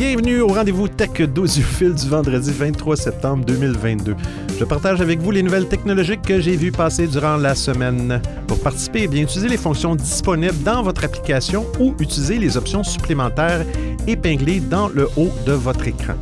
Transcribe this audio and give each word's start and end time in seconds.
Bienvenue 0.00 0.40
au 0.40 0.46
rendez-vous 0.46 0.88
Tech 0.88 1.10
d'Audiophile 1.10 1.94
du 1.94 2.08
vendredi 2.08 2.50
23 2.50 2.96
septembre 2.96 3.44
2022. 3.44 4.16
Je 4.58 4.64
partage 4.64 5.02
avec 5.02 5.18
vous 5.18 5.30
les 5.30 5.42
nouvelles 5.42 5.68
technologiques 5.68 6.22
que 6.22 6.40
j'ai 6.40 6.56
vues 6.56 6.72
passer 6.72 7.06
durant 7.06 7.36
la 7.36 7.54
semaine. 7.54 8.22
Pour 8.46 8.58
participer, 8.62 9.02
eh 9.02 9.08
bien 9.08 9.24
utiliser 9.24 9.48
les 9.48 9.58
fonctions 9.58 9.94
disponibles 9.94 10.56
dans 10.62 10.82
votre 10.82 11.04
application 11.04 11.66
ou 11.78 11.94
utiliser 12.00 12.38
les 12.38 12.56
options 12.56 12.82
supplémentaires 12.82 13.66
épinglées 14.06 14.60
dans 14.60 14.88
le 14.88 15.06
haut 15.18 15.30
de 15.44 15.52
votre 15.52 15.86
écran. 15.86 16.14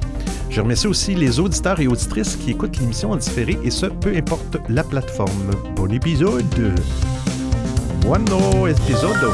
Je 0.51 0.61
remercie 0.61 0.89
aussi 0.89 1.15
les 1.15 1.39
auditeurs 1.39 1.79
et 1.79 1.87
auditrices 1.87 2.35
qui 2.35 2.51
écoutent 2.51 2.79
l'émission 2.79 3.13
en 3.13 3.17
différé 3.17 3.57
et 3.63 3.71
ce, 3.71 3.87
peu 3.87 4.13
importe 4.17 4.57
la 4.69 4.83
plateforme. 4.83 5.53
Bon 5.77 5.93
épisode! 5.93 6.75
Bueno 8.01 8.67
episodio! 8.67 9.29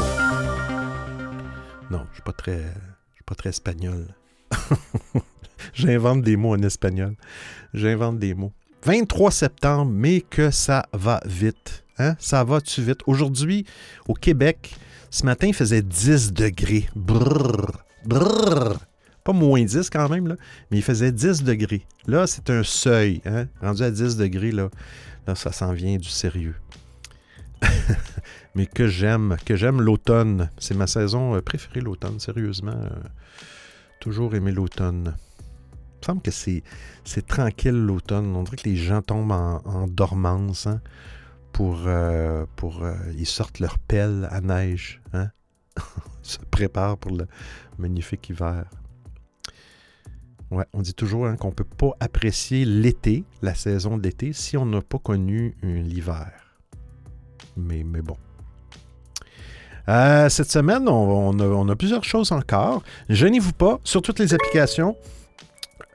Non, 1.89 2.01
je 2.11 2.11
je 2.11 2.13
suis 2.13 3.23
pas 3.25 3.33
très 3.35 3.49
espagnol. 3.49 4.05
J'invente 5.73 6.21
des 6.21 6.37
mots 6.37 6.53
en 6.53 6.61
espagnol. 6.61 7.15
J'invente 7.73 8.19
des 8.19 8.33
mots. 8.33 8.53
23 8.83 9.31
septembre, 9.31 9.91
mais 9.91 10.21
que 10.21 10.51
ça 10.51 10.85
va 10.93 11.19
vite. 11.25 11.83
Hein? 11.97 12.15
Ça 12.19 12.43
va-tu 12.43 12.81
vite? 12.81 12.99
Aujourd'hui, 13.07 13.65
au 14.07 14.13
Québec, 14.13 14.75
ce 15.09 15.25
matin, 15.25 15.47
il 15.47 15.53
faisait 15.53 15.81
10 15.81 16.33
degrés. 16.33 16.87
Brrr, 16.95 17.71
brrr. 18.05 18.77
Pas 19.23 19.33
moins 19.33 19.63
10 19.63 19.89
quand 19.89 20.07
même, 20.07 20.27
là, 20.27 20.35
mais 20.69 20.77
il 20.77 20.83
faisait 20.83 21.11
10 21.11 21.43
degrés. 21.43 21.85
Là, 22.05 22.27
c'est 22.27 22.51
un 22.51 22.63
seuil. 22.63 23.21
Hein? 23.25 23.47
Rendu 23.59 23.81
à 23.81 23.89
10 23.89 24.17
degrés, 24.17 24.51
là, 24.51 24.69
là 25.25 25.33
ça 25.33 25.51
s'en 25.51 25.73
vient 25.73 25.97
du 25.97 26.09
sérieux. 26.09 26.55
mais 28.55 28.67
que 28.67 28.87
j'aime, 28.87 29.37
que 29.45 29.55
j'aime 29.55 29.81
l'automne. 29.81 30.49
C'est 30.59 30.75
ma 30.75 30.85
saison 30.85 31.35
euh, 31.35 31.41
préférée, 31.41 31.81
l'automne, 31.81 32.19
sérieusement. 32.19 32.77
Euh, 34.05 34.11
toujours 34.11 34.35
aimé 34.35 34.51
l'automne. 34.51 35.15
Il 35.15 35.99
me 35.99 36.05
semble 36.05 36.21
que 36.21 36.31
c'est, 36.31 36.63
tranquille 37.27 37.73
l'automne. 37.73 38.35
On 38.35 38.43
dirait 38.43 38.57
que 38.57 38.69
les 38.69 38.75
gens 38.75 39.01
tombent 39.01 39.31
en, 39.31 39.87
dormance 39.87 40.67
hein, 40.67 40.81
pour, 41.51 41.83
euh, 41.87 42.45
pour 42.55 42.83
ils 43.17 43.25
sortent 43.25 43.59
leur 43.59 43.79
pelle 43.79 44.27
à 44.29 44.41
neige. 44.41 45.01
Hein? 45.13 45.29
ils 45.77 45.81
se 46.21 46.37
préparent 46.51 46.97
pour 46.97 47.15
le 47.15 47.27
magnifique 47.77 48.29
hiver. 48.29 48.65
Ouais, 50.51 50.65
on 50.73 50.81
dit 50.81 50.93
toujours 50.93 51.25
hein, 51.25 51.37
qu'on 51.37 51.49
ne 51.49 51.53
peut 51.53 51.63
pas 51.63 51.91
apprécier 51.99 52.65
l'été, 52.65 53.25
la 53.41 53.55
saison 53.55 53.97
de 53.97 54.03
l'été, 54.03 54.31
si 54.31 54.57
on 54.57 54.65
n'a 54.65 54.81
pas 54.81 54.99
connu 54.99 55.55
l'hiver. 55.63 56.31
Mais, 57.57 57.83
mais 57.83 58.01
bon. 58.01 58.17
Euh, 59.87 60.29
cette 60.29 60.51
semaine, 60.51 60.87
on, 60.87 61.69
a, 61.69 61.75
plusieurs 61.75 62.03
choses 62.03 62.31
encore. 62.31 62.83
Gênez-vous 63.09 63.53
pas, 63.53 63.79
sur 63.83 64.01
toutes 64.01 64.19
les 64.19 64.33
applications. 64.33 64.95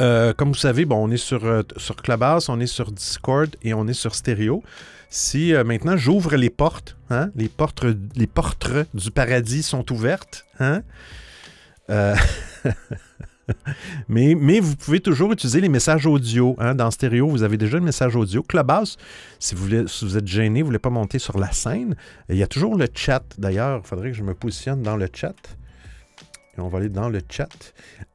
Euh, 0.01 0.33
comme 0.33 0.49
vous 0.49 0.55
savez, 0.55 0.85
bon, 0.85 0.97
on 0.97 1.11
est 1.11 1.17
sur, 1.17 1.45
euh, 1.45 1.63
sur 1.77 1.97
Clubhouse, 1.97 2.49
on 2.49 2.61
est 2.61 2.67
sur 2.67 2.91
Discord 2.93 3.55
et 3.63 3.75
on 3.75 3.87
est 3.87 3.95
sur 3.95 4.15
Stereo. 4.15 4.63
Si 5.13 5.53
maintenant 5.67 5.97
j'ouvre 5.97 6.37
les 6.37 6.51
portes, 6.51 6.97
hein, 7.11 7.31
les 7.35 7.49
portes, 7.49 7.85
les 8.15 8.29
portes 8.29 8.71
du 8.95 9.11
paradis 9.11 9.65
sont 9.65 9.91
ouvertes, 9.93 10.47
hein, 10.61 10.83
mais, 14.09 14.61
vous 14.61 14.77
pouvez 14.77 15.01
toujours 15.01 15.33
utiliser 15.33 15.61
les 15.61 15.69
messages 15.69 16.07
audio. 16.07 16.57
Hein. 16.59 16.75
Dans 16.75 16.91
stéréo, 16.91 17.29
vous 17.29 17.43
avez 17.43 17.57
déjà 17.57 17.79
le 17.79 17.85
message 17.85 18.17
audio. 18.17 18.43
Clubhouse, 18.43 18.97
si 19.39 19.55
vous, 19.55 19.65
voulez, 19.65 19.85
si 19.87 20.05
vous 20.05 20.17
êtes 20.17 20.27
gêné, 20.27 20.61
vous 20.61 20.67
ne 20.67 20.71
voulez 20.71 20.79
pas 20.79 20.91
monter 20.91 21.19
sur 21.19 21.39
la 21.39 21.53
scène, 21.53 21.97
il 22.29 22.37
y 22.37 22.43
a 22.43 22.47
toujours 22.47 22.77
le 22.77 22.87
chat. 22.95 23.23
D'ailleurs, 23.39 23.81
il 23.85 23.89
faudrait 23.89 24.11
que 24.11 24.17
je 24.17 24.23
me 24.23 24.35
positionne 24.35 24.83
dans 24.83 24.97
le 24.97 25.09
chat. 25.13 25.37
On 26.61 26.69
va 26.69 26.79
aller 26.79 26.89
dans 26.89 27.09
le 27.09 27.21
chat. 27.29 27.49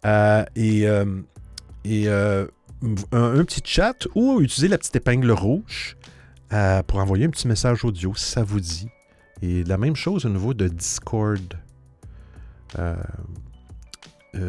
Euh, 0.05 0.45
et 0.55 0.87
euh, 0.87 1.05
euh, 1.87 2.47
un, 3.11 3.43
petit 3.43 3.61
chat 3.63 4.07
ou 4.15 4.41
utiliser 4.41 4.67
la 4.67 4.77
petite 4.77 4.95
épingle 4.95 5.31
rouge 5.31 5.97
pour 6.87 6.99
envoyer 6.99 7.25
un 7.25 7.29
petit 7.29 7.47
message 7.47 7.83
audio 7.83 8.13
si 8.15 8.25
ça 8.25 8.43
vous 8.43 8.59
dit. 8.59 8.87
Et 9.41 9.63
la 9.63 9.77
même 9.77 9.95
chose 9.95 10.25
au 10.25 10.29
niveau 10.29 10.53
de 10.53 10.67
Discord. 10.67 11.55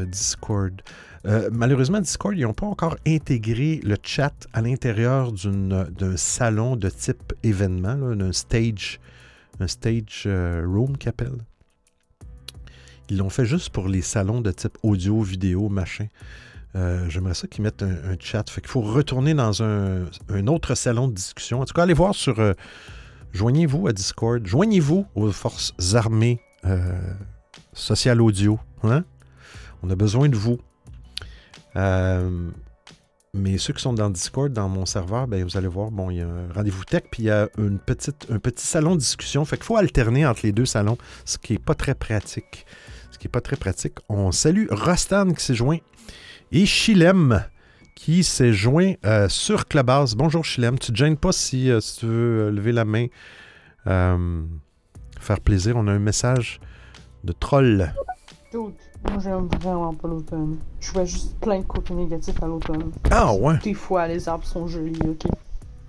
Discord. 0.07 0.83
Euh, 1.27 1.49
malheureusement, 1.53 2.01
Discord, 2.01 2.37
ils 2.37 2.43
n'ont 2.43 2.55
pas 2.55 2.67
encore 2.67 2.97
intégré 3.07 3.81
le 3.83 3.97
chat 4.03 4.47
à 4.53 4.63
l'intérieur 4.63 5.33
d'un 5.33 6.17
salon 6.17 6.77
de 6.77 6.89
type 6.89 7.33
événement, 7.43 8.15
d'un 8.15 8.33
stage, 8.33 9.01
un 9.59 9.67
stage 9.67 10.25
euh, 10.27 10.65
room 10.67 10.97
qu'ils 10.97 11.09
appellent. 11.09 11.43
Ils 13.09 13.19
l'ont 13.19 13.31
fait 13.31 13.47
juste 13.47 13.71
pour 13.71 13.89
les 13.89 14.03
salons 14.03 14.41
de 14.41 14.53
type 14.53 14.79
audio, 14.83 15.23
vidéo, 15.23 15.69
machin. 15.69 16.07
J'aimerais 17.09 17.33
ça 17.33 17.47
qu'ils 17.47 17.63
mettent 17.63 17.83
un, 17.83 18.17
chat. 18.21 18.51
Fait 18.51 18.61
qu'il 18.61 18.69
faut 18.69 18.83
retourner 18.83 19.33
dans 19.33 19.63
un, 19.63 20.07
autre 20.47 20.75
salon 20.75 21.09
de 21.09 21.15
discussion. 21.15 21.63
En 21.63 21.65
tout 21.65 21.73
cas, 21.73 21.85
allez 21.85 21.95
voir 21.95 22.15
sur. 22.15 22.37
Joignez-vous 23.33 23.89
à 23.89 23.95
Discord. 23.95 24.47
Joignez-vous 24.47 25.07
aux 25.15 25.33
forces 25.33 25.73
armées 25.95 26.39
social 27.73 28.21
audio. 28.21 28.59
Hein? 28.83 29.05
On 29.83 29.91
a 29.91 29.97
besoin 29.97 30.29
de 30.29 30.37
vous. 30.37 30.59
Euh, 31.77 32.51
mais 33.35 33.59
ceux 33.59 33.75
qui 33.75 33.83
sont 33.83 33.93
dans 33.93 34.09
Discord, 34.09 34.53
dans 34.53 34.69
mon 34.69 34.87
serveur, 34.87 35.29
ben, 35.29 35.45
vous 35.45 35.57
allez 35.57 35.69
voir, 35.69 35.91
bon, 35.91 36.11
il 36.11 36.19
y 36.19 36.21
a 36.23 36.27
un 36.27 36.53
rendez-vous 36.53 36.85
tech, 36.85 37.03
puis 37.11 37.25
il 37.25 37.27
y 37.27 37.31
a 37.31 37.49
un 37.59 37.77
petit 37.79 38.67
salon 38.67 38.95
de 38.95 39.01
discussion. 39.01 39.45
Fait 39.45 39.57
qu'il 39.57 39.67
faut 39.67 39.77
alterner 39.77 40.27
entre 40.27 40.41
les 40.45 40.53
deux 40.53 40.65
salons, 40.65 40.97
ce 41.25 41.37
qui 41.39 41.53
n'est 41.53 41.59
pas 41.59 41.75
très 41.75 41.95
pratique. 41.95 42.67
Ce 43.11 43.19
qui 43.19 43.27
n'est 43.27 43.33
pas 43.33 43.41
très 43.41 43.57
pratique. 43.57 43.95
On 44.09 44.33
salue 44.33 44.67
Rostan 44.71 45.33
qui 45.33 45.45
s'est 45.45 45.55
joint 45.55 45.79
et 46.53 46.67
Chilem 46.67 47.45
qui 47.95 48.25
s'est 48.25 48.53
joint 48.53 48.95
euh, 49.05 49.29
sur 49.29 49.69
Clubhouse. 49.69 50.15
Bonjour 50.15 50.45
Chilem, 50.45 50.79
tu 50.79 50.93
ne 50.93 50.97
te 50.97 50.99
gênes 50.99 51.17
pas 51.17 51.33
si, 51.33 51.71
euh, 51.71 51.81
tu 51.81 52.07
veux 52.07 52.51
lever 52.51 52.73
la 52.73 52.85
main, 52.85 53.07
faire 53.85 55.41
plaisir. 55.41 55.77
On 55.77 55.87
a 55.89 55.93
un 55.93 55.99
message 55.99 56.61
de 57.25 57.33
troll. 57.33 57.93
Moi, 59.05 59.19
j'aime 59.23 59.49
vraiment 59.61 59.95
pas 59.95 60.09
l'automne. 60.09 60.57
Je 60.81 60.93
vois 60.93 61.05
juste 61.05 61.37
plein 61.41 61.61
de 61.61 61.65
côtés 61.65 61.95
négatifs 61.95 62.43
à 62.43 62.47
l'automne. 62.47 62.91
Ah 63.11 63.35
ouais? 63.35 63.59
Des 63.63 63.75
fois, 63.75 64.07
les 64.09 64.29
arbres 64.29 64.47
sont 64.47 64.67
jolis, 64.67 64.99
ok. 65.07 65.31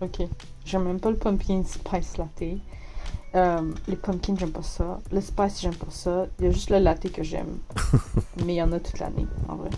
Ok. 0.01 0.27
J'aime 0.65 0.83
même 0.83 0.99
pas 0.99 1.09
le 1.09 1.17
pumpkin 1.17 1.63
spice 1.63 2.17
latte. 2.17 2.59
Euh, 3.35 3.61
les 3.87 3.95
pumpkins, 3.95 4.35
j'aime 4.37 4.51
pas 4.51 4.61
ça. 4.61 4.99
Le 5.11 5.21
spice, 5.21 5.61
j'aime 5.61 5.75
pas 5.75 5.89
ça. 5.89 6.27
Il 6.39 6.45
y 6.45 6.47
a 6.47 6.51
juste 6.51 6.69
le 6.69 6.79
latte 6.79 7.11
que 7.11 7.23
j'aime. 7.23 7.57
mais 8.45 8.53
il 8.53 8.57
y 8.57 8.61
en 8.61 8.71
a 8.71 8.79
toute 8.79 8.99
l'année, 8.99 9.27
en 9.47 9.55
vrai. 9.55 9.69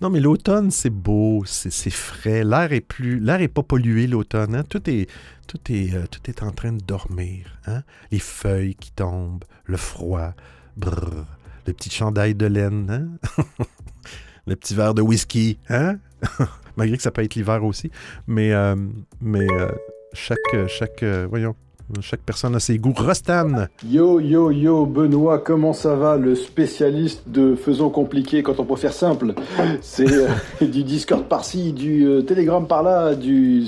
Non, 0.00 0.08
mais 0.08 0.20
l'automne, 0.20 0.70
c'est 0.70 0.90
beau, 0.90 1.44
c'est 1.44 1.90
frais. 1.90 2.44
L'air 2.44 2.72
est 2.72 2.80
plus, 2.80 3.18
l'air 3.18 3.40
est 3.42 3.48
pas 3.48 3.62
pollué 3.62 4.06
l'automne. 4.06 4.54
Hein. 4.54 4.64
Tout 4.68 4.88
est, 4.88 5.08
tout 5.46 5.60
est, 5.70 5.94
euh, 5.94 6.06
tout 6.10 6.20
est 6.30 6.42
en 6.42 6.52
train 6.52 6.72
de 6.72 6.82
dormir. 6.82 7.58
Hein? 7.66 7.82
Les 8.10 8.18
feuilles 8.18 8.76
qui 8.76 8.92
tombent, 8.92 9.44
le 9.64 9.76
froid. 9.76 10.32
Brrr 10.76 11.26
le 11.66 11.72
petit 11.72 11.90
chandail 11.90 12.34
de 12.34 12.46
laine, 12.46 13.18
hein? 13.38 13.44
le 14.46 14.56
petit 14.56 14.74
verre 14.74 14.94
de 14.94 15.02
whisky, 15.02 15.58
hein? 15.68 15.96
malgré 16.76 16.96
que 16.96 17.02
ça 17.02 17.10
peut 17.10 17.22
être 17.22 17.34
l'hiver 17.34 17.64
aussi. 17.64 17.90
Mais, 18.26 18.52
euh, 18.52 18.74
mais 19.20 19.46
euh, 19.50 19.68
chaque, 20.12 20.38
chaque, 20.68 21.02
euh, 21.02 21.26
voyons, 21.28 21.54
chaque 22.00 22.20
personne 22.20 22.54
a 22.54 22.60
ses 22.60 22.78
goûts. 22.78 22.94
Rostan! 22.96 23.66
Yo, 23.84 24.20
yo, 24.20 24.50
yo, 24.50 24.86
Benoît, 24.86 25.38
comment 25.38 25.72
ça 25.72 25.94
va, 25.94 26.16
le 26.16 26.34
spécialiste 26.34 27.28
de 27.28 27.54
faisons 27.54 27.90
compliqué 27.90 28.42
quand 28.42 28.60
on 28.60 28.64
peut 28.64 28.76
faire 28.76 28.92
simple? 28.92 29.34
C'est 29.82 30.06
du 30.60 30.84
Discord 30.84 31.24
par-ci, 31.24 31.72
du 31.72 32.24
Telegram 32.26 32.66
par-là, 32.66 33.14
du... 33.14 33.66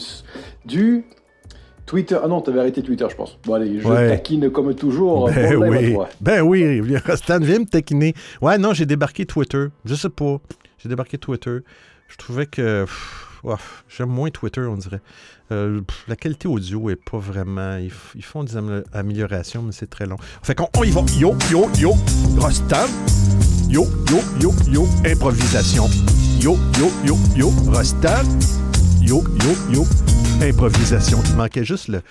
du... 0.64 1.04
Twitter. 1.86 2.18
Ah 2.22 2.28
non, 2.28 2.40
t'avais 2.40 2.60
arrêté 2.60 2.82
Twitter, 2.82 3.06
je 3.10 3.16
pense. 3.16 3.38
Bon, 3.44 3.54
allez, 3.54 3.80
je 3.80 4.08
taquine 4.08 4.50
comme 4.50 4.74
toujours. 4.74 5.30
Ben 5.30 5.56
oui. 5.56 5.96
Ben 6.20 6.42
oui, 6.42 6.94
Stan, 7.16 7.38
viens 7.40 7.60
me 7.60 7.66
taquiner. 7.66 8.14
Ouais, 8.40 8.58
non, 8.58 8.72
j'ai 8.72 8.86
débarqué 8.86 9.26
Twitter. 9.26 9.66
Je 9.84 9.94
sais 9.94 10.08
pas. 10.08 10.38
J'ai 10.78 10.88
débarqué 10.88 11.18
Twitter. 11.18 11.58
Je 12.08 12.16
trouvais 12.16 12.46
que. 12.46 12.86
J'aime 13.88 14.08
moins 14.08 14.30
Twitter, 14.30 14.60
on 14.60 14.76
dirait. 14.76 15.00
Euh, 15.50 15.80
la 16.08 16.16
qualité 16.16 16.48
audio 16.48 16.90
est 16.90 16.96
pas 16.96 17.18
vraiment. 17.18 17.76
Ils, 17.76 18.22
font 18.22 18.44
des 18.44 18.56
améliorations, 18.92 19.62
mais 19.62 19.72
c'est 19.72 19.90
très 19.90 20.06
long. 20.06 20.16
Fait 20.42 20.54
qu'on 20.54 20.68
on 20.76 20.84
y 20.84 20.90
va. 20.90 21.02
Yo, 21.18 21.34
yo, 21.50 21.68
yo. 21.78 21.92
Rostan. 22.38 22.86
Yo, 23.68 23.86
yo, 24.10 24.20
yo, 24.40 24.52
yo. 24.70 24.86
Improvisation. 25.04 25.86
Yo, 26.40 26.56
yo, 26.78 26.88
yo, 27.04 27.16
yo. 27.36 27.50
Rostan. 27.70 28.24
Yo, 29.02 29.24
yo, 29.44 29.52
yo 29.70 29.84
improvisation. 30.46 31.18
Il 31.30 31.36
manquait 31.36 31.64
juste 31.64 31.88
le, 31.88 32.02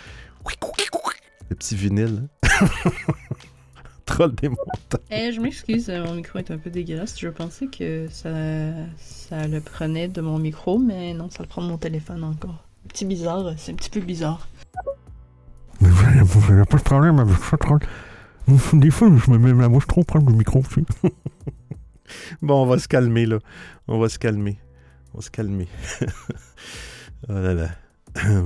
le 1.49 1.55
petit 1.55 1.75
vinyle. 1.75 2.27
Troll 4.05 4.35
des 4.35 4.49
montagnes. 4.49 5.01
Eh, 5.09 5.31
je 5.31 5.39
m'excuse, 5.39 5.89
euh, 5.89 6.03
mon 6.03 6.15
micro 6.15 6.39
est 6.39 6.51
un 6.51 6.57
peu 6.57 6.69
dégueulasse. 6.69 7.17
Je 7.17 7.29
pensais 7.29 7.67
que 7.67 8.07
ça, 8.11 8.29
ça 8.97 9.47
le 9.47 9.61
prenait 9.61 10.09
de 10.09 10.19
mon 10.19 10.37
micro, 10.37 10.79
mais 10.79 11.13
non, 11.13 11.29
ça 11.29 11.43
le 11.43 11.47
prend 11.47 11.61
de 11.61 11.67
mon 11.67 11.77
téléphone 11.77 12.25
encore. 12.25 12.65
Petit 12.89 13.05
bizarre, 13.05 13.53
c'est 13.57 13.71
un 13.71 13.75
petit 13.75 13.89
peu 13.89 14.01
bizarre. 14.01 14.47
Mais 15.79 15.89
il 15.89 16.55
n'y 16.55 16.61
a 16.61 16.65
pas 16.65 16.77
de 16.77 16.83
problème 16.83 17.19
avec 17.19 17.37
ça, 17.37 17.57
Troll? 17.57 17.79
Des 18.73 18.91
fois, 18.91 19.09
je 19.25 19.31
me 19.31 19.37
mets 19.37 19.61
la 19.61 19.69
bouche 19.69 19.87
trop 19.87 20.03
proche 20.03 20.25
du 20.25 20.33
micro 20.33 20.59
aussi. 20.59 20.85
bon, 22.41 22.63
on 22.63 22.65
va 22.65 22.77
se 22.79 22.89
calmer, 22.89 23.25
là. 23.25 23.39
On 23.87 23.97
va 23.97 24.09
se 24.09 24.19
calmer. 24.19 24.59
On 25.13 25.17
va 25.17 25.21
se 25.21 25.29
calmer. 25.29 25.67
oh 27.29 27.33
là 27.33 27.53
là. 27.53 27.69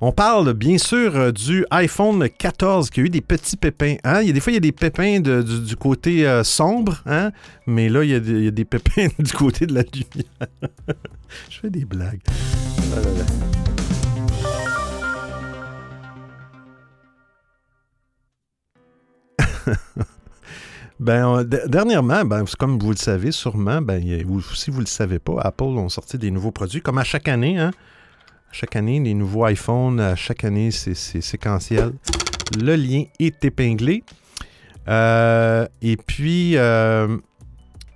On 0.00 0.12
parle 0.12 0.54
bien 0.54 0.78
sûr 0.78 1.16
euh, 1.16 1.32
du 1.32 1.66
iPhone 1.72 2.28
14 2.30 2.88
qui 2.90 3.00
a 3.00 3.02
eu 3.02 3.08
des 3.08 3.20
petits 3.20 3.56
pépins. 3.56 3.96
Hein? 4.04 4.20
Il 4.22 4.28
y 4.28 4.30
a 4.30 4.32
des 4.32 4.38
fois, 4.38 4.52
il 4.52 4.54
y 4.54 4.58
a 4.58 4.60
des 4.60 4.70
pépins 4.70 5.18
du, 5.18 5.76
côté 5.76 6.24
euh, 6.26 6.44
sombre, 6.44 7.02
hein? 7.04 7.32
mais 7.66 7.88
là, 7.88 8.04
il 8.04 8.10
y, 8.10 8.14
a 8.14 8.50
des, 8.52 8.64
pépins 8.64 9.08
du 9.18 9.32
côté 9.32 9.66
de 9.66 9.74
la 9.74 9.82
lumière. 9.82 10.48
Je 11.50 11.58
fais 11.58 11.70
des 11.70 11.84
blagues. 11.84 12.20
Ben, 21.00 21.44
dernièrement, 21.44 22.24
ben, 22.24 22.44
comme 22.58 22.78
vous 22.78 22.90
le 22.90 22.96
savez 22.96 23.30
sûrement, 23.30 23.80
ben, 23.80 24.02
si 24.54 24.70
vous 24.70 24.78
ne 24.78 24.84
le 24.84 24.86
savez 24.86 25.20
pas, 25.20 25.40
Apple 25.42 25.64
ont 25.64 25.88
sorti 25.88 26.18
des 26.18 26.30
nouveaux 26.30 26.50
produits, 26.50 26.80
comme 26.80 26.98
à 26.98 27.04
chaque 27.04 27.28
année. 27.28 27.56
Hein? 27.58 27.70
Chaque 28.50 28.74
année, 28.76 28.98
les 28.98 29.14
nouveaux 29.14 29.46
iPhones, 29.46 30.00
à 30.00 30.16
chaque 30.16 30.44
année, 30.44 30.70
c'est 30.70 30.94
séquentiel. 30.94 31.92
Le 32.60 32.74
lien 32.74 33.04
est 33.20 33.44
épinglé. 33.44 34.02
Euh, 34.88 35.66
et 35.82 35.96
puis, 35.96 36.56
euh, 36.56 37.18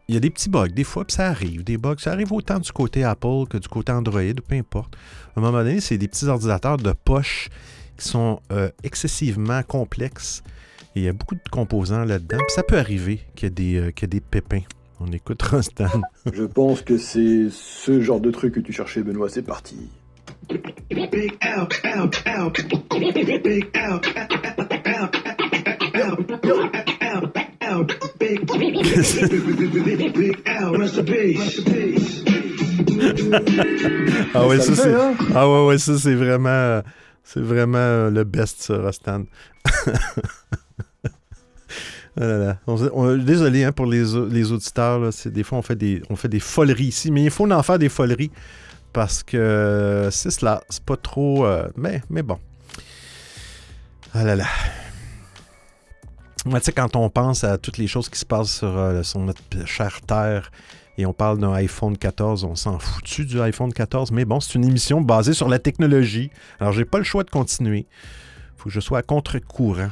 il 0.06 0.14
y 0.14 0.18
a 0.18 0.20
des 0.20 0.30
petits 0.30 0.50
bugs, 0.50 0.68
des 0.68 0.84
fois, 0.84 1.04
ça 1.08 1.28
arrive. 1.28 1.64
Des 1.64 1.78
bugs, 1.78 1.96
ça 1.98 2.12
arrive 2.12 2.32
autant 2.32 2.58
du 2.58 2.70
côté 2.70 3.02
Apple 3.02 3.46
que 3.48 3.56
du 3.56 3.66
côté 3.66 3.92
Android, 3.92 4.20
peu 4.46 4.54
importe. 4.54 4.94
À 5.34 5.40
un 5.40 5.42
moment 5.42 5.58
donné, 5.58 5.80
c'est 5.80 5.98
des 5.98 6.06
petits 6.06 6.26
ordinateurs 6.26 6.76
de 6.76 6.92
poche 6.92 7.48
qui 7.96 8.08
sont 8.08 8.40
euh, 8.52 8.68
excessivement 8.84 9.62
complexes. 9.62 10.42
Et 10.94 11.00
il 11.00 11.04
y 11.04 11.08
a 11.08 11.12
beaucoup 11.12 11.34
de 11.34 11.48
composants 11.50 12.04
là-dedans. 12.04 12.38
Puis 12.38 12.54
ça 12.54 12.62
peut 12.62 12.78
arriver 12.78 13.20
qu'il 13.34 13.48
y, 13.48 13.76
ait 13.76 13.92
des, 13.92 14.06
des 14.06 14.20
pépins. 14.20 14.62
On 15.00 15.10
écoute 15.10 15.42
Rostan. 15.42 15.86
Je 16.32 16.44
pense 16.44 16.82
que 16.82 16.96
c'est 16.98 17.48
ce 17.50 18.00
genre 18.00 18.20
de 18.20 18.30
truc 18.30 18.54
que 18.54 18.60
tu 18.60 18.72
cherchais, 18.72 19.02
Benoît. 19.02 19.28
C'est 19.28 19.42
parti. 19.42 19.90
ah 34.34 34.46
ouais, 34.46 34.60
ça, 34.60 34.74
c'est 34.74 34.94
hein? 34.94 35.14
ah 35.34 35.48
ouais, 35.48 35.66
ouais, 35.66 35.78
ça 35.78 35.98
c'est 35.98 36.14
vraiment 36.14 36.82
c'est 37.24 37.40
vraiment 37.40 38.10
le 38.10 38.24
best 38.24 38.62
ça, 38.62 38.76
Rostan. 38.78 39.24
Ah 42.20 42.56
désolé 43.16 43.64
hein, 43.64 43.72
pour 43.72 43.86
les, 43.86 44.14
auditeurs. 44.14 45.10
Des 45.26 45.42
fois, 45.42 45.58
on 45.58 45.62
fait, 45.62 45.76
des, 45.76 46.02
on 46.10 46.16
fait 46.16 46.28
des 46.28 46.40
foleries 46.40 46.86
ici, 46.86 47.10
mais 47.10 47.24
il 47.24 47.30
faut 47.30 47.50
en 47.50 47.62
faire 47.62 47.78
des 47.78 47.88
foleries 47.88 48.30
parce 48.92 49.22
que 49.22 50.08
c'est 50.10 50.30
cela. 50.30 50.62
C'est 50.68 50.84
pas 50.84 50.96
trop. 50.96 51.46
Euh, 51.46 51.68
mais, 51.76 52.22
bon. 52.22 52.38
Ah 54.14 54.24
là 54.24 54.36
là. 54.36 54.46
Moi, 56.44 56.58
tu 56.60 56.66
sais, 56.66 56.72
quand 56.72 56.96
on 56.96 57.08
pense 57.08 57.44
à 57.44 57.56
toutes 57.56 57.78
les 57.78 57.86
choses 57.86 58.08
qui 58.08 58.18
se 58.18 58.26
passent 58.26 58.58
sur, 58.58 58.76
euh, 58.76 59.02
notre 59.16 59.66
chère 59.66 60.00
Terre 60.02 60.50
et 60.98 61.06
on 61.06 61.12
parle 61.12 61.38
d'un 61.38 61.52
iPhone 61.52 61.96
14, 61.96 62.44
on 62.44 62.56
s'en 62.56 62.78
foutu 62.78 63.24
du 63.24 63.40
iPhone 63.40 63.72
14. 63.72 64.10
Mais 64.10 64.24
bon, 64.24 64.40
c'est 64.40 64.54
une 64.56 64.64
émission 64.64 65.00
basée 65.00 65.32
sur 65.32 65.48
la 65.48 65.58
technologie. 65.58 66.30
Alors, 66.60 66.72
j'ai 66.72 66.84
pas 66.84 66.98
le 66.98 67.04
choix 67.04 67.24
de 67.24 67.30
continuer. 67.30 67.86
Faut 68.56 68.64
que 68.64 68.70
je 68.70 68.80
sois 68.80 68.98
à 68.98 69.02
contre-courant. 69.02 69.90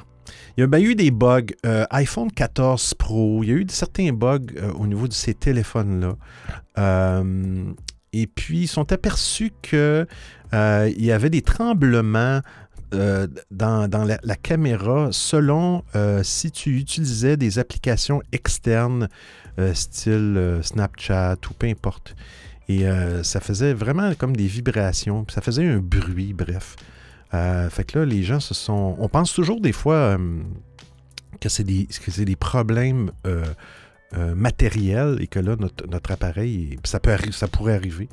Il 0.57 0.67
y 0.67 0.75
a 0.75 0.81
eu 0.81 0.95
des 0.95 1.11
bugs. 1.11 1.47
Euh, 1.67 1.85
iPhone 1.91 2.31
14 2.31 2.95
Pro, 2.95 3.43
il 3.43 3.49
y 3.49 3.53
a 3.53 3.57
eu 3.57 3.67
certains 3.69 4.13
bugs 4.13 4.47
au 4.79 4.87
niveau 4.87 5.09
de 5.09 5.13
ces 5.13 5.35
téléphones-là. 5.35 6.17
Et 8.13 8.27
puis, 8.27 8.63
ils 8.63 8.69
sont 8.69 8.93
aperçus 8.93 9.53
qu'il 9.63 10.07
euh, 10.55 10.93
y 10.97 11.13
avait 11.13 11.31
des 11.31 11.43
tremblements 11.43 12.41
euh, 12.93 13.29
dans, 13.53 13.89
la, 14.05 14.37
caméra 14.37 15.11
selon 15.13 15.85
euh, 15.95 16.25
si 16.25 16.51
tu 16.51 16.77
utilisais 16.77 17.37
des 17.37 17.59
applications 17.59 18.21
externes, 18.33 19.09
style 19.75 20.61
Snapchat 20.63 21.37
ou 21.51 21.55
peu 21.55 21.67
importe. 21.67 22.17
Et 22.69 22.85
ça 23.23 23.41
faisait 23.41 23.75
vraiment 23.75 24.15
comme 24.15 24.35
des 24.35 24.47
vibrations, 24.47 25.27
ça 25.29 25.43
faisait 25.43 25.67
un 25.67 25.79
bruit, 25.79 26.33
bref. 26.33 26.77
Fait 27.31 27.85
que 27.85 27.99
là, 27.99 28.05
les 28.05 28.23
gens 28.23 28.41
se 28.41 28.55
sont... 28.55 28.97
On 28.99 29.09
pense 29.09 29.33
toujours 29.33 29.61
des 29.61 29.73
fois 29.73 30.19
que 31.41 31.49
c'est 31.49 31.65
des, 31.65 32.37
problèmes 32.37 33.13
euh, 34.17 34.35
matériel 34.35 35.19
et 35.21 35.29
que 35.29 35.39
là, 35.39 35.55
notre, 35.57 36.11
appareil, 36.11 36.77
ça, 36.83 36.99
peut 36.99 37.17
ça 37.31 37.47
pourrait 37.47 37.77
arriver. 37.77 38.09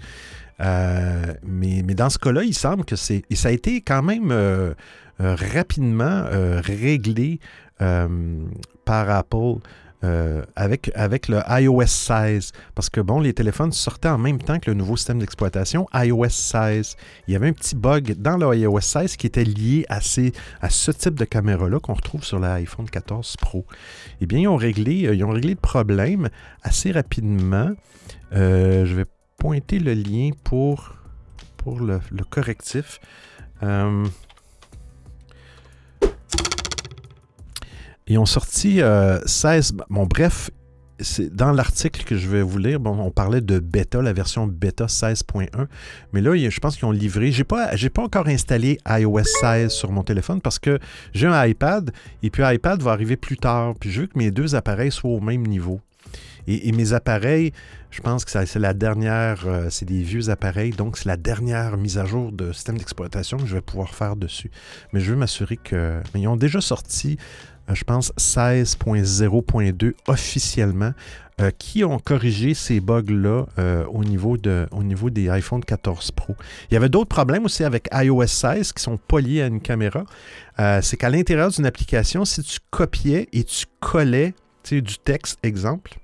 Euh, 0.59 1.33
mais, 1.43 1.81
dans 1.81 2.11
ce 2.11 2.19
cas-là, 2.19 2.43
il 2.43 2.53
semble 2.53 2.85
que 2.85 2.95
c'est. 2.95 3.23
Et 3.31 3.35
ça 3.35 3.47
a 3.47 3.51
été 3.51 3.81
quand 3.81 4.03
même 4.03 4.29
euh, 4.29 4.75
rapidement 5.19 6.25
réglé 6.61 7.39
par 7.79 9.09
Apple. 9.09 9.55
Euh, 10.03 10.43
avec, 10.55 10.91
avec 10.93 11.27
le 11.27 11.41
iOS 11.49 11.87
16. 11.87 12.51
Parce 12.75 12.87
que, 12.87 13.01
bon, 13.01 13.19
les 13.19 13.33
téléphones 13.33 13.71
sortaient 13.71 14.09
en 14.09 14.19
même 14.19 14.37
temps 14.37 14.59
que 14.59 14.69
le 14.69 14.75
nouveau 14.75 14.95
système 14.95 15.17
d'exploitation 15.17 15.87
iOS 15.91 16.29
16. 16.29 16.95
Il 17.27 17.33
y 17.33 17.35
avait 17.35 17.47
un 17.47 17.53
petit 17.53 17.75
bug 17.75 18.13
dans 18.19 18.37
le 18.37 18.55
iOS 18.55 18.79
16 18.79 19.15
qui 19.15 19.25
était 19.25 19.43
lié 19.43 19.87
à, 19.89 19.99
ces, 19.99 20.33
à 20.61 20.69
ce 20.69 20.91
type 20.91 21.15
de 21.15 21.25
caméra-là 21.25 21.79
qu'on 21.79 21.95
retrouve 21.95 22.23
sur 22.23 22.37
l'iPhone 22.37 22.87
14 22.87 23.37
Pro. 23.37 23.65
Eh 24.21 24.27
bien, 24.27 24.39
ils 24.41 24.47
ont 24.47 24.55
réglé, 24.55 25.07
euh, 25.07 25.15
ils 25.15 25.23
ont 25.23 25.31
réglé 25.31 25.51
le 25.51 25.55
problème 25.55 26.29
assez 26.61 26.91
rapidement. 26.91 27.71
Euh, 28.33 28.85
je 28.85 28.93
vais 28.93 29.05
pointer 29.39 29.79
le 29.79 29.95
lien 29.95 30.29
pour, 30.43 30.93
pour 31.57 31.79
le, 31.79 31.99
correctif. 32.29 32.99
Ils 38.07 38.17
ont 38.17 38.25
sorti 38.25 38.79
16. 38.79 38.81
Euh, 38.81 39.83
bon, 39.89 40.05
bref, 40.05 40.49
c'est 40.99 41.33
dans 41.33 41.51
l'article 41.51 42.03
que 42.05 42.17
je 42.17 42.27
vais 42.27 42.41
vous 42.41 42.57
lire, 42.57 42.79
bon, 42.79 42.97
on 42.99 43.11
parlait 43.11 43.41
de 43.41 43.59
bêta, 43.59 44.01
la 44.01 44.13
version 44.13 44.47
bêta 44.47 44.85
16.1. 44.85 45.47
Mais 46.13 46.21
là, 46.21 46.35
je 46.35 46.59
pense 46.59 46.77
qu'ils 46.77 46.85
ont 46.85 46.91
livré. 46.91 47.31
Je 47.31 47.39
n'ai 47.39 47.43
pas, 47.43 47.71
pas 47.93 48.01
encore 48.01 48.27
installé 48.27 48.77
iOS 48.87 49.23
16 49.41 49.71
sur 49.71 49.91
mon 49.91 50.03
téléphone 50.03 50.41
parce 50.41 50.57
que 50.57 50.79
j'ai 51.13 51.27
un 51.27 51.45
iPad 51.45 51.91
et 52.23 52.29
puis 52.29 52.43
iPad 52.45 52.81
va 52.81 52.91
arriver 52.91 53.17
plus 53.17 53.37
tard. 53.37 53.75
Puis 53.79 53.91
je 53.91 54.01
veux 54.01 54.07
que 54.07 54.17
mes 54.17 54.31
deux 54.31 54.55
appareils 54.55 54.91
soient 54.91 55.11
au 55.11 55.19
même 55.19 55.45
niveau. 55.45 55.81
Et, 56.49 56.71
mes 56.71 56.93
appareils, 56.93 57.51
je 57.91 57.99
pense 57.99 58.23
que 58.23 58.31
c'est 58.31 58.59
la 58.59 58.73
dernière, 58.73 59.43
euh, 59.45 59.67
c'est 59.69 59.83
des 59.83 60.01
vieux 60.01 60.29
appareils, 60.29 60.71
donc 60.71 60.97
c'est 60.97 61.09
la 61.09 61.17
dernière 61.17 61.75
mise 61.75 61.97
à 61.97 62.05
jour 62.05 62.31
de 62.31 62.53
système 62.53 62.77
d'exploitation 62.77 63.35
que 63.35 63.45
je 63.45 63.55
vais 63.55 63.61
pouvoir 63.61 63.93
faire 63.93 64.15
dessus. 64.15 64.49
Mais 64.93 65.01
je 65.01 65.11
veux 65.11 65.17
m'assurer 65.17 65.57
que. 65.57 65.99
Mais 66.13 66.21
ils 66.21 66.27
ont 66.29 66.37
déjà 66.37 66.61
sorti 66.61 67.17
je 67.73 67.83
pense, 67.83 68.11
16.0.2 68.17 69.93
officiellement, 70.07 70.93
euh, 71.39 71.51
qui 71.57 71.83
ont 71.83 71.99
corrigé 71.99 72.53
ces 72.53 72.79
bugs-là 72.79 73.45
euh, 73.59 73.85
au, 73.85 74.03
niveau 74.03 74.37
de, 74.37 74.67
au 74.71 74.83
niveau 74.83 75.09
des 75.09 75.29
iPhone 75.29 75.63
14 75.63 76.11
Pro. 76.11 76.35
Il 76.71 76.73
y 76.73 76.77
avait 76.77 76.89
d'autres 76.89 77.09
problèmes 77.09 77.45
aussi 77.45 77.63
avec 77.63 77.89
iOS 77.93 78.25
16 78.25 78.73
qui 78.73 78.81
sont 78.81 78.97
pas 78.97 79.19
liés 79.19 79.43
à 79.43 79.47
une 79.47 79.61
caméra. 79.61 80.03
C'est 80.81 80.97
qu'à 80.97 81.11
l'intérieur 81.11 81.51
d'une 81.51 81.67
application, 81.67 82.25
si 82.25 82.41
tu 82.41 82.57
copiais 82.71 83.29
et 83.31 83.43
tu 83.43 83.67
collais 83.79 84.33
du 84.71 84.97
texte, 84.97 85.37
exemple, 85.43 85.99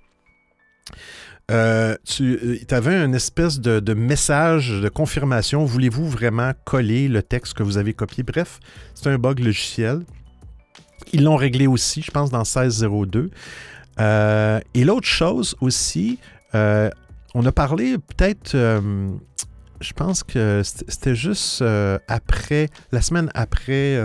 tu 1.47 2.65
avais 2.69 3.03
une 3.03 3.15
espèce 3.15 3.59
de, 3.59 3.79
de, 3.79 3.93
message 3.95 4.69
de 4.69 4.89
confirmation. 4.89 5.65
Voulez-vous 5.65 6.07
vraiment 6.07 6.51
coller 6.63 7.07
le 7.07 7.23
texte 7.23 7.55
que 7.55 7.63
vous 7.63 7.79
avez 7.79 7.95
copié? 7.95 8.21
Bref, 8.21 8.59
c'est 8.93 9.09
un 9.09 9.17
bug 9.17 9.39
logiciel. 9.39 10.03
Ils 11.11 11.23
l'ont 11.23 11.35
réglé 11.35 11.67
aussi, 11.67 12.01
je 12.01 12.11
pense, 12.11 12.29
dans 12.29 12.39
1602. 12.39 13.29
Euh, 13.99 14.59
et 14.73 14.83
l'autre 14.83 15.07
chose 15.07 15.55
aussi, 15.61 16.19
euh, 16.55 16.89
on 17.35 17.45
a 17.45 17.51
parlé 17.51 17.97
peut-être, 17.97 18.55
euh, 18.55 19.11
je 19.81 19.93
pense 19.93 20.23
que 20.23 20.61
c'était 20.63 21.15
juste 21.15 21.63
après, 22.07 22.69
la 22.91 23.01
semaine 23.01 23.29
après 23.33 23.99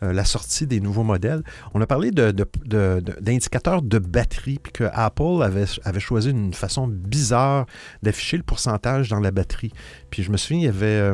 la 0.00 0.24
sortie 0.24 0.66
des 0.66 0.80
nouveaux 0.80 1.04
modèles, 1.04 1.42
on 1.74 1.80
a 1.80 1.86
parlé 1.86 2.10
d'indicateurs 2.10 3.82
de, 3.82 3.98
batterie, 3.98 4.58
puis 4.60 4.72
que 4.72 4.84
Apple 4.92 5.42
avait, 5.42 5.66
avait 5.84 6.00
choisi 6.00 6.30
une 6.30 6.54
façon 6.54 6.88
bizarre 6.88 7.66
d'afficher 8.02 8.36
le 8.36 8.42
pourcentage 8.42 9.10
dans 9.10 9.20
la 9.20 9.30
batterie. 9.30 9.72
Puis 10.10 10.24
je 10.24 10.32
me 10.32 10.36
souviens, 10.36 10.58
il 10.58 10.64
y 10.64 10.68
avait, 10.68 11.12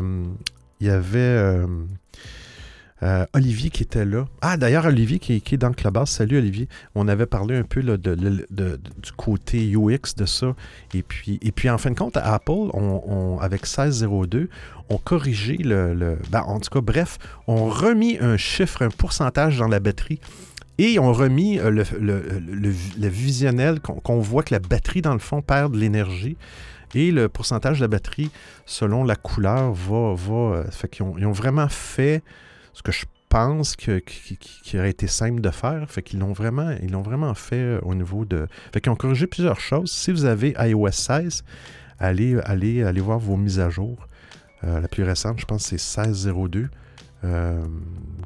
il 0.81 0.87
y 0.87 0.91
avait 0.91 1.67
euh, 3.03 3.27
Olivier 3.33 3.71
qui 3.71 3.85
était 3.85 4.05
là. 4.05 4.27
Ah, 4.41 4.57
d'ailleurs, 4.57 4.87
Olivier 4.87 5.19
qui, 5.19 5.35
est 5.35 5.57
dans 5.57 5.73
Clubhouse. 5.73 6.09
Salut, 6.09 6.39
Olivier. 6.39 6.69
On 6.95 7.07
avait 7.07 7.27
parlé 7.27 7.57
un 7.57 7.63
peu 7.63 7.83
de, 7.83 7.97
du 8.15 9.13
côté 9.17 9.73
UX 9.77 10.15
de 10.17 10.27
ça. 10.27 10.55
Et 10.95 11.03
puis, 11.03 11.71
en 11.71 11.79
fin 11.79 11.91
de 11.91 11.99
compte, 11.99 12.17
Apple, 12.17 12.71
on, 12.75 13.39
avec 13.41 13.63
1602, 13.63 14.49
on 14.89 14.97
corrigé 14.97 15.57
le. 15.59 16.19
ben, 16.31 16.43
en 16.43 16.59
tout 16.59 16.71
cas, 16.71 16.81
bref, 16.81 17.19
on 17.47 17.69
remis 17.69 18.19
un 18.21 18.37
chiffre, 18.37 18.83
un 18.83 18.91
pourcentage 18.91 19.59
dans 19.59 19.69
la 19.69 19.81
batterie. 19.81 20.21
Et 20.81 21.01
ont 21.01 21.13
remis 21.13 21.59
euh, 21.59 21.71
le, 21.71 23.09
visionnel 23.09 23.81
qu'on 23.81 24.21
voit 24.21 24.45
que 24.45 24.55
la 24.55 24.61
batterie, 24.61 25.03
dans 25.03 25.13
le 25.13 25.19
fond, 25.19 25.43
perd 25.43 25.73
de 25.73 25.79
l'énergie. 25.79 26.37
Et 26.95 27.11
le 27.11 27.29
pourcentage 27.29 27.79
de 27.79 27.85
la 27.85 27.89
batterie, 27.89 28.31
selon 28.65 29.05
la 29.05 29.17
couleur, 29.17 29.73
va. 29.73 30.15
va 30.15 30.35
euh, 30.35 30.65
fait 30.71 30.89
qu'ils 30.89 31.05
ont, 31.05 31.15
ils 31.19 31.27
ont 31.27 31.33
vraiment 31.33 31.69
fait 31.69 32.23
ce 32.73 32.83
que 32.83 32.93
je 32.93 33.07
pense 33.29 33.77
que, 33.77 33.99
qui, 33.99 34.79
aurait 34.79 34.91
été 34.91 35.07
simple 35.07 35.41
de 35.41 35.51
faire. 35.51 35.91
Fait 35.91 36.03
qu'ils 36.03 36.21
l'ont 36.21 36.33
vraiment, 36.33 36.75
ils 36.83 36.91
l'ont 36.91 37.03
vraiment 37.03 37.35
fait 37.35 37.57
euh, 37.57 37.81
au 37.83 37.95
niveau 37.95 38.25
de. 38.25 38.47
Fait 38.73 38.81
qu'ils 38.81 38.93
ont 38.93 38.97
corrigé 38.97 39.27
plusieurs 39.27 39.61
choses. 39.61 39.91
Si 39.91 40.13
vous 40.13 40.25
avez 40.25 40.55
iOS 40.59 40.93
16, 40.93 41.45
allez, 41.99 42.39
allez, 42.45 42.83
allez 42.83 43.01
voir 43.01 43.19
vos 43.19 43.37
mises 43.37 43.61
à 43.61 43.71
jour. 43.71 44.09
Euh, 44.65 44.81
la 44.81 44.89
plus 44.89 45.05
récente, 45.05 45.39
je 45.41 45.45
pense, 45.45 45.65
c'est 45.65 45.77
16.02. 45.77 46.69
Euh, 47.25 47.63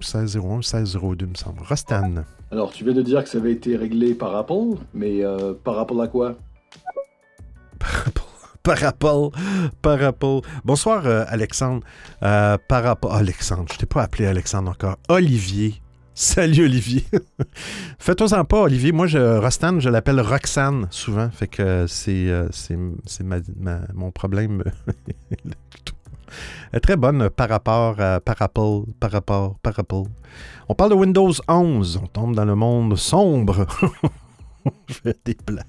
16.01, 0.01 0.63
16.02, 0.63 1.27
me 1.27 1.35
semble. 1.35 1.63
Rostan. 1.63 2.25
Alors, 2.51 2.73
tu 2.73 2.85
viens 2.85 2.93
de 2.93 3.03
dire 3.03 3.23
que 3.23 3.29
ça 3.29 3.39
avait 3.39 3.53
été 3.53 3.77
réglé 3.77 4.15
par 4.15 4.35
Apple, 4.37 4.79
mais 4.95 5.25
euh, 5.25 5.55
par 5.55 5.77
rapport 5.77 6.01
à 6.03 6.09
quoi? 6.09 6.37
Par 7.79 8.05
Apple. 8.07 8.32
Par 8.63 8.83
Apple. 8.85 10.41
Bonsoir, 10.65 11.07
euh, 11.07 11.25
Alexandre. 11.29 11.83
Euh, 12.23 12.57
par 12.69 12.85
rapport. 12.85 13.15
Alexandre, 13.15 13.67
je 13.73 13.79
t'ai 13.79 13.87
pas 13.87 14.03
appelé 14.03 14.27
Alexandre 14.27 14.71
encore. 14.71 14.97
Olivier. 15.09 15.83
Salut, 16.15 16.65
Olivier. 16.67 17.05
Fais-toi-en 17.99 18.45
pas, 18.45 18.61
Olivier. 18.63 18.93
Moi, 18.93 19.07
je, 19.07 19.39
Rostan, 19.39 19.81
je 19.81 19.89
l'appelle 19.89 20.21
Roxane 20.21 20.87
souvent. 20.91 21.31
Fait 21.31 21.49
que 21.49 21.87
c'est, 21.89 22.29
euh, 22.29 22.49
c'est, 22.53 22.79
c'est 23.07 23.25
ma- 23.25 23.39
mon 23.95 24.11
problème. 24.11 24.63
Très 26.83 26.97
bonne 26.97 27.29
par 27.29 27.49
rapport 27.51 28.01
à 28.01 28.21
par 28.21 28.41
Apple, 28.41 28.85
par 28.99 29.23
par 29.23 29.79
Apple. 29.79 30.05
On 30.69 30.75
parle 30.75 30.91
de 30.91 30.95
Windows 30.97 31.33
11. 31.49 32.01
On 32.03 32.07
tombe 32.07 32.35
dans 32.35 32.47
le 32.47 32.55
monde 32.55 32.97
sombre. 32.97 33.67
je 34.89 34.95
fais 34.95 35.17
des 35.25 35.37
blagues. 35.47 35.65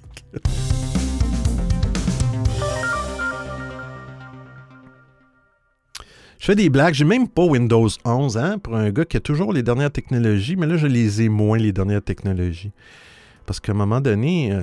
Je 6.40 6.46
fais 6.46 6.56
des 6.56 6.70
blagues. 6.70 6.94
J'ai 6.94 7.06
même 7.06 7.28
pas 7.28 7.44
Windows 7.44 7.88
11, 8.06 8.38
hein, 8.38 8.58
pour 8.60 8.76
un 8.76 8.90
gars 8.92 9.06
qui 9.06 9.18
a 9.18 9.20
toujours 9.20 9.54
les 9.54 9.64
dernières 9.64 9.92
technologies, 9.92 10.56
mais 10.56 10.68
là, 10.68 10.78
je 10.78 10.88
les 10.88 11.22
ai 11.22 11.30
moins, 11.30 11.58
les 11.58 11.72
dernières 11.72 12.02
technologies. 12.02 12.72
Parce 13.46 13.60
qu'à 13.60 13.72
un 13.72 13.76
moment 13.76 14.02
donné, 14.02 14.52
euh, 14.52 14.62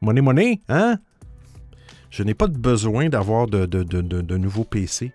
money, 0.00 0.20
money, 0.20 0.60
hein? 0.68 0.98
Je 2.10 2.22
n'ai 2.22 2.34
pas 2.34 2.46
besoin 2.46 3.08
d'avoir 3.08 3.46
de, 3.46 4.36
nouveaux 4.36 4.64
PC. 4.64 5.12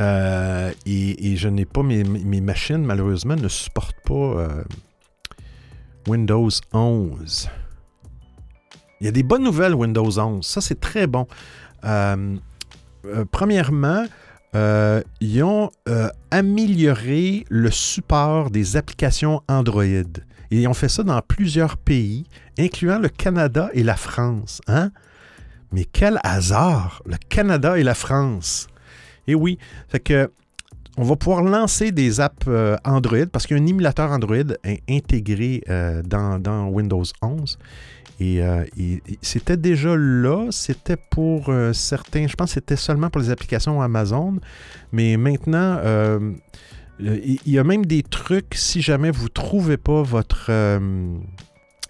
Euh, 0.00 0.72
et, 0.86 1.36
je 1.36 1.48
n'ai 1.48 1.64
pas, 1.64 1.82
mes, 1.82 2.04
mes 2.04 2.40
machines, 2.40 2.84
malheureusement, 2.84 3.34
ne 3.34 3.48
supportent 3.48 4.00
pas 4.04 4.14
euh, 4.14 4.64
Windows 6.06 6.48
11. 6.72 7.50
Il 9.00 9.04
y 9.04 9.08
a 9.08 9.12
des 9.12 9.22
bonnes 9.22 9.44
nouvelles, 9.44 9.74
Windows 9.74 10.18
11. 10.18 10.44
Ça, 10.44 10.60
c'est 10.60 10.80
très 10.80 11.06
bon. 11.06 11.26
Euh, 11.84 12.36
euh, 13.04 13.24
premièrement, 13.30 14.04
euh, 14.54 15.02
ils 15.20 15.42
ont 15.42 15.70
euh, 15.88 16.08
amélioré 16.30 17.44
le 17.48 17.70
support 17.70 18.50
des 18.50 18.76
applications 18.76 19.42
Android. 19.48 19.84
Et 19.84 20.62
ils 20.62 20.66
ont 20.68 20.74
fait 20.74 20.88
ça 20.88 21.02
dans 21.02 21.20
plusieurs 21.20 21.76
pays, 21.76 22.24
incluant 22.58 22.98
le 22.98 23.08
Canada 23.08 23.68
et 23.74 23.82
la 23.82 23.96
France. 23.96 24.60
Hein? 24.66 24.90
Mais 25.72 25.84
quel 25.84 26.18
hasard! 26.22 27.02
Le 27.04 27.16
Canada 27.28 27.78
et 27.78 27.82
la 27.82 27.94
France. 27.94 28.66
Et 29.26 29.34
oui, 29.34 29.58
fait 29.88 30.00
que 30.00 30.30
on 30.96 31.04
va 31.04 31.14
pouvoir 31.14 31.42
lancer 31.42 31.92
des 31.92 32.18
apps 32.20 32.48
Android 32.84 33.26
parce 33.30 33.46
qu'il 33.46 33.56
émulateur 33.58 34.10
Android 34.10 34.36
in- 34.64 34.76
intégré 34.90 35.62
dans, 36.04 36.40
dans 36.40 36.66
Windows 36.68 37.04
11. 37.22 37.56
Et, 38.20 38.42
euh, 38.42 38.64
et- 38.76 39.00
c'était 39.22 39.56
déjà 39.56 39.94
là, 39.96 40.48
c'était 40.50 40.96
pour 40.96 41.50
euh, 41.50 41.72
certains, 41.72 42.26
je 42.26 42.34
pense 42.34 42.50
que 42.50 42.54
c'était 42.54 42.76
seulement 42.76 43.10
pour 43.10 43.20
les 43.20 43.30
applications 43.30 43.80
Amazon, 43.80 44.38
mais 44.92 45.16
maintenant, 45.16 45.78
euh, 45.84 46.32
il 47.00 47.38
y 47.46 47.58
a 47.58 47.64
même 47.64 47.86
des 47.86 48.02
trucs, 48.02 48.54
si 48.56 48.82
jamais 48.82 49.12
vous 49.12 49.24
ne 49.24 49.28
trouvez 49.28 49.76
pas 49.76 50.02
votre... 50.02 50.50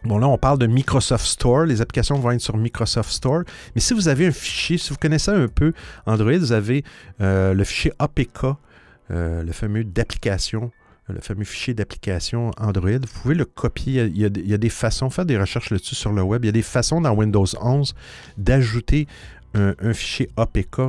Bon, 0.04 0.18
là, 0.18 0.28
on 0.28 0.38
parle 0.38 0.58
de 0.58 0.66
Microsoft 0.66 1.26
Store. 1.26 1.64
Les 1.64 1.80
applications 1.80 2.16
vont 2.20 2.30
être 2.30 2.40
sur 2.40 2.56
Microsoft 2.56 3.10
Store. 3.10 3.42
Mais 3.74 3.80
si 3.80 3.94
vous 3.94 4.06
avez 4.08 4.26
un 4.26 4.30
fichier, 4.30 4.78
si 4.78 4.90
vous 4.90 4.96
connaissez 4.96 5.30
un 5.30 5.48
peu 5.48 5.72
Android, 6.06 6.36
vous 6.38 6.52
avez 6.52 6.84
le 7.18 7.64
fichier 7.64 7.92
APK, 7.98 8.44
le 9.08 9.50
fameux 9.52 9.82
d'application, 9.84 10.70
le 11.08 11.20
fameux 11.20 11.44
fichier 11.44 11.74
d'application 11.74 12.50
Android. 12.58 12.90
Vous 12.90 13.20
pouvez 13.22 13.34
le 13.34 13.44
copier. 13.44 14.04
Il 14.04 14.18
y, 14.18 14.24
a, 14.54 14.58
des 14.58 14.68
façons, 14.68 15.10
faire 15.10 15.26
des 15.26 15.38
recherches 15.38 15.70
là-dessus 15.70 15.94
sur 15.94 16.12
le 16.12 16.22
web. 16.22 16.44
Il 16.44 16.46
y 16.46 16.50
a 16.50 16.52
des 16.52 16.62
façons 16.62 17.00
dans 17.00 17.14
Windows 17.14 17.46
11 17.60 17.94
d'ajouter 18.36 19.06
un, 19.54 19.92
fichier 19.92 20.28
APK 20.36 20.82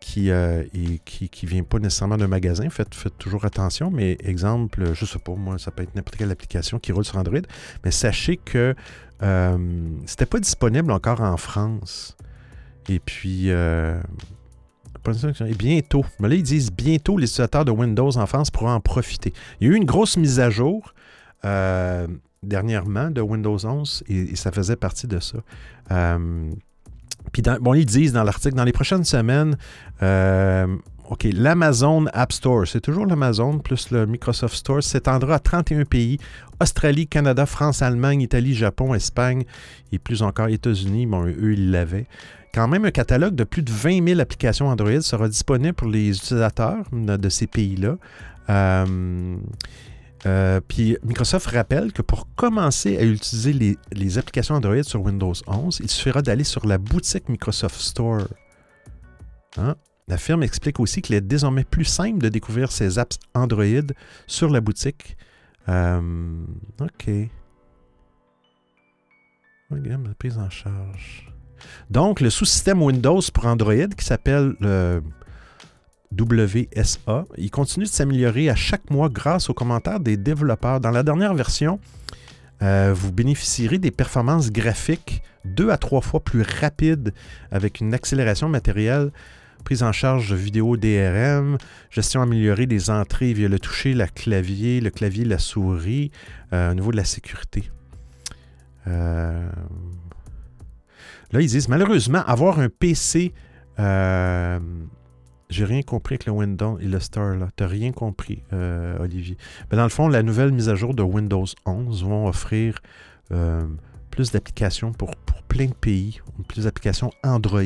qui 0.00 0.30
ne 0.30 0.64
qui, 1.04 1.28
qui 1.28 1.46
vient 1.46 1.62
pas 1.62 1.78
nécessairement 1.78 2.16
d'un 2.16 2.28
magasin. 2.28 2.68
Faites, 2.70 2.94
faites 2.94 3.16
toujours 3.18 3.44
attention. 3.44 3.90
Mais 3.90 4.18
exemple, 4.22 4.92
je 4.94 5.04
sais 5.04 5.18
pas, 5.18 5.34
moi, 5.34 5.58
ça 5.58 5.70
peut 5.70 5.82
être 5.82 5.94
n'importe 5.94 6.16
quelle 6.16 6.30
application 6.30 6.78
qui 6.78 6.92
roule 6.92 7.04
sur 7.04 7.16
Android. 7.16 7.40
Mais 7.84 7.90
sachez 7.90 8.36
que 8.36 8.74
euh, 9.22 9.88
c'était 10.06 10.26
pas 10.26 10.40
disponible 10.40 10.90
encore 10.90 11.20
en 11.20 11.36
France. 11.36 12.16
Et 12.88 12.98
puis, 12.98 13.50
euh, 13.50 14.00
et 15.46 15.54
bientôt, 15.54 16.04
mais 16.20 16.28
là, 16.28 16.34
ils 16.34 16.42
disent 16.42 16.70
bientôt 16.70 17.16
les 17.16 17.24
utilisateurs 17.24 17.64
de 17.64 17.70
Windows 17.70 18.16
en 18.16 18.26
France 18.26 18.50
pourront 18.50 18.70
en 18.70 18.80
profiter. 18.80 19.32
Il 19.60 19.66
y 19.66 19.70
a 19.70 19.74
eu 19.74 19.76
une 19.76 19.84
grosse 19.84 20.16
mise 20.16 20.40
à 20.40 20.50
jour 20.50 20.94
euh, 21.44 22.06
dernièrement 22.42 23.10
de 23.10 23.20
Windows 23.20 23.58
11 23.64 24.04
et, 24.08 24.36
ça 24.36 24.52
faisait 24.52 24.76
partie 24.76 25.06
de 25.06 25.18
ça. 25.18 25.38
Euh, 25.90 26.50
puis, 27.32 27.42
bon, 27.60 27.74
ils 27.74 27.86
disent 27.86 28.12
dans 28.12 28.24
l'article, 28.24 28.56
dans 28.56 28.64
les 28.64 28.72
prochaines 28.72 29.04
semaines, 29.04 29.56
euh, 30.02 30.76
OK, 31.12 31.28
l'Amazon 31.30 32.06
App 32.14 32.32
Store, 32.32 32.66
c'est 32.66 32.80
toujours 32.80 33.04
l'Amazon 33.04 33.58
plus 33.58 33.90
le 33.90 34.06
Microsoft 34.06 34.56
Store, 34.56 34.82
s'étendra 34.82 35.34
à 35.34 35.38
31 35.38 35.84
pays 35.84 36.16
Australie, 36.58 37.06
Canada, 37.06 37.44
France, 37.44 37.82
Allemagne, 37.82 38.22
Italie, 38.22 38.54
Japon, 38.54 38.94
Espagne 38.94 39.44
et 39.92 39.98
plus 39.98 40.22
encore 40.22 40.48
États-Unis. 40.48 41.04
Bon, 41.04 41.26
eux, 41.26 41.52
ils 41.52 41.70
l'avaient. 41.70 42.06
Quand 42.54 42.66
même, 42.66 42.86
un 42.86 42.90
catalogue 42.90 43.34
de 43.34 43.44
plus 43.44 43.60
de 43.60 43.70
20 43.70 44.08
000 44.08 44.20
applications 44.20 44.68
Android 44.68 45.02
sera 45.02 45.28
disponible 45.28 45.74
pour 45.74 45.88
les 45.88 46.16
utilisateurs 46.16 46.86
de 46.90 47.28
ces 47.28 47.46
pays-là. 47.46 47.98
Euh, 48.48 49.36
euh, 50.24 50.60
puis 50.66 50.96
Microsoft 51.04 51.46
rappelle 51.48 51.92
que 51.92 52.00
pour 52.00 52.26
commencer 52.36 52.96
à 52.96 53.02
utiliser 53.02 53.52
les, 53.52 53.76
les 53.92 54.16
applications 54.16 54.54
Android 54.54 54.82
sur 54.82 55.02
Windows 55.02 55.34
11, 55.46 55.80
il 55.82 55.90
suffira 55.90 56.22
d'aller 56.22 56.44
sur 56.44 56.66
la 56.66 56.78
boutique 56.78 57.28
Microsoft 57.28 57.78
Store. 57.78 58.22
Hein? 59.58 59.74
La 60.12 60.18
firme 60.18 60.42
explique 60.42 60.78
aussi 60.78 61.00
qu'il 61.00 61.14
est 61.14 61.22
désormais 61.22 61.64
plus 61.64 61.86
simple 61.86 62.18
de 62.18 62.28
découvrir 62.28 62.70
ses 62.70 62.98
apps 62.98 63.18
Android 63.32 63.64
sur 64.26 64.50
la 64.50 64.60
boutique. 64.60 65.16
Euh, 65.70 66.44
OK. 66.82 67.10
Prise 70.18 70.36
en 70.36 70.50
charge. 70.50 71.32
Donc, 71.88 72.20
le 72.20 72.28
sous-système 72.28 72.82
Windows 72.82 73.22
pour 73.32 73.46
Android 73.46 73.86
qui 73.96 74.04
s'appelle 74.04 74.54
le 74.60 75.02
WSA, 76.14 77.24
il 77.38 77.50
continue 77.50 77.86
de 77.86 77.90
s'améliorer 77.90 78.50
à 78.50 78.54
chaque 78.54 78.90
mois 78.90 79.08
grâce 79.08 79.48
aux 79.48 79.54
commentaires 79.54 79.98
des 79.98 80.18
développeurs. 80.18 80.78
Dans 80.80 80.90
la 80.90 81.02
dernière 81.02 81.32
version, 81.32 81.80
euh, 82.60 82.92
vous 82.94 83.12
bénéficierez 83.12 83.78
des 83.78 83.90
performances 83.90 84.52
graphiques 84.52 85.22
deux 85.46 85.70
à 85.70 85.78
trois 85.78 86.02
fois 86.02 86.20
plus 86.20 86.42
rapides 86.42 87.14
avec 87.50 87.80
une 87.80 87.94
accélération 87.94 88.50
matérielle, 88.50 89.10
prise 89.62 89.82
en 89.82 89.92
charge 89.92 90.32
vidéo 90.34 90.76
DRM, 90.76 91.56
gestion 91.90 92.22
améliorée 92.22 92.66
des 92.66 92.90
entrées 92.90 93.32
via 93.32 93.48
le 93.48 93.58
toucher, 93.58 93.94
la 93.94 94.06
clavier, 94.08 94.80
le 94.80 94.90
clavier, 94.90 95.24
la 95.24 95.38
souris, 95.38 96.10
euh, 96.52 96.70
au 96.72 96.74
niveau 96.74 96.90
de 96.92 96.96
la 96.96 97.04
sécurité. 97.04 97.70
Euh, 98.86 99.48
Là, 101.32 101.40
ils 101.40 101.48
disent 101.48 101.68
malheureusement, 101.68 102.22
avoir 102.26 102.58
un 102.60 102.68
PC. 102.68 103.32
euh, 103.78 104.58
J'ai 105.48 105.64
rien 105.64 105.80
compris 105.82 106.14
avec 106.16 106.26
le 106.26 106.32
Windows 106.32 106.78
et 106.78 106.84
le 106.86 107.00
Star. 107.00 107.36
là. 107.36 107.48
T'as 107.56 107.66
rien 107.66 107.90
compris, 107.92 108.42
Olivier. 109.00 109.38
Mais 109.70 109.76
dans 109.78 109.84
le 109.84 109.88
fond, 109.88 110.08
la 110.08 110.22
nouvelle 110.22 110.52
mise 110.52 110.68
à 110.68 110.74
jour 110.74 110.92
de 110.94 111.02
Windows 111.02 111.46
11 111.64 112.04
vont 112.04 112.26
offrir 112.28 112.80
plus 114.10 114.30
d'applications 114.30 114.92
pour, 114.92 115.16
pour 115.16 115.42
plein 115.44 115.66
de 115.66 115.72
pays, 115.74 116.20
plus 116.48 116.64
d'applications 116.64 117.10
Android 117.24 117.62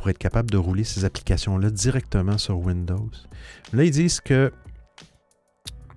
pour 0.00 0.08
être 0.08 0.16
capable 0.16 0.50
de 0.50 0.56
rouler 0.56 0.82
ces 0.82 1.04
applications-là 1.04 1.68
directement 1.68 2.38
sur 2.38 2.58
Windows. 2.58 3.10
Là, 3.74 3.84
ils 3.84 3.90
disent 3.90 4.22
que 4.22 4.50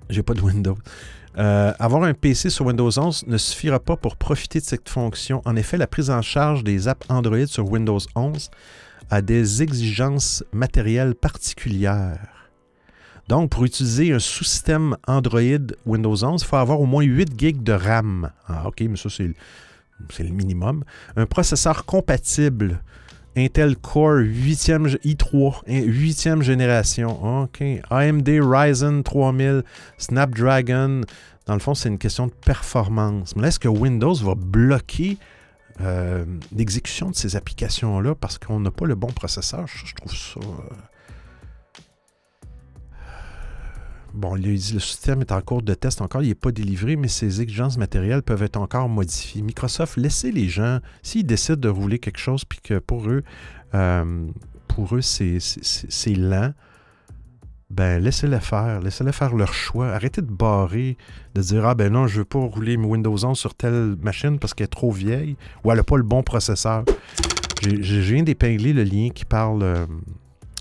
j'ai 0.09 0.23
pas 0.23 0.33
de 0.33 0.41
Windows. 0.41 0.77
Euh, 1.37 1.71
avoir 1.79 2.03
un 2.03 2.13
PC 2.13 2.49
sur 2.49 2.65
Windows 2.65 2.89
11 2.99 3.27
ne 3.27 3.37
suffira 3.37 3.79
pas 3.79 3.95
pour 3.95 4.17
profiter 4.17 4.59
de 4.59 4.65
cette 4.65 4.89
fonction. 4.89 5.41
En 5.45 5.55
effet, 5.55 5.77
la 5.77 5.87
prise 5.87 6.09
en 6.09 6.21
charge 6.21 6.65
des 6.65 6.89
apps 6.89 7.09
Android 7.09 7.47
sur 7.47 7.71
Windows 7.71 7.99
11 8.13 8.51
a 9.09 9.21
des 9.21 9.63
exigences 9.63 10.43
matérielles 10.51 11.15
particulières. 11.15 12.49
Donc, 13.29 13.51
pour 13.51 13.63
utiliser 13.63 14.11
un 14.11 14.19
sous-système 14.19 14.97
Android 15.07 15.39
Windows 15.85 16.25
11, 16.25 16.41
il 16.41 16.45
faut 16.45 16.57
avoir 16.57 16.81
au 16.81 16.85
moins 16.85 17.05
8 17.05 17.39
GB 17.39 17.63
de 17.63 17.71
RAM. 17.71 18.31
Ah, 18.49 18.67
OK, 18.67 18.81
mais 18.81 18.97
ça, 18.97 19.09
c'est 19.09 19.31
c'est 20.09 20.23
le 20.23 20.31
minimum. 20.33 20.83
Un 21.15 21.25
processeur 21.25 21.85
compatible 21.85 22.81
Intel 23.35 23.75
Core 23.77 24.21
8e 24.21 24.97
i3, 25.03 25.63
8e 25.67 26.41
génération. 26.41 27.43
OK. 27.43 27.63
AMD 27.89 28.29
Ryzen 28.41 29.03
3000, 29.03 29.63
Snapdragon. 29.97 31.01
Dans 31.45 31.53
le 31.53 31.59
fond, 31.59 31.73
c'est 31.73 31.89
une 31.89 31.97
question 31.97 32.27
de 32.27 32.33
performance. 32.45 33.35
Mais 33.35 33.47
est-ce 33.49 33.59
que 33.59 33.67
Windows 33.67 34.13
va 34.13 34.35
bloquer 34.35 35.17
euh, 35.81 36.25
l'exécution 36.55 37.09
de 37.09 37.15
ces 37.15 37.35
applications-là 37.35 38.15
parce 38.15 38.37
qu'on 38.37 38.59
n'a 38.59 38.71
pas 38.71 38.85
le 38.85 38.95
bon 38.95 39.07
processeur? 39.07 39.65
Je, 39.67 39.93
trouve 39.95 40.15
ça. 40.15 40.39
Euh, 40.39 40.75
Bon, 44.13 44.35
le, 44.35 44.51
le 44.51 44.57
système 44.57 45.21
est 45.21 45.31
en 45.31 45.41
cours 45.41 45.63
de 45.63 45.73
test 45.73 46.01
encore, 46.01 46.21
il 46.21 46.27
n'est 46.27 46.35
pas 46.35 46.51
délivré, 46.51 46.95
mais 46.95 47.07
ses 47.07 47.41
exigences 47.41 47.77
matérielles 47.77 48.21
peuvent 48.21 48.43
être 48.43 48.57
encore 48.57 48.87
modifiées. 48.87 49.41
Microsoft, 49.41 49.97
laissez 49.97 50.31
les 50.31 50.47
gens, 50.47 50.79
s'ils 51.01 51.25
décident 51.25 51.57
de 51.57 51.69
rouler 51.69 51.97
quelque 51.97 52.19
chose, 52.19 52.45
puis 52.45 52.59
que 52.61 52.77
pour 52.77 53.09
eux, 53.09 53.23
euh, 53.73 54.27
pour 54.67 54.95
eux, 54.95 55.01
c'est 55.01 55.39
lent, 56.15 56.53
ben 57.73 58.01
laissez-les 58.03 58.39
faire, 58.39 58.81
laissez-les 58.81 59.11
faire 59.11 59.35
leur 59.35 59.53
choix. 59.53 59.89
Arrêtez 59.89 60.21
de 60.21 60.31
barrer, 60.31 60.95
de 61.33 61.41
dire 61.41 61.65
Ah 61.65 61.73
ben 61.73 61.91
non, 61.91 62.05
je 62.05 62.15
ne 62.15 62.19
veux 62.19 62.25
pas 62.25 62.39
rouler 62.39 62.77
Windows 62.77 63.25
11 63.25 63.37
sur 63.37 63.55
telle 63.55 63.95
machine 63.99 64.37
parce 64.37 64.53
qu'elle 64.53 64.65
est 64.65 64.67
trop 64.67 64.91
vieille 64.91 65.37
ou 65.63 65.71
elle 65.71 65.77
n'a 65.77 65.83
pas 65.83 65.97
le 65.97 66.03
bon 66.03 66.21
processeur. 66.21 66.85
Je 67.63 67.99
viens 67.99 68.23
d'épingler 68.23 68.73
le 68.73 68.83
lien 68.83 69.09
qui 69.09 69.25
parle. 69.25 69.63
Euh, 69.63 69.85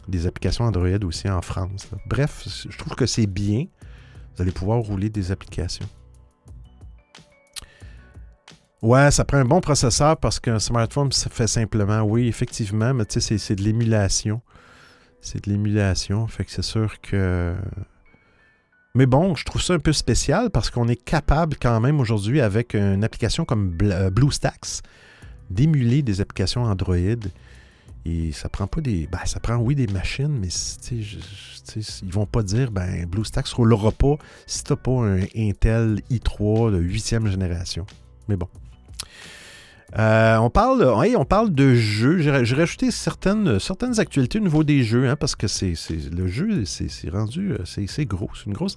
des 0.09 0.27
applications 0.27 0.65
Android 0.65 1.05
aussi 1.05 1.29
en 1.29 1.43
France. 1.43 1.89
Bref, 2.07 2.47
je 2.69 2.77
trouve 2.77 2.95
que 2.95 3.07
c'est 3.07 3.27
bien. 3.27 3.67
Vous 4.35 4.43
allez 4.43 4.53
pouvoir 4.53 4.81
rouler 4.81 5.11
des 5.11 5.31
applications. 5.31 5.87
Ouais, 8.83 9.13
ça 9.13 9.25
prend 9.25 9.39
un 9.39 9.45
bon 9.45 9.61
processeur 9.61 10.17
parce 10.17 10.41
qu'un 10.41 10.59
smartphone, 10.59 11.13
ça 11.13 11.31
fait 11.31 11.47
simplement, 11.47 12.03
oui, 12.03 12.27
effectivement, 12.27 12.93
mais 12.93 13.05
tu 13.05 13.21
sais, 13.21 13.39
c'est 13.39 13.55
de 13.55 13.63
l'émulation. 13.63 14.41
C'est 15.21 15.45
de 15.47 15.51
l'émulation. 15.51 16.27
Fait 16.27 16.45
que 16.45 16.51
c'est 16.51 16.63
sûr 16.63 17.01
que. 17.01 17.55
Mais 18.97 19.07
bon, 19.07 19.37
je 19.37 19.45
trouve 19.45 19.63
ça 19.63 19.75
un 19.75 19.79
peu 19.79 19.93
spécial 19.93 20.51
parce 20.51 20.69
qu'on 20.69 20.89
est 20.89 21.03
capable 21.03 21.57
quand 21.63 21.79
même 21.81 22.01
aujourd'hui 22.01 22.41
avec 22.41 22.75
une 22.75 23.05
application 23.05 23.45
comme 23.45 23.71
BlueStacks 23.71 24.83
d'émuler 25.49 26.03
des 26.03 26.21
applications 26.21 26.65
Android 26.65 26.97
et 28.05 28.33
ça 28.33 28.49
prend 28.49 28.67
pas 28.67 28.81
des. 28.81 29.07
Ben, 29.07 29.21
ça 29.25 29.41
prend, 29.41 29.57
oui, 29.57 29.75
des 29.75 29.87
machines, 29.87 30.39
mais 30.41 30.49
je, 30.51 31.19
ils 32.03 32.13
vont 32.13 32.27
pas 32.27 32.43
dire 32.43 32.71
ben 32.71 33.07
BlueStacks 33.07 33.49
roulera 33.49 33.93
pas 33.93 34.17
si 34.47 34.65
tu 34.65 34.73
n'as 34.73 34.77
pas 34.77 34.91
un 34.93 35.21
Intel 35.37 36.01
i3 36.11 36.73
de 36.73 36.83
8e 36.83 37.29
génération. 37.29 37.87
Mais 38.29 38.37
bon. 38.37 38.49
Euh, 39.99 40.39
on, 40.39 40.49
parle, 40.49 40.83
on 41.17 41.25
parle 41.25 41.53
de 41.53 41.75
jeux. 41.75 42.19
J'ai 42.19 42.55
rajouté 42.55 42.91
certaines, 42.91 43.59
certaines 43.59 44.01
actualités 44.01 44.39
au 44.39 44.43
niveau 44.43 44.65
des 44.65 44.85
jeux, 44.85 45.07
hein, 45.09 45.17
parce 45.17 45.37
que 45.37 45.47
c'est 45.47 45.75
le 46.11 46.27
jeu, 46.27 46.65
c'est 46.65 47.11
rendu. 47.11 47.53
Euh, 47.53 47.59
c'est 47.65 48.07
gros. 48.07 48.31
C'est 48.35 48.47
une 48.47 48.55
grosse, 48.55 48.77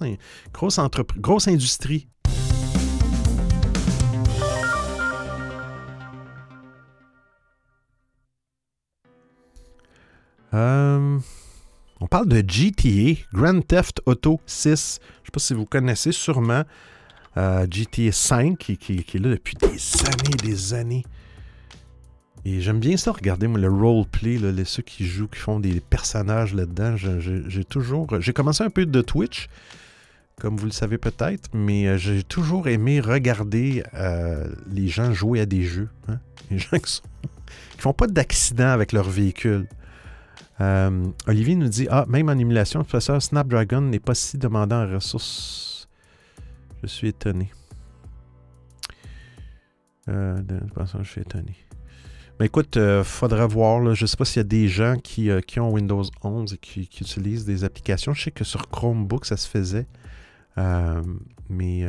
grosse, 0.52 0.78
grosse 1.18 1.48
industrie 1.48 2.06
Euh, 10.56 11.18
on 12.00 12.06
parle 12.06 12.28
de 12.28 12.42
GTA, 12.46 13.20
Grand 13.32 13.60
Theft 13.60 14.00
Auto 14.06 14.40
6. 14.46 14.64
Je 14.64 14.70
ne 14.72 14.76
sais 14.76 15.30
pas 15.32 15.40
si 15.40 15.54
vous 15.54 15.66
connaissez 15.66 16.12
sûrement 16.12 16.62
euh, 17.36 17.66
GTA 17.70 18.10
5 18.10 18.56
qui, 18.56 18.72
est 18.72 19.14
là 19.18 19.30
depuis 19.30 19.54
des 19.56 19.66
années 19.66 20.36
des 20.42 20.74
années. 20.74 21.04
Et 22.46 22.60
j'aime 22.60 22.78
bien 22.78 22.96
ça, 22.96 23.12
regarder 23.12 23.48
le 23.48 23.68
roleplay, 23.68 24.38
les, 24.38 24.64
ceux 24.64 24.82
qui 24.82 25.04
jouent, 25.04 25.26
qui 25.26 25.40
font 25.40 25.60
des 25.60 25.80
personnages 25.80 26.54
là-dedans. 26.54 26.96
J'ai 26.96 27.64
toujours. 27.64 28.08
J'ai 28.20 28.32
commencé 28.32 28.62
un 28.62 28.70
peu 28.70 28.86
de 28.86 29.02
Twitch, 29.02 29.48
comme 30.40 30.56
vous 30.56 30.66
le 30.66 30.72
savez 30.72 30.96
peut-être, 30.96 31.50
mais 31.52 31.86
euh, 31.86 31.98
j'ai 31.98 32.22
toujours 32.22 32.68
aimé 32.68 33.00
regarder 33.00 33.82
les 34.70 34.88
gens 34.88 35.12
jouer 35.12 35.40
à 35.40 35.46
des 35.46 35.64
jeux. 35.64 35.90
Hein. 36.08 36.18
Les 36.50 36.58
gens 36.58 36.78
qui, 36.78 37.02
ne 37.76 37.82
font 37.82 37.92
pas 37.92 38.06
d'accident 38.06 38.68
avec 38.68 38.92
leur 38.92 39.10
véhicule. 39.10 39.66
Euh, 40.60 41.06
Olivier 41.26 41.54
nous 41.54 41.68
dit 41.68 41.86
Ah, 41.90 42.06
même 42.08 42.28
en 42.28 42.32
émulation, 42.32 42.80
le 42.80 42.84
processeur 42.84 43.20
Snapdragon 43.22 43.82
n'est 43.82 44.00
pas 44.00 44.14
si 44.14 44.38
demandant 44.38 44.84
en 44.84 44.94
ressources. 44.94 45.88
Je 46.82 46.86
suis 46.86 47.08
étonné. 47.08 47.50
Euh, 50.08 50.40
je 51.02 51.08
suis 51.08 51.20
étonné. 51.20 51.56
Mais 52.38 52.46
écoute, 52.46 52.76
il 52.76 52.82
euh, 52.82 53.04
faudra 53.04 53.46
voir. 53.46 53.94
je 53.94 54.04
ne 54.04 54.06
sais 54.06 54.16
pas 54.16 54.24
s'il 54.24 54.40
y 54.40 54.40
a 54.40 54.44
des 54.44 54.68
gens 54.68 54.96
qui, 55.02 55.30
euh, 55.30 55.40
ont 55.58 55.70
Windows 55.70 56.04
11 56.22 56.52
et 56.52 56.58
qui, 56.58 56.82
utilisent 56.82 57.44
des 57.44 57.64
applications. 57.64 58.14
Je 58.14 58.24
sais 58.24 58.30
que 58.30 58.44
sur 58.44 58.68
Chromebook, 58.68 59.24
ça 59.24 59.36
se 59.36 59.48
faisait. 59.48 59.86
mais 61.48 61.86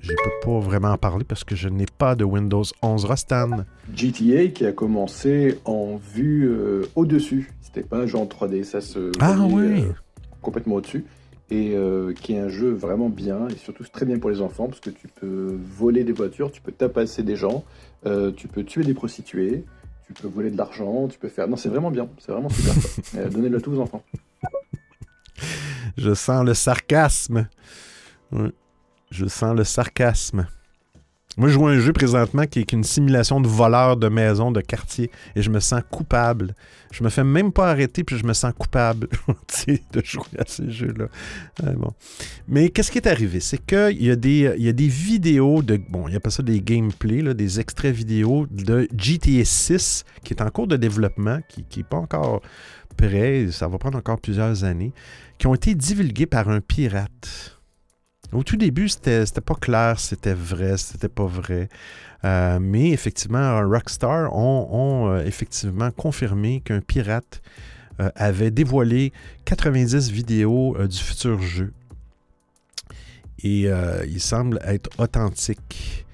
je 0.00 0.12
ne 0.12 0.16
peux 0.16 0.46
pas 0.46 0.60
vraiment 0.60 0.92
en 0.92 0.98
parler 0.98 1.24
parce 1.24 1.44
que 1.44 1.56
je 1.56 1.68
n'ai 1.68 1.86
pas 1.86 2.14
de 2.14 2.24
Windows 2.24 2.64
11 2.82 3.04
Rostan. 3.04 3.64
GTA 3.94 4.48
qui 4.48 4.66
a 4.66 4.72
commencé 4.72 5.58
en 5.64 5.96
vue 5.96 6.50
au-dessus. 6.94 7.50
C'était 7.68 7.86
pas 7.86 7.98
un 7.98 8.06
jeu 8.06 8.16
en 8.16 8.24
3D, 8.24 8.64
ça 8.64 8.80
se 8.80 9.12
ah, 9.20 9.36
oui. 9.40 9.82
Euh, 9.82 9.92
complètement 10.40 10.76
au-dessus. 10.76 11.04
Et 11.50 11.74
euh, 11.74 12.14
qui 12.14 12.32
est 12.32 12.38
un 12.38 12.48
jeu 12.48 12.70
vraiment 12.70 13.10
bien, 13.10 13.46
et 13.48 13.56
surtout 13.56 13.84
très 13.84 14.06
bien 14.06 14.18
pour 14.18 14.30
les 14.30 14.40
enfants, 14.40 14.68
parce 14.68 14.80
que 14.80 14.88
tu 14.88 15.06
peux 15.06 15.58
voler 15.76 16.02
des 16.02 16.12
voitures, 16.12 16.50
tu 16.50 16.62
peux 16.62 16.72
tapasser 16.72 17.22
des 17.22 17.36
gens, 17.36 17.64
euh, 18.06 18.32
tu 18.32 18.48
peux 18.48 18.64
tuer 18.64 18.84
des 18.84 18.94
prostituées, 18.94 19.64
tu 20.06 20.14
peux 20.14 20.28
voler 20.28 20.50
de 20.50 20.56
l'argent, 20.56 21.08
tu 21.08 21.18
peux 21.18 21.28
faire... 21.28 21.46
Non, 21.46 21.56
c'est 21.56 21.68
vraiment 21.68 21.90
bien, 21.90 22.08
c'est 22.18 22.32
vraiment 22.32 22.48
super. 22.48 23.28
Donnez-le 23.30 23.58
à 23.58 23.60
tous 23.60 23.72
aux 23.72 23.80
enfants. 23.80 24.02
Je 25.98 26.14
sens 26.14 26.46
le 26.46 26.54
sarcasme. 26.54 27.48
Je 29.10 29.26
sens 29.26 29.56
le 29.56 29.64
sarcasme. 29.64 30.46
Moi, 31.38 31.48
je 31.48 31.54
joue 31.54 31.68
un 31.68 31.78
jeu 31.78 31.92
présentement 31.92 32.46
qui 32.46 32.58
est 32.58 32.72
une 32.72 32.82
simulation 32.82 33.40
de 33.40 33.46
voleur 33.46 33.96
de 33.96 34.08
maison, 34.08 34.50
de 34.50 34.60
quartier, 34.60 35.08
et 35.36 35.42
je 35.42 35.50
me 35.50 35.60
sens 35.60 35.82
coupable. 35.88 36.52
Je 36.90 37.04
me 37.04 37.10
fais 37.10 37.22
même 37.22 37.52
pas 37.52 37.70
arrêter, 37.70 38.02
puis 38.02 38.18
je 38.18 38.26
me 38.26 38.32
sens 38.32 38.52
coupable 38.58 39.08
de 39.92 40.02
jouer 40.02 40.24
à 40.36 40.42
ces 40.48 40.68
jeux-là. 40.68 41.06
Mais 42.48 42.70
qu'est-ce 42.70 42.90
qui 42.90 42.98
est 42.98 43.06
arrivé? 43.06 43.38
C'est 43.38 43.64
qu'il 43.64 44.02
y, 44.02 44.10
a 44.10 44.16
des, 44.16 44.52
il 44.58 44.64
y 44.64 44.68
a 44.68 44.72
des 44.72 44.88
vidéos 44.88 45.62
de. 45.62 45.76
Bon, 45.76 46.08
il 46.08 46.14
y 46.14 46.16
a 46.16 46.20
pas 46.20 46.30
ça 46.30 46.42
des 46.42 46.60
gameplays, 46.60 47.34
des 47.34 47.60
extraits 47.60 47.94
vidéo 47.94 48.48
de 48.50 48.88
GTA 48.96 49.44
6 49.44 50.04
qui 50.24 50.34
est 50.34 50.42
en 50.42 50.50
cours 50.50 50.66
de 50.66 50.76
développement, 50.76 51.38
qui 51.48 51.64
n'est 51.76 51.84
pas 51.84 51.98
encore 51.98 52.42
prêt, 52.96 53.46
ça 53.52 53.68
va 53.68 53.78
prendre 53.78 53.96
encore 53.96 54.20
plusieurs 54.20 54.64
années, 54.64 54.92
qui 55.38 55.46
ont 55.46 55.54
été 55.54 55.76
divulgués 55.76 56.26
par 56.26 56.48
un 56.48 56.60
pirate. 56.60 57.57
Au 58.32 58.42
tout 58.42 58.56
début, 58.56 58.88
c'était 58.88 59.24
pas 59.44 59.54
clair 59.54 59.98
c'était 59.98 60.34
vrai, 60.34 60.76
c'était 60.76 61.08
pas 61.08 61.26
vrai. 61.26 61.68
Euh, 62.24 62.58
mais 62.60 62.90
effectivement, 62.90 63.60
Rockstar 63.60 64.34
ont, 64.34 65.08
euh, 65.08 65.24
effectivement 65.24 65.90
confirmé 65.90 66.60
qu'un 66.60 66.80
pirate 66.80 67.40
euh, 68.00 68.10
avait 68.16 68.50
dévoilé 68.50 69.12
90 69.44 70.10
vidéos 70.10 70.76
du 70.86 70.98
futur 70.98 71.40
jeu. 71.40 71.72
Et 73.44 73.68
il 74.08 74.20
semble 74.20 74.58
être 74.64 74.90
authentique. 74.98 76.04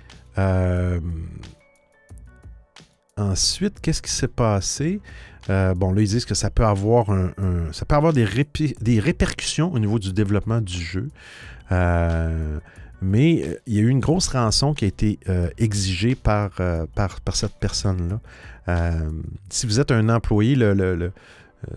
ensuite, 3.16 3.80
qu'est-ce 3.80 4.02
qui 4.02 4.10
s'est 4.10 4.28
passé? 4.28 5.00
bon, 5.48 5.92
là, 5.92 6.02
ils 6.02 6.08
disent 6.08 6.26
que 6.26 6.34
ça 6.34 6.50
peut 6.50 6.66
avoir, 6.66 7.06
des, 8.12 9.00
répercussions 9.00 9.72
au 9.72 9.78
niveau 9.78 9.98
du 9.98 10.12
développement 10.12 10.60
du 10.60 10.78
jeu. 10.78 11.08
Euh, 11.74 12.58
mais 13.02 13.42
euh, 13.42 13.56
il 13.66 13.74
y 13.74 13.78
a 13.78 13.82
eu 13.82 13.88
une 13.88 14.00
grosse 14.00 14.28
rançon 14.28 14.72
qui 14.74 14.84
a 14.84 14.88
été 14.88 15.18
euh, 15.28 15.50
exigée 15.58 16.14
par, 16.14 16.50
par, 16.94 17.36
cette 17.36 17.54
personne-là. 17.54 18.20
si 19.50 19.66
vous 19.66 19.80
êtes 19.80 19.90
un 19.90 20.08
employé 20.08 20.54
le, 20.56 21.12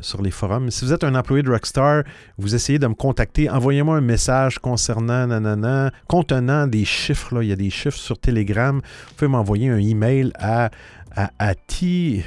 sur 0.01 0.21
les 0.21 0.31
forums, 0.31 0.69
si 0.69 0.85
vous 0.85 0.93
êtes 0.93 1.03
un 1.03 1.15
employé 1.15 1.43
de 1.43 1.49
Rockstar, 1.49 2.03
vous 2.37 2.55
essayez 2.55 2.79
de 2.79 2.87
me 2.87 2.93
contacter, 2.93 3.49
envoyez-moi 3.49 3.97
un 3.97 4.01
message 4.01 4.59
concernant 4.59 5.27
nanana, 5.27 5.91
contenant 6.07 6.67
des 6.67 6.85
chiffres. 6.85 7.41
Il 7.41 7.49
y 7.49 7.53
a 7.53 7.55
des 7.55 7.69
chiffres 7.69 7.97
sur 7.97 8.17
Telegram. 8.19 8.79
Vous 9.07 9.13
pouvez 9.15 9.29
m'envoyer 9.29 9.69
un 9.69 9.79
email 9.79 10.31
à, 10.39 10.69
à, 11.15 11.55
t, 11.55 12.23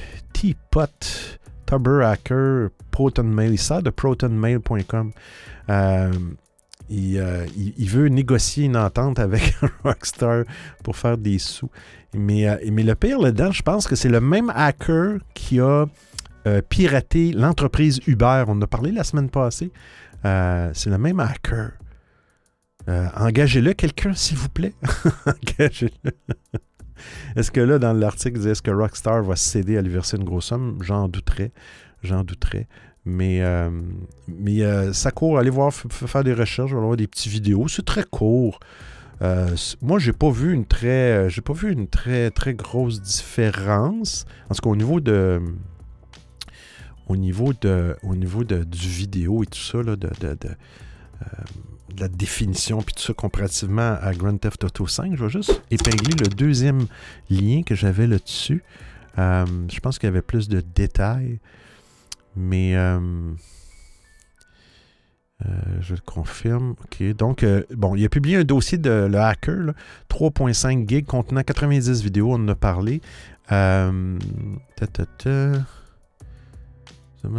pot 0.71 1.39
Hacker, 1.73 2.71
ProtonMail. 2.91 3.55
Il 3.55 3.83
de 3.83 3.91
protonmail.com. 3.91 5.13
il, 6.91 7.89
veut 7.89 8.09
négocier 8.09 8.65
une 8.65 8.77
entente 8.77 9.19
avec 9.19 9.55
Rockstar 9.85 10.45
pour 10.83 10.97
faire 10.97 11.17
des 11.17 11.39
sous. 11.39 11.71
Mais, 12.15 12.49
euh, 12.49 12.57
mais 12.73 12.83
le 12.83 12.95
pire 12.95 13.21
là-dedans, 13.21 13.53
je 13.53 13.63
pense 13.63 13.87
que 13.87 13.95
c'est 13.95 14.09
le 14.09 14.21
même 14.21 14.51
hacker 14.55 15.19
qui 15.35 15.61
a 15.61 15.87
euh, 16.47 16.63
piraté 16.63 17.33
l'entreprise 17.33 18.01
Uber. 18.07 18.45
On 18.49 18.53
en 18.53 18.63
a 18.63 18.67
parlé 18.67 18.93
la 18.93 19.05
semaine 19.05 19.31
passée. 19.31 19.71
Euh, 20.25 20.71
c'est 20.75 20.91
le 20.91 20.99
même 20.99 21.21
hacker. 21.21 21.73
Euh, 22.89 23.09
engagez-le, 23.15 23.75
quelqu'un, 23.75 24.15
s'il 24.15 24.39
vous 24.39 24.49
plaît. 24.49 24.73
engagez-le. 25.27 26.11
est-ce 27.37 27.51
que 27.51 27.61
là, 27.61 27.79
dans 27.79 27.93
l'article, 27.93 28.47
est-ce 28.47 28.63
que 28.63 28.71
Rockstar 28.71 29.23
va 29.23 29.37
céder 29.37 29.77
à 29.77 29.83
lui 29.83 29.91
verser 29.91 30.17
une 30.17 30.25
grosse 30.25 30.47
somme? 30.47 30.79
J'en 30.83 31.09
douterais. 31.09 31.53
J'en 32.03 32.25
douterais. 32.25 32.67
Mais, 33.05 33.43
euh, 33.43 33.71
mais 34.29 34.93
ça 34.93 35.11
court. 35.11 35.39
Allez 35.39 35.51
voir, 35.51 35.73
faire 35.73 36.25
des 36.25 36.35
recherches, 36.35 36.73
voir 36.73 36.97
des 36.97 37.07
petites 37.07 37.33
vidéos. 37.33 37.67
C'est 37.69 37.85
très 37.85 38.05
court. 38.05 38.61
moi, 39.81 39.99
j'ai 39.99 40.13
pas 40.13 40.31
vu 40.31 40.53
une 40.53 40.67
très, 40.67 41.29
j'ai 41.31 41.41
pas 41.41 41.55
vu 41.55 41.73
une 41.73 41.89
très 41.89 42.31
très 42.31 42.55
grosse 42.55 43.01
différence. 43.01 44.27
En 44.49 44.55
tout 44.55 44.63
cas, 44.63 44.71
au 44.71 44.77
niveau 44.77 45.01
de, 45.01 45.41
au 47.11 47.17
niveau 47.17 47.53
de, 47.53 47.97
au 48.05 48.15
niveau 48.15 48.45
de, 48.45 48.63
du 48.63 48.89
vidéo 48.89 49.43
et 49.43 49.47
tout 49.47 49.59
ça, 49.59 49.83
de, 49.83 50.09
euh, 50.23 50.47
la 51.99 52.07
définition 52.09 52.81
puis 52.83 52.95
tout 52.95 53.03
ça 53.03 53.13
comparativement 53.13 53.97
à 54.01 54.15
Grand 54.15 54.37
Theft 54.39 54.63
Auto 54.63 54.87
5, 54.87 55.17
je 55.17 55.25
vais 55.25 55.31
juste 55.31 55.61
épingler 55.73 56.15
le 56.21 56.29
deuxième 56.29 56.87
lien 57.29 57.63
que 57.63 57.75
j'avais 57.75 58.07
là-dessus. 58.07 58.63
Euh, 59.19 59.45
je 59.69 59.81
pense 59.81 59.99
qu'il 59.99 60.07
y 60.07 60.13
avait 60.13 60.23
plus 60.23 60.49
de 60.49 60.61
détails, 60.61 61.41
mais 62.41 62.75
euh, 62.75 62.99
je 65.81 65.95
le 65.95 66.01
confirme. 66.05 66.75
OK. 66.83 67.03
Donc, 67.15 67.45
bon, 67.75 67.95
il 67.95 68.05
a 68.05 68.09
publié 68.09 68.37
un 68.37 68.45
dossier 68.45 68.79
de 68.79 69.09
le 69.11 69.19
hacker, 69.19 69.75
3.5 70.09 70.89
gigs 70.89 71.07
contenant 71.07 71.43
90 71.43 72.03
vidéos, 72.03 72.33
on 72.33 72.37
en 72.37 72.49
a 72.49 72.55
parlé. 72.55 73.01
ta, 73.49 73.91
ta, 74.77 75.07
ta 75.07 75.53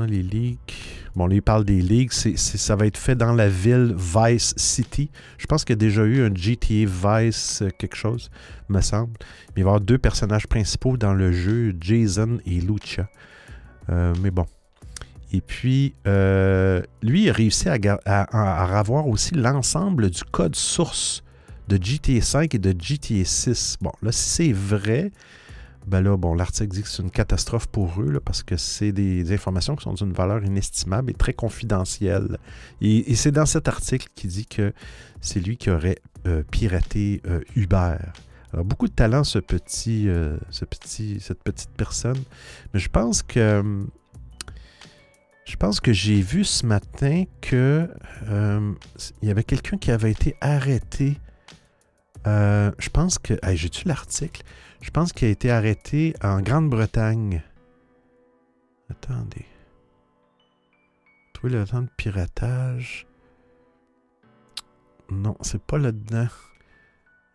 les 0.07 0.23
leaks. 0.23 0.73
Bon, 1.15 1.27
là, 1.27 1.35
il 1.35 1.41
parle 1.41 1.65
des 1.65 1.81
leaks. 1.81 2.13
ça 2.13 2.75
va 2.75 2.85
être 2.85 2.97
fait 2.97 3.15
dans 3.15 3.33
la 3.33 3.49
ville 3.49 3.95
Vice 3.97 4.53
City. 4.57 5.09
Je 5.37 5.45
pense 5.45 5.65
qu'il 5.65 5.73
y 5.73 5.77
a 5.77 5.79
déjà 5.79 6.03
eu 6.03 6.23
un 6.23 6.33
GTA 6.33 6.85
Vice 6.85 7.61
euh, 7.61 7.69
quelque 7.77 7.95
chose, 7.95 8.29
me 8.69 8.81
semble. 8.81 9.13
Mais 9.55 9.61
il 9.61 9.63
va 9.63 9.69
y 9.69 9.71
avoir 9.71 9.81
deux 9.81 9.97
personnages 9.97 10.47
principaux 10.47 10.97
dans 10.97 11.13
le 11.13 11.31
jeu, 11.31 11.75
Jason 11.79 12.39
et 12.45 12.61
Lucha. 12.61 13.09
Euh, 13.89 14.13
mais 14.21 14.31
bon. 14.31 14.45
Et 15.31 15.41
puis, 15.41 15.93
euh, 16.07 16.81
lui, 17.01 17.23
il 17.23 17.29
a 17.29 17.33
réussi 17.33 17.69
à, 17.69 17.77
avoir 18.79 19.07
aussi 19.07 19.33
l'ensemble 19.33 20.09
du 20.09 20.23
code 20.23 20.55
source 20.55 21.23
de 21.69 21.81
GTA 21.81 22.21
5 22.21 22.53
et 22.55 22.59
de 22.59 22.75
GTA 22.77 23.23
6. 23.23 23.77
Bon, 23.81 23.91
là, 24.01 24.11
si 24.11 24.29
c'est 24.29 24.51
vrai, 24.51 25.11
ben 25.87 26.01
là, 26.01 26.17
bon, 26.17 26.33
l'article 26.33 26.69
dit 26.69 26.83
que 26.83 26.89
c'est 26.89 27.01
une 27.01 27.11
catastrophe 27.11 27.67
pour 27.67 28.01
eux, 28.01 28.19
parce 28.23 28.43
que 28.43 28.57
c'est 28.57 28.91
des, 28.91 29.31
informations 29.33 29.75
qui 29.75 29.83
sont 29.83 29.93
d'une 29.93 30.11
valeur 30.11 30.43
inestimable 30.43 31.11
et 31.11 31.13
très 31.13 31.33
confidentielle. 31.33 32.37
Et, 32.81 33.15
c'est 33.15 33.31
dans 33.31 33.45
cet 33.45 33.67
article 33.67 34.07
qui 34.15 34.27
dit 34.27 34.45
que 34.45 34.73
c'est 35.21 35.39
lui 35.39 35.55
qui 35.55 35.69
aurait 35.69 35.97
euh, 36.27 36.43
piraté 36.51 37.21
euh, 37.25 37.39
Uber. 37.55 37.95
Alors, 38.53 38.65
beaucoup 38.65 38.87
de 38.87 38.93
talent, 38.93 39.23
ce 39.23 39.39
petit, 39.39 40.09
euh, 40.09 40.37
ce 40.49 40.65
petit, 40.65 41.19
cette 41.21 41.41
petite 41.41 41.71
personne. 41.71 42.21
Mais 42.73 42.79
je 42.79 42.89
pense 42.89 43.23
que. 43.23 43.63
Je 45.45 45.55
pense 45.55 45.79
que 45.79 45.91
j'ai 45.91 46.21
vu 46.21 46.43
ce 46.43 46.65
matin 46.65 47.25
que 47.41 47.89
il 49.21 49.27
y 49.27 49.31
avait 49.31 49.43
quelqu'un 49.43 49.77
qui 49.77 49.91
avait 49.91 50.11
été 50.11 50.35
arrêté. 50.41 51.17
je 52.25 52.89
pense 52.89 53.17
que. 53.17 53.33
J'ai-tu 53.53 53.87
l'article? 53.87 54.43
Je 54.81 54.89
pense 54.89 55.13
qu'il 55.13 55.27
a 55.27 55.31
été 55.31 55.51
arrêté 55.51 56.15
en 56.23 56.41
Grande-Bretagne. 56.41 57.43
Attendez. 58.89 59.45
Trouver 61.33 61.53
le 61.53 61.65
temps 61.65 61.81
de 61.81 61.89
piratage. 61.97 63.07
Non, 65.09 65.35
c'est 65.41 65.61
pas 65.61 65.77
là-dedans. 65.77 66.27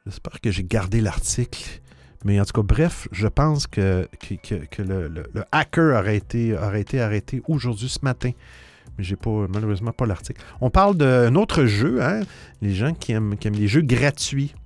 J'espère 0.06 0.40
que 0.40 0.50
j'ai 0.50 0.64
gardé 0.64 1.00
l'article. 1.00 1.82
Mais 2.26 2.40
en 2.40 2.44
tout 2.44 2.60
cas, 2.60 2.66
bref, 2.66 3.06
je 3.12 3.28
pense 3.28 3.68
que, 3.68 4.08
que, 4.42 4.82
le, 4.82 5.22
hacker 5.52 5.96
aurait 5.96 6.16
été, 6.16 6.58
aurait 6.58 6.80
été 6.80 7.00
arrêté 7.00 7.40
aujourd'hui, 7.46 7.88
ce 7.88 8.00
matin. 8.02 8.32
Mais 8.98 9.04
j'ai 9.04 9.14
pas, 9.14 9.46
malheureusement 9.48 9.92
pas 9.92 10.06
l'article. 10.06 10.42
On 10.60 10.68
parle 10.68 10.96
d'un 10.96 11.36
autre 11.36 11.66
jeu, 11.66 12.02
hein? 12.02 12.22
Les 12.62 12.74
gens 12.74 12.94
qui 12.94 13.12
aiment, 13.12 13.36
qui 13.36 13.46
aiment 13.46 13.54
les 13.54 13.68
jeux 13.68 13.82
gratuits. 13.82 14.56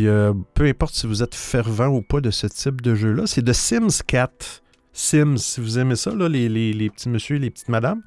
Euh, 0.00 0.34
peu 0.52 0.66
importe 0.66 0.94
si 0.94 1.06
vous 1.06 1.22
êtes 1.22 1.34
fervent 1.34 1.88
ou 1.88 2.02
pas 2.02 2.20
de 2.20 2.30
ce 2.30 2.46
type 2.46 2.82
de 2.82 2.94
jeu-là, 2.94 3.26
c'est 3.26 3.42
de 3.42 3.54
Sims 3.54 4.02
4. 4.06 4.62
Sims, 4.92 5.38
si 5.38 5.62
vous 5.62 5.78
aimez 5.78 5.96
ça, 5.96 6.14
là, 6.14 6.28
les, 6.28 6.90
petits 6.90 7.08
messieurs 7.08 7.36
et 7.36 7.40
les 7.40 7.50
petites 7.50 7.70
madames, 7.70 8.02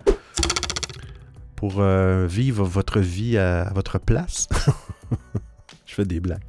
pour 1.61 1.75
euh, 1.77 2.25
vivre 2.25 2.65
votre 2.65 2.99
vie 2.99 3.37
à, 3.37 3.71
votre 3.75 3.99
place. 3.99 4.47
Je 5.85 5.93
fais 5.93 6.05
des 6.05 6.19
blagues. 6.19 6.41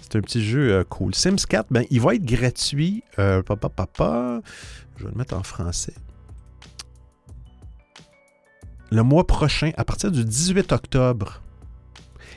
C'est 0.00 0.14
un 0.14 0.20
petit 0.20 0.44
jeu 0.44 0.72
euh, 0.72 0.84
cool. 0.84 1.12
Sims 1.12 1.44
4, 1.48 1.72
ben, 1.72 1.84
il 1.90 2.00
va 2.00 2.14
être 2.14 2.24
gratuit. 2.24 3.02
papa, 3.16 3.68
papa. 3.68 4.40
Je 4.96 5.06
vais 5.06 5.10
le 5.10 5.16
mettre 5.16 5.34
en 5.34 5.42
français. 5.42 5.94
Le 8.92 9.02
mois 9.02 9.26
prochain, 9.26 9.72
à 9.76 9.84
partir 9.84 10.12
du 10.12 10.24
18 10.24 10.70
octobre. 10.70 11.42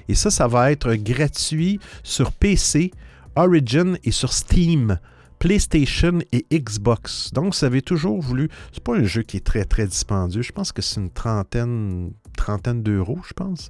Et 0.09 0.15
ça, 0.15 0.31
ça 0.31 0.47
va 0.47 0.71
être 0.71 0.95
gratuit 0.95 1.79
sur 2.01 2.31
PC, 2.31 2.89
Origin 3.35 3.99
et 4.03 4.11
sur 4.11 4.33
Steam. 4.33 4.97
PlayStation 5.39 6.19
et 6.31 6.45
Xbox. 6.51 7.31
Donc, 7.33 7.53
vous 7.53 7.65
avez 7.65 7.81
toujours 7.81 8.21
voulu. 8.21 8.49
C'est 8.71 8.83
pas 8.83 8.95
un 8.95 9.03
jeu 9.03 9.21
qui 9.21 9.37
est 9.37 9.45
très 9.45 9.65
très 9.65 9.87
dispendieux. 9.87 10.41
Je 10.41 10.51
pense 10.51 10.71
que 10.71 10.81
c'est 10.81 10.99
une 10.99 11.11
trentaine, 11.11 12.11
trentaine 12.35 12.83
d'euros, 12.83 13.19
je 13.27 13.33
pense. 13.33 13.69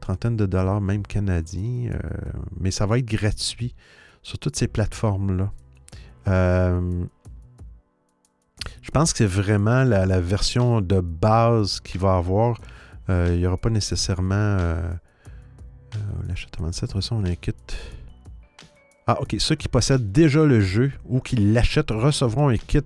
Trentaine 0.00 0.36
de 0.36 0.46
dollars, 0.46 0.80
même 0.80 1.02
canadiens. 1.02 1.92
Euh, 1.92 1.98
mais 2.58 2.70
ça 2.70 2.86
va 2.86 2.98
être 2.98 3.06
gratuit 3.06 3.74
sur 4.22 4.38
toutes 4.38 4.56
ces 4.56 4.68
plateformes-là. 4.68 5.52
Euh, 6.28 7.04
je 8.82 8.90
pense 8.90 9.12
que 9.12 9.18
c'est 9.18 9.26
vraiment 9.26 9.84
la, 9.84 10.20
version 10.20 10.80
de 10.80 11.00
base 11.00 11.80
qu'il 11.80 12.00
va 12.00 12.16
avoir. 12.16 12.58
Euh, 13.10 13.28
il 13.32 13.38
n'y 13.38 13.46
aura 13.46 13.58
pas 13.58 13.70
nécessairement 13.70 14.34
euh, 14.34 14.94
cette 16.72 16.94
on 17.10 17.24
a 17.24 17.28
un 17.28 17.34
kit. 17.34 17.52
Ah, 19.06 19.20
ok. 19.20 19.36
Ceux 19.38 19.54
qui 19.54 19.68
possèdent 19.68 20.12
déjà 20.12 20.44
le 20.44 20.60
jeu 20.60 20.92
ou 21.04 21.20
qui 21.20 21.36
l'achètent 21.36 21.90
recevront 21.90 22.48
un 22.48 22.56
kit 22.56 22.80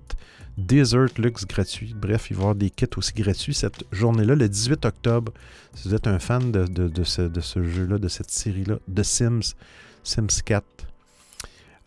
Desert 0.57 1.17
Lux 1.17 1.45
gratuit. 1.45 1.95
Bref, 1.95 2.29
il 2.29 2.35
va 2.35 2.39
y 2.39 2.43
avoir 2.43 2.55
des 2.55 2.69
kits 2.69 2.85
aussi 2.97 3.13
gratuits 3.13 3.53
cette 3.53 3.83
journée-là, 3.91 4.35
le 4.35 4.49
18 4.49 4.85
octobre. 4.85 5.31
Si 5.73 5.87
vous 5.87 5.95
êtes 5.95 6.07
un 6.07 6.19
fan 6.19 6.51
de, 6.51 7.03
ce, 7.03 7.63
jeu-là, 7.63 7.97
de 7.97 8.07
cette 8.07 8.31
série-là, 8.31 8.75
de 8.87 9.03
Sims, 9.03 9.55
Sims 10.03 10.41
4. 10.43 10.65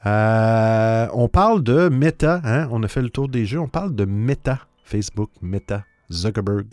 Euh, 0.05 1.07
on 1.13 1.29
parle 1.29 1.63
de 1.63 1.89
Meta, 1.89 2.41
hein? 2.45 2.69
on 2.73 2.83
a 2.83 2.89
fait 2.89 3.03
le 3.03 3.11
tour 3.11 3.29
des 3.29 3.47
jeux, 3.47 3.61
on 3.61 3.69
parle 3.69 3.95
de 3.95 4.05
Meta, 4.05 4.67
Facebook, 4.85 5.31
Meta, 5.41 5.85
Zuckerberg. 6.11 6.67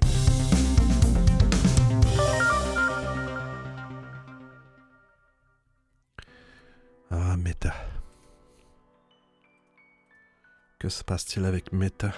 Ah, 7.11 7.35
Meta. 7.37 7.73
Que 10.77 10.89
se 10.89 11.03
passe-t-il 11.03 11.43
avec 11.43 11.73
Meta? 11.73 12.11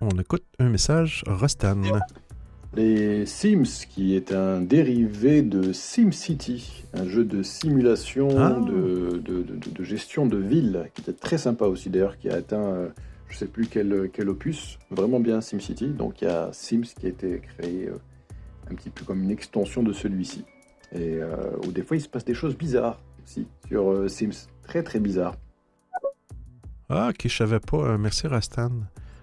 On 0.00 0.08
écoute 0.18 0.44
un 0.58 0.70
message 0.70 1.22
Rostan. 1.26 1.82
Les 2.74 3.26
Sims, 3.26 3.84
qui 3.90 4.16
est 4.16 4.32
un 4.32 4.62
dérivé 4.62 5.42
de 5.42 5.74
SimCity, 5.74 6.86
un 6.94 7.06
jeu 7.06 7.24
de 7.24 7.42
simulation 7.42 8.28
ah. 8.38 8.58
de, 8.58 9.84
gestion 9.84 10.24
de 10.24 10.38
ville, 10.38 10.88
qui 10.94 11.02
était 11.02 11.12
très 11.12 11.36
sympa 11.36 11.66
aussi 11.66 11.90
d'ailleurs, 11.90 12.16
qui 12.16 12.30
a 12.30 12.36
atteint, 12.36 12.56
euh, 12.56 12.88
je 13.28 13.34
ne 13.34 13.38
sais 13.38 13.46
plus 13.46 13.66
quel, 13.66 14.08
quel, 14.14 14.30
opus, 14.30 14.78
vraiment 14.90 15.20
bien 15.20 15.42
SimCity. 15.42 15.88
Donc 15.88 16.22
il 16.22 16.24
y 16.24 16.30
a 16.30 16.48
Sims 16.54 16.94
qui 16.98 17.04
a 17.04 17.10
été 17.10 17.40
créé 17.40 17.88
euh, 17.88 17.98
un 18.70 18.74
petit 18.74 18.88
peu 18.88 19.04
comme 19.04 19.22
une 19.22 19.30
extension 19.30 19.82
de 19.82 19.92
celui-ci. 19.92 20.46
Et 20.94 21.18
euh, 21.20 21.56
des 21.72 21.82
fois, 21.82 21.96
il 21.96 22.00
se 22.00 22.08
passe 22.08 22.24
des 22.24 22.34
choses 22.34 22.56
bizarres 22.56 23.00
aussi 23.24 23.46
sur 23.68 23.90
euh, 23.90 24.08
Sims. 24.08 24.48
Très, 24.62 24.82
très 24.82 25.00
bizarres. 25.00 25.36
Ah, 26.88 27.08
ok, 27.10 27.20
je 27.24 27.34
savais 27.34 27.60
pas. 27.60 27.78
Euh, 27.78 27.98
merci, 27.98 28.26
Rastan. 28.26 28.70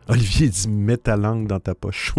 Olivier 0.08 0.50
dit 0.50 0.68
mets 0.68 0.98
ta 0.98 1.16
langue 1.16 1.48
dans 1.48 1.60
ta 1.60 1.76
poche. 1.76 2.16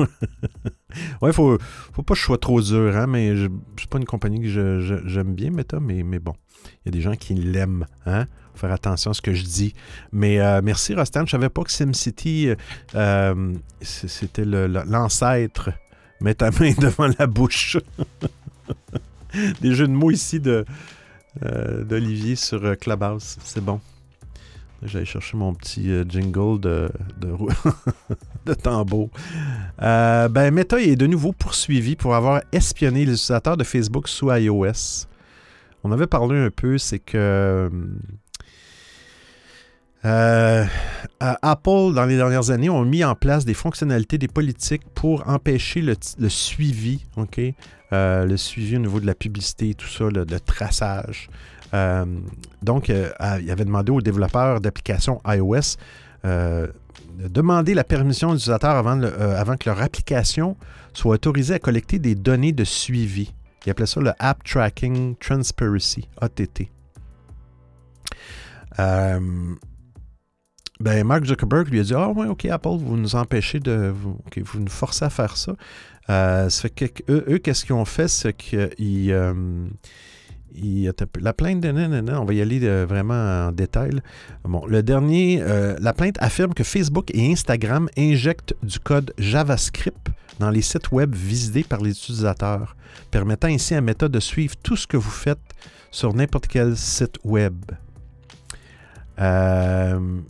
ouais, 1.23 1.33
faut, 1.33 1.59
faut 1.93 2.03
pas 2.05 2.15
que 2.15 2.21
je 2.21 2.25
sois 2.25 2.39
trop 2.39 2.61
dur, 2.61 2.97
hein, 2.97 3.09
mais 3.09 3.35
suis 3.37 3.89
pas 3.89 3.99
une 3.99 4.05
compagnie 4.05 4.41
que 4.41 5.01
j'aime 5.07 5.35
bien, 5.35 5.51
Meta, 5.51 5.81
mais, 5.81 6.05
mais 6.05 6.21
bon. 6.21 6.35
Il 6.85 6.87
y 6.87 6.89
a 6.91 6.93
des 6.93 7.01
gens 7.01 7.17
qui 7.17 7.35
l'aiment, 7.35 7.87
hein. 8.07 8.27
Faut 8.53 8.61
faire 8.61 8.73
attention 8.73 9.11
à 9.11 9.15
ce 9.15 9.23
que 9.23 9.35
je 9.35 9.43
dis. 9.43 9.75
Mais 10.13 10.39
merci, 10.63 10.95
Rastan. 10.95 11.27
Je 11.27 11.33
savais 11.33 11.49
pas 11.49 11.65
que 11.65 11.73
SimCity, 11.73 12.51
c'était 13.81 14.45
l'ancêtre. 14.45 15.71
Mets 16.21 16.35
ta 16.35 16.51
main 16.51 16.73
devant 16.79 17.09
la 17.19 17.27
bouche. 17.27 17.79
des 19.61 19.75
jeux 19.75 19.87
de 19.87 19.93
mots 19.93 20.11
ici 20.11 20.41
de, 20.41 20.65
euh, 21.45 21.85
d'Olivier 21.85 22.37
sur 22.37 22.65
euh, 22.65 22.75
Clubhouse. 22.75 23.39
C'est 23.45 23.65
bon. 23.65 23.81
J'allais 24.83 25.05
chercher 25.05 25.37
mon 25.37 25.55
petit 25.55 25.91
euh, 25.91 26.05
jingle 26.09 26.59
de, 26.59 26.91
de, 27.19 27.35
de 28.47 28.55
tambour. 28.55 29.11
ben, 29.79 30.51
Meta 30.51 30.81
est 30.81 30.97
de 30.97 31.07
nouveau 31.07 31.33
poursuivi 31.33 31.97
pour 31.97 32.15
avoir 32.15 32.43
espionné 32.51 33.05
les 33.05 33.13
utilisateurs 33.13 33.57
de 33.57 33.65
Facebook 33.65 34.09
sous 34.09 34.33
iOS. 34.33 35.07
On 35.85 35.93
avait 35.93 36.07
parlé 36.07 36.39
un 36.39 36.51
peu, 36.51 36.79
c'est 36.79 36.99
que 36.99 37.71
euh, 40.05 40.65
Apple, 41.21 41.93
dans 41.95 42.07
les 42.07 42.17
dernières 42.17 42.51
années, 42.51 42.71
ont 42.71 42.85
mis 42.85 43.05
en 43.05 43.15
place 43.15 43.45
des 43.45 43.55
fonctionnalités, 43.55 44.19
des 44.19 44.29
politiques 44.29 44.83
pour 44.95 45.29
empêcher 45.29 45.83
le, 45.83 46.29
suivi, 46.29 47.05
OK? 47.17 47.41
Euh, 47.93 48.25
le 48.25 48.37
suivi 48.37 48.77
au 48.77 48.81
niveau 48.81 49.01
de 49.01 49.07
la 49.07 49.15
publicité, 49.15 49.75
tout 49.75 49.89
ça, 49.89 50.05
le, 50.05 50.25
traçage. 50.41 51.29
Euh, 51.75 52.05
donc, 52.63 52.89
il 52.89 53.51
avait 53.51 53.65
demandé 53.65 53.93
aux 53.93 54.01
développeurs 54.01 54.61
d'applications 54.61 55.21
iOS 55.27 55.77
de 56.25 57.29
demander 57.29 57.75
la 57.75 57.85
permission 57.85 58.29
de 58.29 58.35
l'utilisateur 58.35 58.77
avant, 58.77 59.57
que 59.57 59.69
leur 59.69 59.83
application 59.83 60.57
soit 60.95 61.15
autorisée 61.15 61.55
à 61.55 61.59
collecter 61.59 61.99
des 61.99 62.15
données 62.15 62.53
de 62.53 62.65
suivi. 62.65 63.33
Il 63.67 63.71
appelait 63.71 63.87
ça 63.87 64.01
le 64.01 64.13
App 64.19 64.43
Tracking 64.45 65.17
Transparency, 65.17 66.09
ATT. 66.21 66.71
Ben, 70.81 71.07
Mark 71.07 71.25
Zuckerberg 71.25 71.69
lui 71.69 71.81
a 71.81 71.83
dit 71.83 71.95
Ah, 71.95 72.09
ouais, 72.09 72.27
OK, 72.27 72.47
Apple, 72.47 72.79
vous 72.79 72.97
nous 72.97 73.15
empêchez 73.15 73.61
de. 73.61 73.93
Vous, 73.95 74.19
vous 74.37 74.61
nous 74.61 74.71
forcez 74.71 75.05
à 75.05 75.11
faire 75.11 75.37
ça. 75.37 75.55
Euh, 76.09 76.49
que 76.75 76.87
eux, 77.09 77.39
qu'est-ce 77.39 77.65
qu'ils 77.65 77.75
ont 77.75 77.85
fait 77.85 78.09
C'est 78.09 78.33
qu'ils. 78.33 79.13
Euh, 79.13 79.67
la 81.21 81.33
plainte 81.33 81.65
on 81.65 82.25
va 82.25 82.35
y 82.35 82.41
aller 82.41 82.59
euh, 82.65 82.85
vraiment 82.85 83.47
en 83.49 83.53
détail. 83.53 84.01
Bon, 84.43 84.67
le 84.67 84.83
dernier, 84.83 85.41
la 85.79 85.93
plainte 85.93 86.17
affirme 86.19 86.55
que 86.55 86.65
Facebook 86.65 87.11
et 87.15 87.31
Instagram 87.31 87.89
injectent 87.97 88.55
du 88.63 88.81
code 88.81 89.13
JavaScript 89.17 90.09
dans 90.41 90.51
les 90.51 90.63
sites 90.63 90.91
web 90.91 91.15
visités 91.15 91.63
par 91.63 91.81
les 91.81 91.91
utilisateurs, 91.91 92.75
permettant 93.11 93.49
ainsi 93.49 93.75
à 93.75 93.81
Meta 93.81 94.09
de 94.09 94.19
suivre 94.19 94.57
tout 94.63 94.77
ce 94.77 94.87
que 94.87 94.97
vous 94.97 95.11
faites 95.11 95.39
sur 95.91 96.15
n'importe 96.15 96.49
quel 96.49 96.77
site 96.77 97.19
web. 97.23 97.55
Euh, 99.21 100.21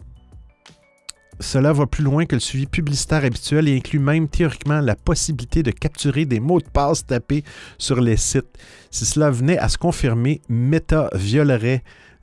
cela 1.41 1.73
va 1.73 1.87
plus 1.87 2.05
loin 2.05 2.27
que 2.27 2.37
le 2.37 2.41
suivi 2.41 2.67
publicitaire 2.67 3.25
habituel 3.25 3.69
et 3.69 3.77
inclut 3.77 3.99
même 3.99 4.29
théoriquement 4.29 4.81
la 4.81 4.95
possibilité 4.95 5.63
de 5.63 5.71
capturer 5.71 6.27
des 6.27 6.39
mots 6.39 6.61
de 6.61 6.69
passe 6.69 7.05
tapés 7.05 7.45
sur 7.79 8.01
les 8.01 8.17
sites. 8.17 8.59
Si 8.91 9.07
cela 9.07 9.31
venait 9.31 9.59
à 9.59 9.69
se 9.69 9.79
confirmer, 9.79 10.43
Meta 10.49 11.09
violerait 11.15 11.83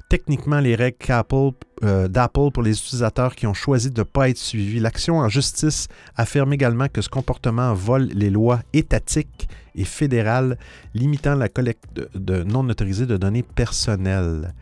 techniquement 0.10 0.60
les 0.60 0.76
règles 0.76 0.98
euh, 1.84 2.08
d'Apple 2.08 2.52
pour 2.54 2.64
les 2.64 2.78
utilisateurs 2.78 3.36
qui 3.36 3.46
ont 3.48 3.54
choisi 3.54 3.92
de 3.92 4.02
ne 4.02 4.04
pas 4.04 4.30
être 4.30 4.38
suivis. 4.38 4.80
L'action 4.80 5.18
en 5.18 5.30
justice 5.30 5.88
affirme 6.16 6.54
également 6.54 6.88
que 6.88 7.02
ce 7.02 7.10
comportement 7.10 7.74
vole 7.74 8.10
les 8.14 8.30
lois 8.30 8.62
étatiques 8.74 9.50
et 9.76 9.84
fédérales 9.84 10.58
limitant 10.94 11.36
la 11.36 11.50
collecte 11.50 11.86
de 12.16 12.44
non 12.44 12.68
autorisée 12.70 13.06
de 13.06 13.18
données 13.18 13.44
personnelles. 13.44 14.54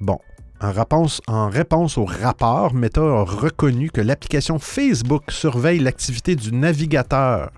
Bon, 0.00 0.18
en 0.62 0.70
réponse, 0.70 1.20
en 1.26 1.48
réponse, 1.48 1.98
au 1.98 2.04
rapport, 2.04 2.72
Meta 2.72 3.00
a 3.00 3.24
reconnu 3.24 3.90
que 3.90 4.00
l'application 4.00 4.60
Facebook 4.60 5.32
surveille 5.32 5.80
l'activité 5.80 6.36
du 6.36 6.52
navigateur. 6.52 7.50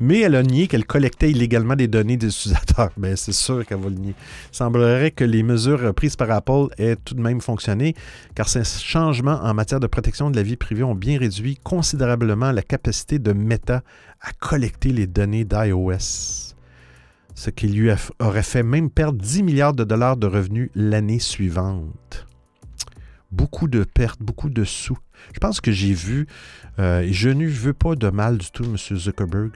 Mais 0.00 0.20
elle 0.20 0.34
a 0.34 0.42
nié 0.42 0.66
qu'elle 0.66 0.84
collectait 0.84 1.30
illégalement 1.30 1.76
des 1.76 1.88
données 1.88 2.18
des 2.18 2.28
utilisateurs. 2.28 2.90
Bien, 2.98 3.16
c'est 3.16 3.32
sûr 3.32 3.64
qu'elle 3.64 3.80
va 3.80 3.88
le 3.88 3.96
nier. 3.96 4.14
Il 4.52 4.56
semblerait 4.56 5.10
que 5.12 5.24
les 5.24 5.42
mesures 5.42 5.94
prises 5.94 6.16
par 6.16 6.30
Apple 6.30 6.68
aient 6.76 6.96
tout 6.96 7.14
de 7.14 7.22
même 7.22 7.40
fonctionné, 7.40 7.94
car 8.34 8.48
ces 8.48 8.64
changements 8.64 9.40
en 9.42 9.54
matière 9.54 9.80
de 9.80 9.86
protection 9.86 10.30
de 10.30 10.36
la 10.36 10.42
vie 10.42 10.56
privée 10.56 10.82
ont 10.82 10.94
bien 10.94 11.18
réduit 11.18 11.56
considérablement 11.56 12.52
la 12.52 12.62
capacité 12.62 13.18
de 13.18 13.32
Meta 13.32 13.82
à 14.20 14.32
collecter 14.38 14.90
les 14.90 15.06
données 15.06 15.44
d'iOS 15.44 16.49
ce 17.40 17.48
qui 17.48 17.68
lui 17.68 17.90
aurait 18.18 18.42
fait 18.42 18.62
même 18.62 18.90
perdre 18.90 19.18
10 19.18 19.42
milliards 19.42 19.72
de 19.72 19.82
dollars 19.82 20.18
de 20.18 20.26
revenus 20.26 20.68
l'année 20.74 21.18
suivante. 21.18 22.26
Beaucoup 23.32 23.66
de 23.66 23.82
pertes, 23.82 24.20
beaucoup 24.20 24.50
de 24.50 24.62
sous. 24.62 24.98
Je 25.32 25.38
pense 25.38 25.62
que 25.62 25.72
j'ai 25.72 25.94
vu, 25.94 26.26
euh, 26.78 27.00
et 27.00 27.14
je 27.14 27.30
ne 27.30 27.46
veux 27.46 27.72
pas 27.72 27.94
de 27.94 28.10
mal 28.10 28.36
du 28.36 28.50
tout, 28.50 28.64
M. 28.64 28.76
Zuckerberg, 28.76 29.52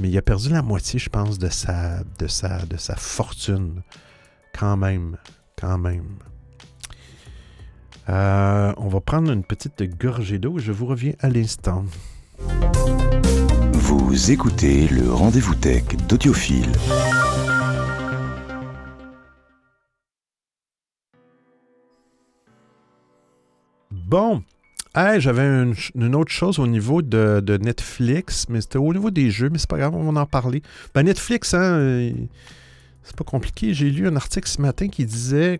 mais 0.00 0.08
il 0.08 0.16
a 0.16 0.22
perdu 0.22 0.48
la 0.48 0.62
moitié, 0.62 0.98
je 0.98 1.10
pense, 1.10 1.38
de 1.38 1.50
sa, 1.50 2.04
de 2.18 2.26
sa, 2.26 2.64
de 2.64 2.78
sa 2.78 2.96
fortune. 2.96 3.82
Quand 4.58 4.78
même, 4.78 5.18
quand 5.60 5.76
même. 5.76 6.16
Euh, 8.08 8.72
on 8.78 8.88
va 8.88 9.00
prendre 9.02 9.30
une 9.30 9.44
petite 9.44 9.82
gorgée 9.98 10.38
d'eau. 10.38 10.56
Je 10.56 10.72
vous 10.72 10.86
reviens 10.86 11.12
à 11.20 11.28
l'instant. 11.28 11.84
Vous 13.74 14.30
écoutez 14.30 14.88
le 14.88 15.12
rendez-vous 15.12 15.54
tech 15.54 15.84
d'Audiophile. 16.08 16.72
Bon, 24.06 24.44
j'avais 24.94 25.64
une, 25.96 26.14
autre 26.14 26.30
chose 26.30 26.60
au 26.60 26.68
niveau 26.68 27.02
de, 27.02 27.58
Netflix, 27.60 28.46
mais 28.48 28.60
c'était 28.60 28.78
au 28.78 28.92
niveau 28.92 29.10
des 29.10 29.32
jeux, 29.32 29.50
mais 29.50 29.58
c'est 29.58 29.68
pas 29.68 29.78
grave, 29.78 29.96
on 29.96 30.12
va 30.12 30.20
en 30.20 30.26
parler. 30.26 30.62
Ben 30.94 31.02
Netflix, 31.02 31.54
hein, 31.54 31.60
euh, 31.60 32.12
c'est 33.02 33.16
pas 33.16 33.24
compliqué. 33.24 33.74
J'ai 33.74 33.90
lu 33.90 34.06
un 34.06 34.14
article 34.14 34.48
ce 34.48 34.62
matin 34.62 34.86
qui 34.86 35.04
disait 35.06 35.58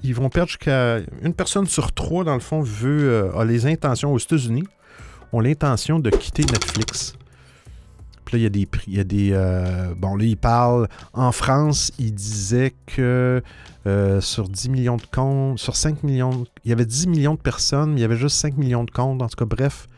qu'ils 0.00 0.14
vont 0.14 0.30
perdre 0.30 0.48
jusqu'à 0.48 1.00
une 1.22 1.34
personne 1.34 1.66
sur 1.66 1.92
trois, 1.92 2.24
dans 2.24 2.32
le 2.32 2.40
fond, 2.40 2.62
veut, 2.62 3.10
euh, 3.10 3.38
a 3.38 3.44
les 3.44 3.66
intentions 3.66 4.10
aux 4.10 4.18
États-Unis, 4.18 4.64
ont 5.34 5.40
l'intention 5.40 5.98
de 5.98 6.08
quitter 6.08 6.44
Netflix 6.44 7.14
là, 8.32 8.38
il 8.38 8.42
y 8.42 8.46
a 8.46 8.50
des 8.50 8.66
prix. 8.66 8.84
Il 8.88 8.96
y 8.96 9.00
a 9.00 9.04
des. 9.04 9.30
Euh, 9.32 9.94
bon, 9.96 10.16
là, 10.16 10.24
il 10.24 10.36
parle. 10.36 10.88
En 11.12 11.32
France, 11.32 11.92
il 11.98 12.14
disait 12.14 12.74
que 12.86 13.42
euh, 13.86 14.20
sur 14.20 14.48
10 14.48 14.70
millions 14.70 14.96
de 14.96 15.06
comptes, 15.12 15.58
sur 15.58 15.76
5 15.76 16.02
millions. 16.02 16.44
Il 16.64 16.70
y 16.70 16.72
avait 16.72 16.86
10 16.86 17.08
millions 17.08 17.34
de 17.34 17.40
personnes, 17.40 17.92
mais 17.92 18.00
il 18.00 18.02
y 18.02 18.04
avait 18.04 18.16
juste 18.16 18.36
5 18.36 18.56
millions 18.56 18.84
de 18.84 18.90
comptes. 18.90 19.22
En 19.22 19.28
tout 19.28 19.36
cas, 19.36 19.44
bref. 19.44 19.88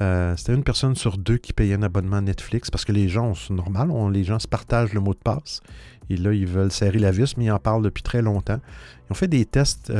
Euh, 0.00 0.36
c'était 0.36 0.54
une 0.54 0.62
personne 0.62 0.94
sur 0.94 1.18
deux 1.18 1.38
qui 1.38 1.52
payait 1.52 1.74
un 1.74 1.82
abonnement 1.82 2.22
Netflix 2.22 2.70
parce 2.70 2.84
que 2.84 2.92
les 2.92 3.08
gens, 3.08 3.34
c'est 3.34 3.52
normal, 3.52 3.90
les 4.12 4.22
gens 4.22 4.38
se 4.38 4.46
partagent 4.46 4.92
le 4.92 5.00
mot 5.00 5.12
de 5.12 5.18
passe. 5.18 5.60
Et 6.08 6.16
là, 6.16 6.32
ils 6.32 6.46
veulent 6.46 6.70
serrer 6.70 7.00
la 7.00 7.10
vis, 7.10 7.36
mais 7.36 7.46
ils 7.46 7.50
en 7.50 7.58
parlent 7.58 7.82
depuis 7.82 8.04
très 8.04 8.22
longtemps. 8.22 8.60
Ils 9.08 9.12
ont 9.12 9.16
fait 9.16 9.26
des 9.26 9.44
tests 9.44 9.92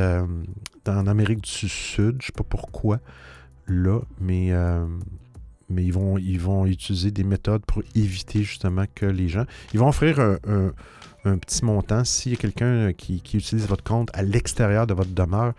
en 0.87 1.07
Amérique 1.09 1.41
du 1.41 1.69
Sud, 1.69 1.97
je 1.97 2.11
ne 2.13 2.23
sais 2.23 2.33
pas 2.33 2.45
pourquoi, 2.49 3.01
là, 3.67 3.99
mais 4.21 4.53
mais 5.71 5.85
ils 5.85 5.93
vont, 5.93 6.19
ils 6.19 6.41
vont 6.41 6.67
utiliser 6.67 7.11
des 7.11 7.25
méthodes 7.25 7.63
pour 7.67 7.83
éviter 7.95 8.43
justement 8.43 8.85
que 8.95 9.07
les 9.07 9.29
gens. 9.29 9.45
Ils 9.73 9.81
vont 9.81 9.89
offrir 9.89 10.19
un, 10.21 10.73
petit 11.39 11.65
montant. 11.65 12.05
S'il 12.05 12.33
y 12.33 12.35
a 12.35 12.39
quelqu'un 12.39 12.93
qui, 12.93 13.17
utilise 13.17 13.67
votre 13.67 13.85
compte 13.85 14.09
à 14.15 14.23
l'extérieur 14.23 14.87
de 14.87 14.95
votre 14.95 15.11
demeure, 15.11 15.53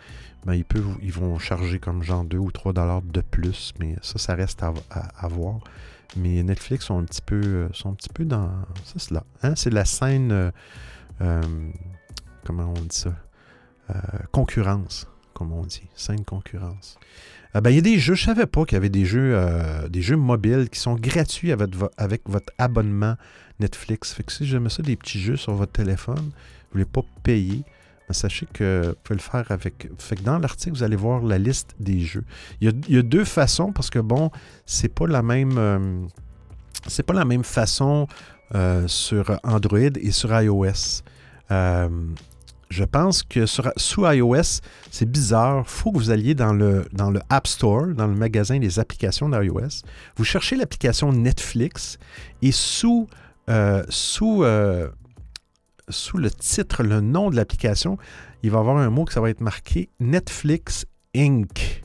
ben, 0.46 0.54
ils, 0.54 0.66
peuvent, 0.66 0.96
ils 1.02 1.12
vont 1.12 1.38
charger 1.38 1.80
comme 1.80 2.02
genre 2.02 2.24
2 2.24 2.38
ou 2.38 2.52
3 2.52 2.74
dollars 2.74 3.02
de 3.02 3.22
plus, 3.22 3.74
mais 3.80 3.96
ça, 4.02 4.18
ça 4.18 4.36
reste 4.36 4.64
à, 4.64 5.28
voir. 5.28 5.60
Mais 6.18 6.42
Netflix 6.42 6.86
sont 6.86 6.98
un 6.98 7.04
petit 7.04 7.22
peu, 7.22 7.70
sont 7.74 7.92
un 7.92 7.94
petit 7.94 8.10
peu 8.10 8.26
dans. 8.26 8.50
C'est 8.84 9.00
cela. 9.00 9.24
Hein? 9.44 9.54
C'est 9.56 9.70
la 9.70 9.86
scène. 9.86 10.32
Euh, 10.32 10.52
euh, 11.22 11.42
comment 12.46 12.74
on 12.76 12.82
dit 12.82 12.88
ça? 12.96 13.14
Euh, 13.90 13.94
Concurrence, 14.32 15.08
comme 15.34 15.54
on 15.54 15.64
dit. 15.64 15.88
Scène 15.96 16.24
concurrence. 16.26 16.98
Euh, 17.56 17.62
ben, 17.62 17.70
il 17.72 17.78
y 17.78 17.80
a 17.80 17.82
des 17.82 17.98
jeux, 17.98 18.16
je 18.16 18.22
ne 18.22 18.26
savais 18.28 18.46
pas 18.46 18.66
qu'il 18.66 18.76
y 18.76 18.78
avait 18.78 18.90
des 18.90 19.06
jeux, 19.06 19.34
euh, 19.36 19.88
des 19.88 20.02
jeux 20.02 20.18
mobiles 20.18 20.70
qui 20.70 20.80
sont 20.80 20.96
gratuits 20.96 21.52
avec, 21.52 22.30
votre 22.30 22.54
abonnement 22.58 23.16
Netflix. 23.60 24.14
Fait 24.14 24.24
que 24.24 24.32
si 24.32 24.46
j'aime 24.46 24.70
ça, 24.70 24.84
des 24.84 24.96
petits 24.96 25.20
jeux 25.20 25.36
sur 25.36 25.54
votre 25.54 25.72
téléphone, 25.72 26.16
vous 26.16 26.80
ne 26.80 26.84
voulez 26.84 26.86
pas 26.86 27.02
payer, 27.24 27.64
ben, 28.08 28.14
sachez 28.14 28.48
que 28.52 28.88
vous 28.88 28.96
pouvez 29.04 29.18
le 29.18 29.22
faire 29.22 29.46
avec. 29.52 29.90
Fait 29.98 30.16
que 30.16 30.22
dans 30.24 30.38
l'article, 30.38 30.76
vous 30.76 30.84
allez 30.84 30.96
voir 30.96 31.24
la 31.24 31.38
liste 31.38 31.76
des 31.80 32.00
jeux. 32.00 32.24
Il 32.62 32.74
y 32.88 32.98
a, 32.98 33.02
deux 33.02 33.26
façons 33.26 33.72
parce 33.72 33.90
que 33.90 34.00
bon, 34.00 34.30
c'est 34.66 34.94
pas 34.94 35.08
la 35.08 35.24
même. 35.24 35.58
Euh, 35.58 36.06
c'est 36.88 37.04
pas 37.04 37.14
la 37.14 37.26
même 37.26 37.44
façon 37.44 38.08
sur 38.88 39.40
Android 39.44 39.78
et 39.78 40.12
sur 40.12 40.32
iOS 40.42 41.04
je 42.70 42.84
pense 42.84 43.24
que 43.24 43.46
sous 43.48 44.06
iOS, 44.06 44.62
c'est 44.92 45.10
bizarre. 45.10 45.64
Il 45.66 45.70
faut 45.70 45.92
que 45.92 45.98
vous 45.98 46.12
alliez 46.12 46.36
dans 46.36 46.54
le, 46.54 46.86
App 47.30 47.48
Store, 47.48 47.88
dans 47.88 48.08
le 48.08 48.16
magasin 48.16 48.60
des 48.60 48.80
applications 48.80 49.28
d'iOS. 49.28 49.84
Vous 50.16 50.24
cherchez 50.24 50.56
l'application 50.56 51.12
Netflix 51.12 51.98
et 52.42 52.52
sous, 52.52 53.08
euh, 53.50 53.84
euh, 54.22 54.90
sous 55.90 56.18
le 56.18 56.30
titre, 56.30 56.84
le 56.84 57.02
nom 57.02 57.32
de 57.32 57.36
l'application, 57.36 57.98
il 58.44 58.52
va 58.52 58.60
y 58.60 58.62
avoir 58.62 58.78
un 58.78 58.90
mot 58.92 59.06
que 59.06 59.14
ça 59.14 59.22
va 59.22 59.32
être 59.32 59.42
marqué 59.42 59.90
Netflix 60.00 60.86
Inc. 61.16 61.84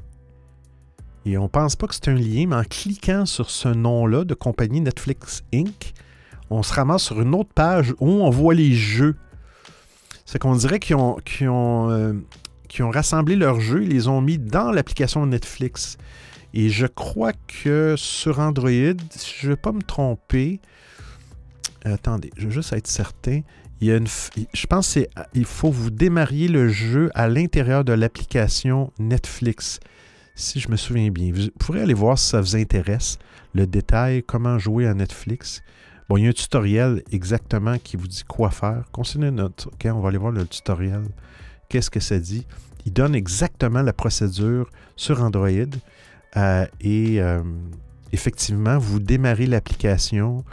Et 1.25 1.39
on 1.39 1.45
ne 1.45 1.49
pense 1.49 1.77
pas 1.77 1.87
que 1.87 1.95
c'est 1.95 2.09
un 2.09 2.15
lien, 2.15 2.47
mais 2.49 2.57
en 2.57 2.65
cliquant 2.65 3.25
sur 3.25 3.49
ce 3.49 3.69
nom-là 3.69 4.25
de 4.25 4.35
compagnie 4.35 4.83
Netflix 4.83 5.43
Inc., 5.55 5.95
on 6.51 6.63
se 6.63 6.75
ramasse 6.75 7.05
sur 7.05 7.23
une 7.23 7.35
autre 7.35 7.53
page 7.55 7.95
où 8.01 8.09
on 8.09 8.29
voit 8.29 8.53
les 8.53 8.75
jeux 8.75 9.17
C'est 10.25 10.39
qu'on 10.39 10.57
dirait 10.57 10.79
qu'ils 10.81 10.97
ont, 10.97 11.21
euh, 11.91 12.13
ont 12.81 12.91
rassemblé 12.91 13.37
leurs 13.37 13.61
jeux, 13.61 13.83
ils 13.83 13.91
les 13.91 14.09
ont 14.09 14.21
mis 14.21 14.39
dans 14.39 14.71
l'application 14.71 15.27
Netflix. 15.27 15.99
Et 16.55 16.69
je 16.69 16.87
crois 16.87 17.33
que 17.49 17.95
sur 17.97 18.39
Android, 18.39 18.71
si 19.11 19.35
je 19.41 19.47
ne 19.47 19.53
vais 19.53 19.61
pas 19.61 19.73
me 19.73 19.83
tromper, 19.83 20.61
attendez, 21.85 22.31
je 22.37 22.47
veux 22.47 22.53
juste 22.53 22.73
être 22.73 22.87
certain. 22.87 23.41
Il 23.81 23.89
y 23.89 23.93
a 23.93 23.99
je 23.99 24.67
pense 24.67 24.97
qu'il 25.33 25.45
faut 25.45 25.71
vous 25.71 25.91
démarrer 25.91 26.49
le 26.49 26.69
jeu 26.69 27.11
à 27.15 27.29
l'intérieur 27.29 27.85
de 27.85 27.93
l'application 27.93 28.93
Netflix. 28.99 29.81
Si 30.37 30.61
je 30.61 30.69
me 30.69 30.77
souviens 30.77 31.11
bien. 31.11 31.33
Vous 31.35 31.49
pourrez 31.59 31.83
aller 31.83 31.95
voir 31.95 32.19
si 32.19 32.31
ça 32.31 32.41
vous 32.41 32.57
intéresse. 32.57 33.19
Le 33.53 33.67
détail, 33.67 34.23
comment 34.23 34.59
jouer 34.59 34.87
à 34.87 34.95
Netflix. 34.95 35.63
Bon, 36.09 36.19
il 36.19 36.25
y 36.25 36.27
a 36.27 36.31
un 36.31 36.33
tutoriel 36.33 37.03
exactement 37.13 37.79
qui 37.79 37.97
vous 37.97 38.07
dit 38.07 38.25
quoi 38.29 38.51
faire. 38.51 38.85
Continuez 38.93 39.31
notre. 39.31 39.69
OK, 39.69 39.87
on 39.87 40.01
va 40.01 40.09
aller 40.09 40.19
voir 40.19 40.33
le 40.33 40.47
tutoriel. 40.47 41.05
Qu'est-ce 41.69 41.91
que 41.91 42.01
ça 42.01 42.19
dit? 42.19 42.47
Il 42.85 42.93
donne 42.93 43.15
exactement 43.15 43.81
la 43.81 43.95
procédure 43.95 44.69
sur 44.97 45.23
Android. 45.23 45.49
Euh, 46.37 46.67
et 46.81 47.23
euh, 47.23 47.43
effectivement, 48.13 48.79
vous 48.79 49.01
démarrez 49.01 49.47
l'application 49.47 50.45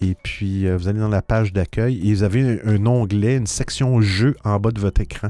et 0.00 0.14
puis 0.14 0.66
euh, 0.66 0.76
vous 0.76 0.88
allez 0.88 0.98
dans 0.98 1.08
la 1.08 1.22
page 1.22 1.52
d'accueil 1.52 2.08
et 2.08 2.14
vous 2.14 2.22
avez 2.22 2.60
un, 2.64 2.86
onglet, 2.86 3.36
une 3.36 3.46
section 3.46 4.00
jeu 4.00 4.36
en 4.44 4.58
bas 4.58 4.70
de 4.70 4.80
votre 4.80 5.00
écran. 5.00 5.28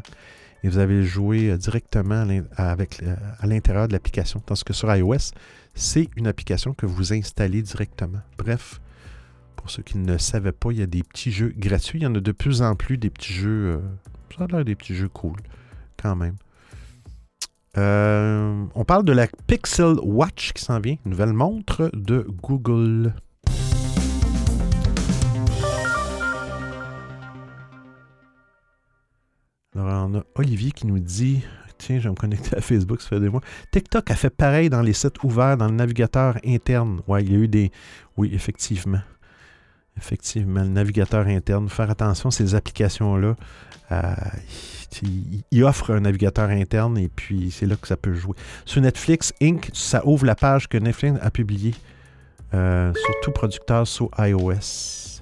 Et 0.63 0.69
vous 0.69 0.79
avez 0.79 1.03
joué 1.03 1.51
euh, 1.51 1.57
directement 1.57 2.27
à 2.57 2.73
à 2.73 3.47
l'intérieur 3.47 3.89
de 3.89 3.93
l'application. 3.93 4.41
Tandis 4.45 4.63
que 4.63 4.73
sur 4.73 4.95
iOS, 4.95 5.33
c'est 5.75 6.09
une 6.17 6.27
application 6.27 6.75
que 6.75 6.87
vous 6.87 7.13
installez 7.13 7.63
directement. 7.63 8.21
Bref, 8.37 8.81
pour 9.71 9.77
ceux 9.77 9.83
qui 9.85 9.99
ne 9.99 10.19
savaient 10.19 10.51
pas, 10.51 10.73
il 10.73 10.81
y 10.81 10.83
a 10.83 10.87
des 10.87 11.05
petits 11.05 11.31
jeux 11.31 11.55
gratuits. 11.57 12.01
Il 12.01 12.03
y 12.03 12.07
en 12.07 12.15
a 12.17 12.21
de 12.21 12.33
plus 12.33 12.61
en 12.61 12.75
plus 12.75 12.99
des 12.99 13.09
petits 13.09 13.33
jeux. 13.33 13.77
euh, 13.77 13.79
ça 14.37 14.43
a 14.43 14.47
l'air 14.49 14.65
des 14.65 14.75
petits 14.75 14.97
jeux 14.97 15.09
cool, 15.09 15.37
quand 15.97 16.17
même. 16.17 16.35
Euh, 17.79 18.65
on 18.75 18.85
parle 18.85 19.05
de 19.05 19.13
la 19.13 19.29
Pixel 19.47 19.95
Watch 20.03 20.55
qui 20.55 20.65
s'en 20.65 20.81
vient, 20.81 20.97
nouvelle 21.05 21.33
montre 21.33 21.89
de 21.95 22.27
Google. 22.43 23.15
Alors, 29.77 30.09
on 30.09 30.19
a 30.19 30.25
Olivier 30.35 30.73
qui 30.73 30.89
nous 30.89 30.99
dit 30.99 31.45
Tiens, 31.79 32.01
je 32.01 32.09
vais 32.09 32.11
me 32.11 32.17
connecter 32.17 32.57
à 32.57 32.61
Facebook, 32.61 33.01
ça 33.03 33.11
fait 33.11 33.21
des 33.21 33.29
mois. 33.29 33.41
TikTok 33.71 34.11
a 34.11 34.17
fait 34.17 34.31
pareil 34.31 34.69
dans 34.69 34.83
les 34.83 34.95
sites 34.95 35.23
ouverts, 35.23 35.57
dans 35.57 35.69
le 35.69 35.75
navigateur 35.75 36.39
interne. 36.45 37.03
Ouais, 37.07 37.23
il 37.23 37.33
y 37.33 37.37
a 37.37 37.39
eu 37.39 37.47
des. 37.47 37.71
Oui, 38.17 38.31
effectivement. 38.35 38.99
Effectivement, 40.01 40.63
le 40.63 40.69
navigateur 40.69 41.27
interne. 41.27 41.69
Faire 41.69 41.91
attention, 41.91 42.31
ces 42.31 42.55
applications-là. 42.55 43.37
euh, 43.93 44.15
offrent 45.63 45.93
un 45.93 46.01
navigateur 46.01 46.49
interne 46.51 46.99
et 46.99 47.09
puis 47.09 47.51
c'est 47.51 47.67
là 47.67 47.77
que 47.77 47.87
ça 47.87 47.97
peut 47.97 48.15
jouer. 48.15 48.35
Sur 48.65 48.83
Netflix 48.83 49.33
Inc., 49.43 49.71
ça 49.73 50.05
ouvre 50.07 50.27
la 50.27 50.35
page 50.35 50.69
que 50.69 50.79
Netflix 50.79 51.19
a 51.23 51.31
publiée. 51.31 51.75
euh, 52.53 52.93
sur 52.95 53.15
tout 53.23 53.31
producteur 53.31 53.87
sous 53.87 54.11
iOS. 54.19 55.21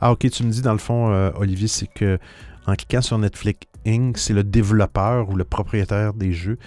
Ah, 0.00 0.12
ok, 0.12 0.28
tu 0.30 0.44
me 0.44 0.50
dis 0.50 0.62
dans 0.62 0.72
le 0.72 0.78
fond, 0.78 1.10
euh, 1.10 1.30
Olivier, 1.36 1.68
c'est 1.68 1.86
que 1.86 2.18
en 2.66 2.74
cliquant 2.74 3.00
sur 3.00 3.18
Netflix 3.18 3.60
Inc., 3.86 4.18
c'est 4.18 4.32
le 4.32 4.44
développeur 4.44 5.28
ou 5.30 5.36
le 5.36 5.44
propriétaire 5.44 6.14
des 6.14 6.32
jeux. 6.32 6.58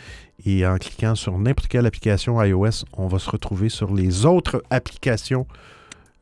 Et 0.45 0.65
en 0.65 0.77
cliquant 0.77 1.15
sur 1.15 1.37
n'importe 1.37 1.67
quelle 1.67 1.85
application 1.85 2.41
iOS, 2.41 2.85
on 2.93 3.07
va 3.07 3.19
se 3.19 3.29
retrouver 3.29 3.69
sur 3.69 3.93
les 3.93 4.25
autres 4.25 4.63
applications 4.69 5.47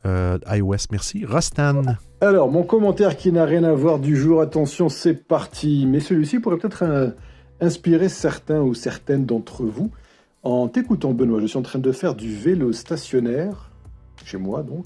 euh, 0.06 0.38
iOS. 0.49 0.88
Merci. 0.91 1.25
Rostan. 1.25 1.82
Alors, 2.21 2.51
mon 2.51 2.63
commentaire 2.63 3.17
qui 3.17 3.32
n'a 3.32 3.45
rien 3.45 3.63
à 3.63 3.73
voir 3.73 3.99
du 3.99 4.15
jour, 4.15 4.41
attention, 4.41 4.89
c'est 4.89 5.13
parti. 5.13 5.86
Mais 5.88 5.99
celui-ci 5.99 6.39
pourrait 6.39 6.58
peut-être 6.58 6.84
euh, 6.84 7.10
inspirer 7.62 8.10
certains 8.10 8.62
ou 8.62 8.73
certaines 8.73 9.25
d'entre 9.25 9.63
vous. 9.63 9.91
En 10.43 10.67
t'écoutant, 10.67 11.13
Benoît, 11.13 11.39
je 11.39 11.47
suis 11.47 11.58
en 11.58 11.62
train 11.62 11.79
de 11.79 11.91
faire 11.91 12.15
du 12.15 12.34
vélo 12.34 12.73
stationnaire, 12.73 13.71
chez 14.25 14.38
moi 14.38 14.62
donc, 14.62 14.86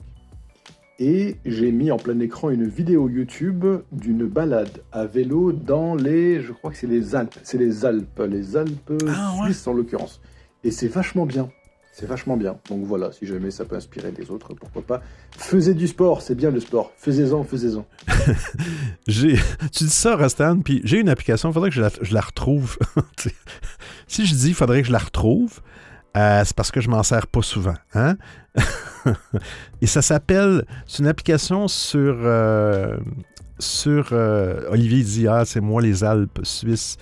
et 0.99 1.37
j'ai 1.45 1.71
mis 1.71 1.91
en 1.91 1.97
plein 1.97 2.19
écran 2.19 2.49
une 2.49 2.67
vidéo 2.67 3.07
YouTube 3.09 3.65
d'une 3.91 4.25
balade 4.25 4.81
à 4.91 5.05
vélo 5.05 5.51
dans 5.51 5.93
les, 5.95 6.41
je 6.41 6.51
crois 6.53 6.71
que 6.71 6.77
c'est 6.77 6.87
les 6.87 7.15
Alpes, 7.15 7.35
c'est 7.43 7.57
les 7.57 7.85
Alpes, 7.85 8.21
les 8.29 8.57
Alpes 8.57 8.93
Ah, 9.07 9.35
ouais. 9.39 9.45
suisses 9.45 9.67
en 9.67 9.73
l'occurrence. 9.73 10.21
Et 10.63 10.71
c'est 10.71 10.87
vachement 10.87 11.25
bien. 11.25 11.49
C'est 11.93 12.05
vachement 12.07 12.37
bien. 12.37 12.57
Donc 12.69 12.83
voilà, 12.85 13.11
si 13.11 13.25
jamais 13.25 13.49
ça 13.49 13.65
peut 13.65 13.75
inspirer 13.75 14.13
les 14.15 14.29
autres, 14.29 14.53
pourquoi 14.53 14.83
pas. 14.83 15.01
Faisez 15.31 15.73
du 15.73 15.87
sport, 15.87 16.21
c'est 16.21 16.35
bien 16.35 16.51
le 16.51 16.59
sport. 16.59 16.91
Faisez-en, 16.97 17.43
faisez-en. 17.43 17.87
J'ai, 19.07 19.35
tu 19.71 19.85
dis 19.85 19.89
ça, 19.89 20.15
Rostan, 20.15 20.59
puis 20.59 20.81
j'ai 20.83 20.99
une 20.99 21.09
application, 21.09 21.49
il 21.49 21.53
faudrait 21.53 21.69
que 21.69 21.75
je 21.75 21.81
la, 21.81 21.89
je 22.01 22.13
la 22.13 22.21
retrouve. 22.21 22.77
si 24.07 24.25
je 24.27 24.35
dis 24.35 24.49
il 24.49 24.53
faudrait 24.53 24.81
que 24.81 24.87
je 24.87 24.91
la 24.91 24.99
retrouve, 24.99 25.59
euh, 26.17 26.43
c'est 26.43 26.55
parce 26.55 26.71
que 26.71 26.81
je 26.81 26.89
m'en 26.89 27.03
sers 27.03 27.27
pas 27.27 27.43
souvent. 27.43 27.75
Hein? 27.93 28.17
Et 29.81 29.87
ça 29.87 30.01
s'appelle, 30.01 30.65
c'est 30.87 31.03
une 31.03 31.07
application 31.07 31.67
sur, 31.67 32.15
euh, 32.23 32.97
sur 33.59 34.07
euh, 34.13 34.61
Olivier 34.71 35.03
dit, 35.03 35.27
ah, 35.27 35.43
c'est 35.45 35.61
moi 35.61 35.79
les 35.81 36.03
Alpes 36.03 36.39
suisses. 36.43 36.97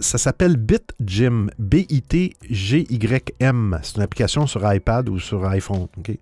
Ça 0.00 0.18
s'appelle 0.18 0.58
BitGym, 0.58 1.48
B-I-T-G-Y-M. 1.58 2.20
C'est 3.82 3.96
une 3.96 4.02
application 4.02 4.46
sur 4.46 4.70
iPad 4.72 5.08
ou 5.08 5.18
sur 5.18 5.44
iPhone. 5.46 5.88
Je 6.06 6.12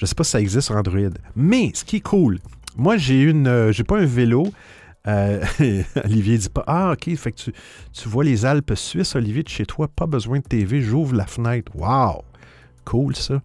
ne 0.00 0.06
sais 0.06 0.14
pas 0.14 0.22
si 0.24 0.30
ça 0.30 0.40
existe 0.40 0.66
sur 0.66 0.76
Android. 0.76 1.10
Mais 1.34 1.72
ce 1.74 1.84
qui 1.84 1.96
est 1.96 2.00
cool, 2.00 2.38
moi 2.76 2.96
j'ai 2.96 3.20
une, 3.20 3.72
j'ai 3.72 3.84
pas 3.84 3.98
un 3.98 4.06
vélo. 4.06 4.52
Euh, 5.06 5.44
Olivier 6.04 6.38
dit 6.38 6.48
pas 6.48 6.64
Ah, 6.66 6.92
ok, 6.92 7.14
fait 7.16 7.32
que 7.32 7.50
tu, 7.92 8.08
vois 8.08 8.24
les 8.24 8.44
Alpes 8.44 8.74
suisses, 8.74 9.14
Olivier, 9.14 9.42
de 9.42 9.48
chez 9.48 9.66
toi, 9.66 9.88
pas 9.88 10.06
besoin 10.06 10.38
de 10.38 10.44
TV, 10.44 10.80
j'ouvre 10.80 11.14
la 11.14 11.26
fenêtre. 11.26 11.72
Wow! 11.74 12.22
Cool 12.84 13.16
ça. 13.16 13.40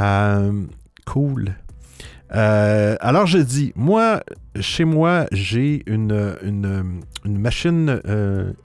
Euh, 0.00 0.62
cool. 1.06 1.54
Euh, 2.34 2.96
alors 3.00 3.26
je 3.26 3.38
dis, 3.38 3.72
moi, 3.76 4.22
chez 4.60 4.84
moi, 4.84 5.26
j'ai 5.32 5.82
une, 5.86 7.02
machine 7.24 8.00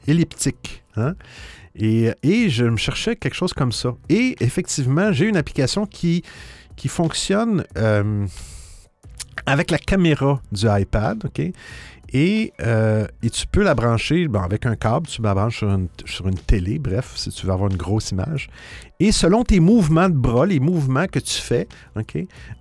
elliptique. 0.07 0.83
hein, 0.95 1.15
Et, 1.75 2.13
je 2.49 2.65
me 2.65 2.77
cherchais 2.77 3.15
quelque 3.15 3.35
chose 3.35 3.53
comme 3.53 3.71
ça. 3.71 3.93
Et 4.09 4.35
effectivement, 4.39 5.11
j'ai 5.11 5.27
une 5.27 5.37
application 5.37 5.85
qui, 5.85 6.23
qui 6.75 6.87
fonctionne 6.87 7.63
avec 9.45 9.71
la 9.71 9.77
caméra 9.77 10.41
du 10.51 10.67
iPad, 10.67 11.25
OK? 11.25 11.41
Et, 12.13 12.53
euh, 12.61 13.07
et 13.23 13.29
tu 13.29 13.47
peux 13.47 13.63
la 13.63 13.73
brancher 13.73 14.27
bon, 14.27 14.41
avec 14.41 14.65
un 14.65 14.75
câble, 14.75 15.07
tu 15.07 15.21
la 15.21 15.33
branches 15.33 15.63
sur 16.05 16.27
une, 16.27 16.35
télé, 16.35 16.77
bref, 16.77 17.13
si 17.15 17.29
tu 17.29 17.45
veux 17.45 17.53
avoir 17.53 17.71
une 17.71 17.77
grosse 17.77 18.11
image. 18.11 18.49
Et 18.99 19.11
selon 19.11 19.43
tes 19.43 19.59
mouvements 19.59 20.09
de 20.09 20.15
bras, 20.15 20.45
les 20.45 20.59
mouvements 20.59 21.07
que 21.07 21.19
tu 21.19 21.35
fais, 21.41 21.67
OK, 21.95 22.17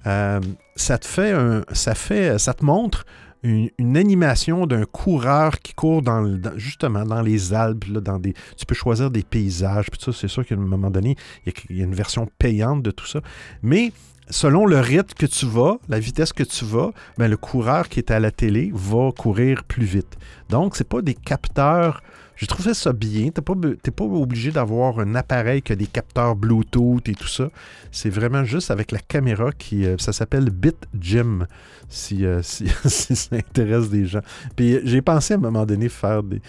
euh, 0.07 0.41
ça 0.77 0.99
te 0.99 1.07
fait 1.07 1.33
un, 1.33 1.65
ça 1.73 1.95
fait, 1.95 2.39
ça 2.39 2.55
te 2.55 2.65
montre 2.65 3.05
une, 3.43 3.97
animation 3.97 4.67
d'un 4.67 4.85
coureur 4.85 5.61
qui 5.61 5.75
court 5.75 6.03
dans, 6.03 6.39
justement 6.57 7.05
dans 7.05 7.23
les 7.23 7.55
Alpes, 7.55 7.87
là, 7.87 8.01
dans 8.01 8.19
des, 8.19 8.35
tu 8.57 8.67
peux 8.67 8.75
choisir 8.75 9.11
des 9.11 9.23
paysages, 9.23 9.91
puis 9.91 10.01
ça, 10.01 10.13
c'est 10.13 10.29
sûr 10.29 10.47
qu'à 10.47 10.55
un 10.55 10.59
moment 10.59 10.91
donné, 10.91 11.17
il 11.47 11.53
y, 11.53 11.55
il 11.71 11.77
y 11.79 11.81
a 11.81 11.85
une 11.85 11.95
version 11.95 12.29
payante 12.39 12.83
de 12.83 12.91
tout 12.91 13.07
ça. 13.07 13.21
Mais 13.63 13.93
selon 14.31 14.67
le 14.67 14.79
rythme 14.81 15.15
que 15.19 15.27
tu 15.27 15.47
vas, 15.47 15.79
la 15.89 15.99
vitesse 15.99 16.33
que 16.33 16.43
tu 16.45 16.65
vas, 16.65 16.91
ben, 17.19 17.29
le 17.29 17.37
coureur 17.37 17.89
qui 17.89 17.99
est 18.01 18.11
à 18.11 18.21
la 18.21 18.31
télé 18.31 18.71
va 18.75 19.11
courir 19.17 19.65
plus 19.65 19.85
vite. 19.85 20.17
Donc, 20.49 20.77
c'est 20.77 20.89
pas 20.89 21.03
des 21.03 21.15
capteurs. 21.15 22.03
J'ai 22.37 22.47
trouvé 22.47 22.73
ça 22.73 22.93
bien. 22.95 23.29
Tu 23.31 23.41
n'es 23.53 23.91
pas, 23.93 24.05
obligé 24.05 24.51
d'avoir 24.51 24.99
un 24.99 25.15
appareil 25.15 25.61
qui 25.61 25.73
a 25.73 25.77
des 25.77 25.87
capteurs 25.87 26.37
Bluetooth 26.37 27.07
et 27.09 27.15
tout 27.15 27.29
ça. 27.29 27.51
C'est 27.93 28.09
vraiment 28.09 28.45
juste 28.45 28.71
avec 28.71 28.93
la 28.93 28.99
caméra 28.99 29.53
qui. 29.53 29.85
euh, 29.85 29.97
ça 29.99 30.13
s'appelle 30.15 30.49
BitGym, 30.49 31.47
si, 31.91 32.25
euh, 32.25 32.41
si, 32.43 32.67
si 32.87 33.15
ça 33.17 33.37
intéresse 33.37 33.91
des 33.91 34.07
gens. 34.07 34.23
Puis 34.57 34.77
euh, 34.77 34.81
j'ai 34.85 35.03
pensé 35.03 35.35
à 35.35 35.37
un 35.37 35.41
moment 35.41 35.67
donné 35.67 35.89
faire 35.91 36.23
des. 36.23 36.41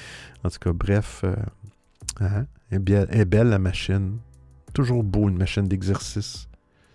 En 0.45 0.49
tout 0.49 0.59
cas, 0.59 0.71
bref. 0.71 1.21
euh, 1.25 1.35
hein, 2.21 2.45
bien- 2.71 3.05
elle 3.09 3.21
est 3.21 3.25
belle 3.25 3.49
la 3.49 3.59
machine. 3.59 4.17
Toujours 4.73 5.03
beau 5.03 5.27
une 5.27 5.37
machine 5.37 5.67
d'exercice. 5.67 6.47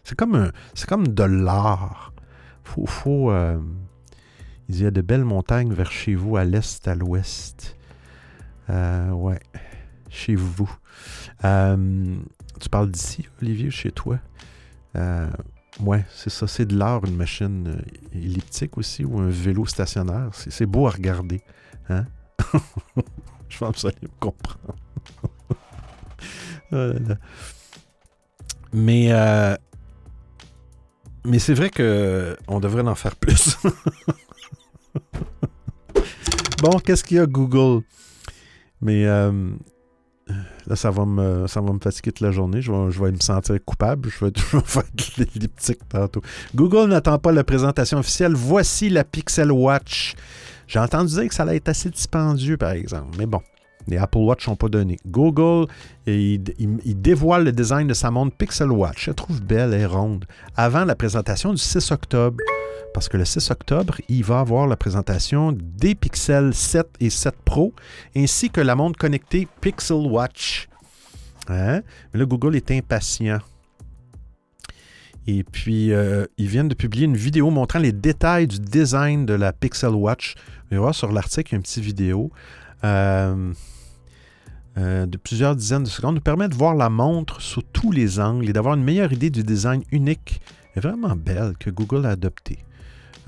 C'est 0.06 0.14
comme, 0.14 0.36
un, 0.36 0.52
comme 0.86 1.08
de 1.08 1.24
l'art. 1.24 2.12
Faut, 2.62 3.32
euh, 3.32 3.58
il 4.68 4.80
y 4.80 4.86
a 4.86 4.92
de 4.92 5.00
belles 5.00 5.24
montagnes 5.24 5.72
vers 5.72 5.90
chez 5.90 6.14
vous, 6.14 6.36
à 6.36 6.44
l'est, 6.44 6.86
à 6.86 6.94
l'ouest. 6.94 7.76
Euh, 8.70 9.10
ouais, 9.10 9.40
chez 10.08 10.36
vous. 10.36 10.70
Euh, 11.44 12.14
tu 12.60 12.68
parles 12.68 12.88
d'ici, 12.88 13.26
Olivier, 13.42 13.72
chez 13.72 13.90
toi? 13.90 14.20
Ouais, 15.80 16.04
c'est 16.14 16.30
ça. 16.30 16.46
C'est 16.46 16.66
de 16.66 16.78
l'art, 16.78 17.04
une 17.04 17.16
machine 17.16 17.82
elliptique 18.14 18.78
aussi, 18.78 19.04
ou 19.04 19.18
un 19.18 19.28
vélo 19.28 19.66
stationnaire. 19.66 20.30
C'est, 20.34 20.66
beau 20.66 20.86
à 20.86 20.90
regarder. 20.90 21.42
Hein? 21.88 22.06
Je 23.48 23.58
pense 23.58 23.74
que 23.74 23.80
vous 23.80 23.86
allez 23.88 23.96
me 24.02 24.20
comprendre. 24.20 24.76
Mais 28.72 29.10
euh, 29.10 29.56
Mais 31.26 31.38
c'est 31.40 31.54
vrai 31.54 31.70
que 31.70 32.36
on 32.46 32.60
devrait 32.60 32.82
en 32.82 32.94
faire 32.94 33.16
plus. 33.16 33.58
bon, 36.62 36.78
qu'est-ce 36.78 37.02
qu'il 37.02 37.16
y 37.16 37.20
a 37.20 37.26
Google? 37.26 37.82
Mais 38.80 39.06
euh, 39.06 39.50
là, 40.66 40.76
ça 40.76 40.90
va, 40.90 41.04
me, 41.04 41.46
ça 41.48 41.60
va 41.60 41.72
me 41.72 41.80
fatiguer 41.80 42.12
toute 42.12 42.20
la 42.20 42.30
journée. 42.30 42.62
Je 42.62 42.70
vais, 42.70 42.90
je 42.92 43.02
vais 43.02 43.10
me 43.10 43.18
sentir 43.18 43.56
coupable. 43.64 44.08
Je 44.08 44.24
vais, 44.24 44.30
vais 44.52 44.60
faire 44.64 44.84
de 44.94 45.24
l'elliptique 45.24 45.80
tantôt. 45.88 46.22
Google 46.54 46.88
n'attend 46.90 47.18
pas 47.18 47.32
la 47.32 47.42
présentation 47.42 47.98
officielle. 47.98 48.34
Voici 48.34 48.88
la 48.88 49.02
Pixel 49.02 49.50
Watch. 49.50 50.14
J'ai 50.68 50.78
entendu 50.78 51.12
dire 51.12 51.28
que 51.28 51.34
ça 51.34 51.42
allait 51.42 51.56
être 51.56 51.68
assez 51.68 51.90
dispendieux, 51.90 52.56
par 52.56 52.70
exemple. 52.70 53.16
Mais 53.18 53.26
bon, 53.26 53.40
les 53.88 53.96
Apple 53.96 54.18
Watch 54.18 54.48
n'ont 54.48 54.56
pas 54.56 54.68
donné. 54.68 54.98
Google, 55.06 55.66
il, 56.06 56.42
il, 56.58 57.00
dévoile 57.00 57.44
le 57.44 57.52
design 57.52 57.86
de 57.86 57.94
sa 57.94 58.10
montre 58.10 58.36
Pixel 58.36 58.70
Watch. 58.70 59.06
Je 59.06 59.10
trouve 59.12 59.40
belle 59.42 59.74
et 59.74 59.86
ronde. 59.86 60.24
Avant 60.56 60.84
la 60.84 60.94
présentation 60.94 61.52
du 61.52 61.58
6 61.58 61.90
octobre. 61.92 62.38
Parce 62.94 63.08
que 63.08 63.16
le 63.16 63.24
6 63.24 63.50
octobre, 63.50 64.00
il 64.08 64.24
va 64.24 64.40
avoir 64.40 64.66
la 64.66 64.76
présentation 64.76 65.52
des 65.52 65.94
Pixel 65.94 66.54
7 66.54 66.88
et 67.00 67.10
7 67.10 67.34
Pro, 67.44 67.74
ainsi 68.16 68.48
que 68.48 68.60
la 68.62 68.74
montre 68.74 68.98
connectée 68.98 69.46
Pixel 69.60 69.98
Watch. 69.98 70.68
Hein? 71.48 71.82
Mais 72.12 72.20
là, 72.20 72.24
Google 72.24 72.56
est 72.56 72.70
impatient. 72.70 73.38
Et 75.26 75.42
puis, 75.42 75.92
euh, 75.92 76.24
ils 76.38 76.46
viennent 76.46 76.68
de 76.68 76.74
publier 76.74 77.04
une 77.04 77.16
vidéo 77.16 77.50
montrant 77.50 77.80
les 77.80 77.92
détails 77.92 78.46
du 78.46 78.60
design 78.60 79.26
de 79.26 79.34
la 79.34 79.52
Pixel 79.52 79.90
Watch. 79.90 80.34
Vous 80.36 80.68
allez 80.70 80.78
voir 80.78 80.94
sur 80.94 81.12
l'article, 81.12 81.54
une 81.54 81.62
petite 81.62 81.84
vidéo. 81.84 82.30
Euh, 82.84 83.52
euh, 84.78 85.06
de 85.06 85.16
plusieurs 85.16 85.56
dizaines 85.56 85.84
de 85.84 85.88
secondes 85.88 86.16
nous 86.16 86.20
permet 86.20 86.48
de 86.48 86.54
voir 86.54 86.74
la 86.74 86.90
montre 86.90 87.40
sous 87.40 87.62
tous 87.62 87.92
les 87.92 88.20
angles 88.20 88.48
et 88.48 88.52
d'avoir 88.52 88.74
une 88.74 88.84
meilleure 88.84 89.12
idée 89.12 89.30
du 89.30 89.42
design 89.42 89.82
unique 89.90 90.40
et 90.74 90.80
vraiment 90.80 91.16
belle 91.16 91.54
que 91.58 91.70
Google 91.70 92.06
a 92.06 92.10
adopté. 92.10 92.58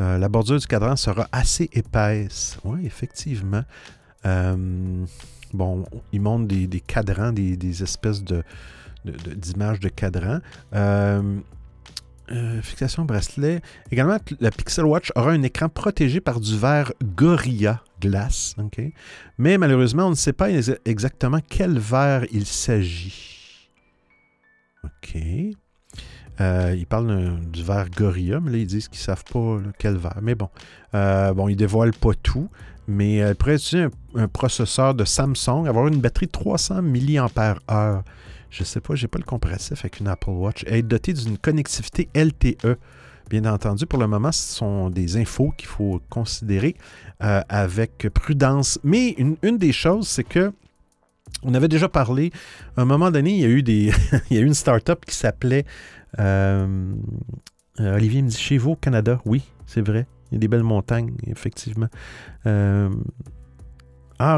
Euh, 0.00 0.18
la 0.18 0.28
bordure 0.28 0.58
du 0.58 0.66
cadran 0.66 0.96
sera 0.96 1.26
assez 1.32 1.70
épaisse. 1.72 2.58
Oui, 2.64 2.80
effectivement. 2.84 3.64
bon, 4.24 5.84
ils 6.12 6.20
montrent 6.20 6.46
des, 6.46 6.80
cadrans, 6.80 7.32
des, 7.32 7.82
espèces 7.82 8.22
de, 8.22 8.42
d'images 9.04 9.80
de, 9.80 9.88
cadrans. 9.88 10.40
Fixation 12.62 13.04
bracelet. 13.04 13.60
Également, 13.90 14.18
la 14.40 14.50
Pixel 14.50 14.84
Watch 14.84 15.12
aura 15.16 15.32
un 15.32 15.42
écran 15.42 15.68
protégé 15.68 16.20
par 16.20 16.40
du 16.40 16.56
verre 16.56 16.92
Gorilla 17.02 17.82
glace. 18.00 18.54
Mais 19.38 19.58
malheureusement, 19.58 20.06
on 20.06 20.10
ne 20.10 20.14
sait 20.14 20.32
pas 20.32 20.50
exactement 20.50 21.40
quel 21.48 21.78
verre 21.78 22.24
il 22.32 22.46
s'agit. 22.46 23.70
OK. 24.84 25.20
Euh, 26.40 26.74
ils 26.76 26.86
parlent 26.86 27.40
du 27.50 27.64
verre 27.64 27.90
Gorilla, 27.90 28.40
mais 28.40 28.52
là, 28.52 28.58
ils 28.58 28.66
disent 28.66 28.88
qu'ils 28.88 29.00
ne 29.00 29.04
savent 29.04 29.24
pas 29.24 29.58
quel 29.78 29.96
verre. 29.96 30.18
Mais 30.22 30.34
bon, 30.34 30.48
euh, 30.94 31.32
bon, 31.34 31.48
ils 31.48 31.52
ne 31.52 31.58
dévoilent 31.58 31.94
pas 31.94 32.14
tout. 32.22 32.48
Mais 32.86 33.16
elle 33.16 33.36
pourrait 33.36 33.56
utiliser 33.56 33.88
un, 34.14 34.28
processeur 34.28 34.94
de 34.94 35.04
Samsung, 35.04 35.66
avoir 35.66 35.88
une 35.88 36.00
batterie 36.00 36.26
de 36.26 36.32
300 36.32 36.82
mAh. 36.82 38.02
Je 38.50 38.64
sais 38.64 38.80
pas, 38.80 38.94
je 38.94 39.04
n'ai 39.04 39.08
pas 39.08 39.18
le 39.18 39.24
comparatif 39.24 39.80
avec 39.80 40.00
une 40.00 40.08
Apple 40.08 40.30
Watch. 40.30 40.64
Et 40.64 40.78
être 40.78 40.88
doté 40.88 41.12
d'une 41.12 41.38
connectivité 41.38 42.08
LTE. 42.14 42.78
Bien 43.28 43.44
entendu, 43.44 43.84
pour 43.86 43.98
le 43.98 44.06
moment, 44.06 44.32
ce 44.32 44.54
sont 44.54 44.88
des 44.88 45.18
infos 45.18 45.52
qu'il 45.56 45.68
faut 45.68 46.00
considérer 46.08 46.76
euh, 47.22 47.42
avec 47.50 48.08
prudence. 48.14 48.78
Mais 48.84 49.10
une, 49.18 49.58
des 49.58 49.72
choses, 49.72 50.08
c'est 50.08 50.24
que 50.24 50.52
on 51.42 51.52
avait 51.52 51.68
déjà 51.68 51.90
parlé, 51.90 52.32
à 52.76 52.82
un 52.82 52.84
moment 52.86 53.10
donné, 53.10 53.32
il 53.32 53.40
y 53.40 53.44
a 53.44 53.48
eu, 53.48 53.62
des 53.62 53.92
il 54.30 54.36
y 54.36 54.38
a 54.38 54.40
eu 54.40 54.46
une 54.46 54.54
start-up 54.54 55.04
qui 55.04 55.14
s'appelait 55.14 55.66
euh, 56.18 56.94
euh, 57.80 57.96
Olivier 57.96 58.22
me 58.22 58.28
dit 58.28 58.38
chez 58.38 58.56
vous 58.56 58.76
Canada. 58.76 59.20
Oui, 59.26 59.42
c'est 59.66 59.82
vrai. 59.86 60.06
Il 60.30 60.34
y 60.34 60.38
a 60.38 60.40
des 60.40 60.48
belles 60.48 60.62
montagnes, 60.62 61.12
effectivement. 61.26 61.88
ah, 62.46 62.88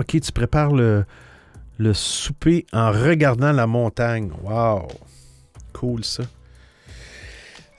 ok, 0.00 0.20
tu 0.20 0.32
prépares 0.32 0.72
le, 0.72 1.04
le 1.80 1.94
souper 1.94 2.66
en 2.74 2.92
regardant 2.92 3.52
la 3.52 3.66
montagne. 3.66 4.30
Wow! 4.42 4.86
Cool 5.72 6.04
ça. 6.04 6.24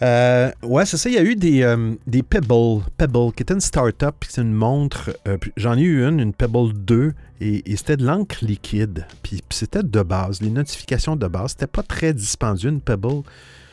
Euh, 0.01 0.49
ouais, 0.63 0.87
c'est 0.87 0.97
ça. 0.97 1.07
Il 1.07 1.13
y 1.13 1.19
a 1.19 1.23
eu 1.23 1.35
des, 1.35 1.61
euh, 1.61 1.93
des 2.07 2.23
Pebble, 2.23 2.81
Pebble, 2.97 3.31
qui 3.35 3.43
était 3.43 3.53
une 3.53 3.61
start-up, 3.61 4.15
c'est 4.27 4.41
une 4.41 4.53
montre. 4.53 5.11
Euh, 5.27 5.37
j'en 5.55 5.77
ai 5.77 5.81
eu 5.81 6.03
une, 6.03 6.19
une 6.19 6.33
Pebble 6.33 6.73
2, 6.73 7.13
et, 7.41 7.75
c'était 7.75 7.97
de 7.97 8.03
l'encre 8.03 8.43
liquide. 8.43 9.05
Puis, 9.21 9.43
c'était 9.51 9.83
de 9.83 10.01
base, 10.01 10.41
les 10.41 10.49
notifications 10.49 11.15
de 11.15 11.27
base. 11.27 11.51
C'était 11.51 11.67
pas 11.67 11.83
très 11.83 12.15
dispendieux, 12.15 12.71
une 12.71 12.81
Pebble. 12.81 13.21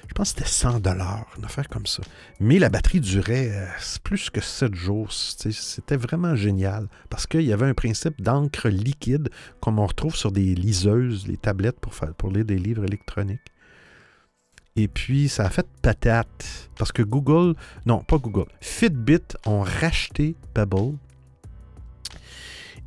Je 0.09 0.15
pense 0.15 0.33
que 0.33 0.39
c'était 0.39 0.51
100 0.51 0.81
dollars, 0.81 1.27
une 1.37 1.45
affaire 1.45 1.69
comme 1.69 1.87
ça. 1.87 2.03
Mais 2.41 2.59
la 2.59 2.71
batterie 2.71 3.01
durait 3.01 3.53
plus 4.03 4.31
que 4.31 4.41
7 4.41 4.75
jours. 4.75 5.13
C'était 5.13 5.97
vraiment 5.97 6.35
génial 6.35 6.89
parce 7.11 7.27
qu'il 7.27 7.43
y 7.43 7.53
avait 7.53 7.67
un 7.67 7.75
principe 7.75 8.21
d'encre 8.21 8.69
liquide 8.69 9.29
comme 9.61 9.79
on 9.79 9.87
retrouve 9.87 10.17
sur 10.17 10.33
des 10.33 10.55
liseuses, 10.55 11.29
les 11.29 11.37
tablettes 11.37 11.79
pour, 11.79 12.31
lire 12.31 12.45
des 12.45 12.59
livres 12.59 12.85
électroniques. 12.85 13.53
Et 14.77 14.89
puis, 14.89 15.29
ça 15.29 15.45
a 15.47 15.51
fait 15.51 15.67
patate. 15.83 16.71
Parce 16.79 16.91
que 16.91 17.03
Google, 17.03 17.55
non, 17.85 18.03
pas 18.03 18.19
Google, 18.19 18.47
Fitbit 18.61 19.37
ont 19.45 19.61
racheté 19.61 20.37
Pebble 20.55 20.97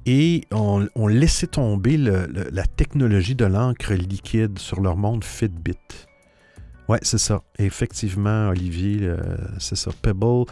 et 0.07 0.45
ont, 0.51 0.87
laissé 1.07 1.45
tomber 1.45 1.97
la 1.97 2.65
technologie 2.65 3.35
de 3.35 3.45
l'encre 3.45 3.93
liquide 3.93 4.57
sur 4.57 4.81
leur 4.81 4.97
monde 4.97 5.23
Fitbit. 5.23 5.77
Ouais, 6.87 6.99
c'est 7.03 7.17
ça. 7.17 7.41
effectivement, 7.57 8.49
Olivier, 8.49 9.09
c'est 9.59 9.77
ça. 9.77 9.91
Pebble 10.01 10.45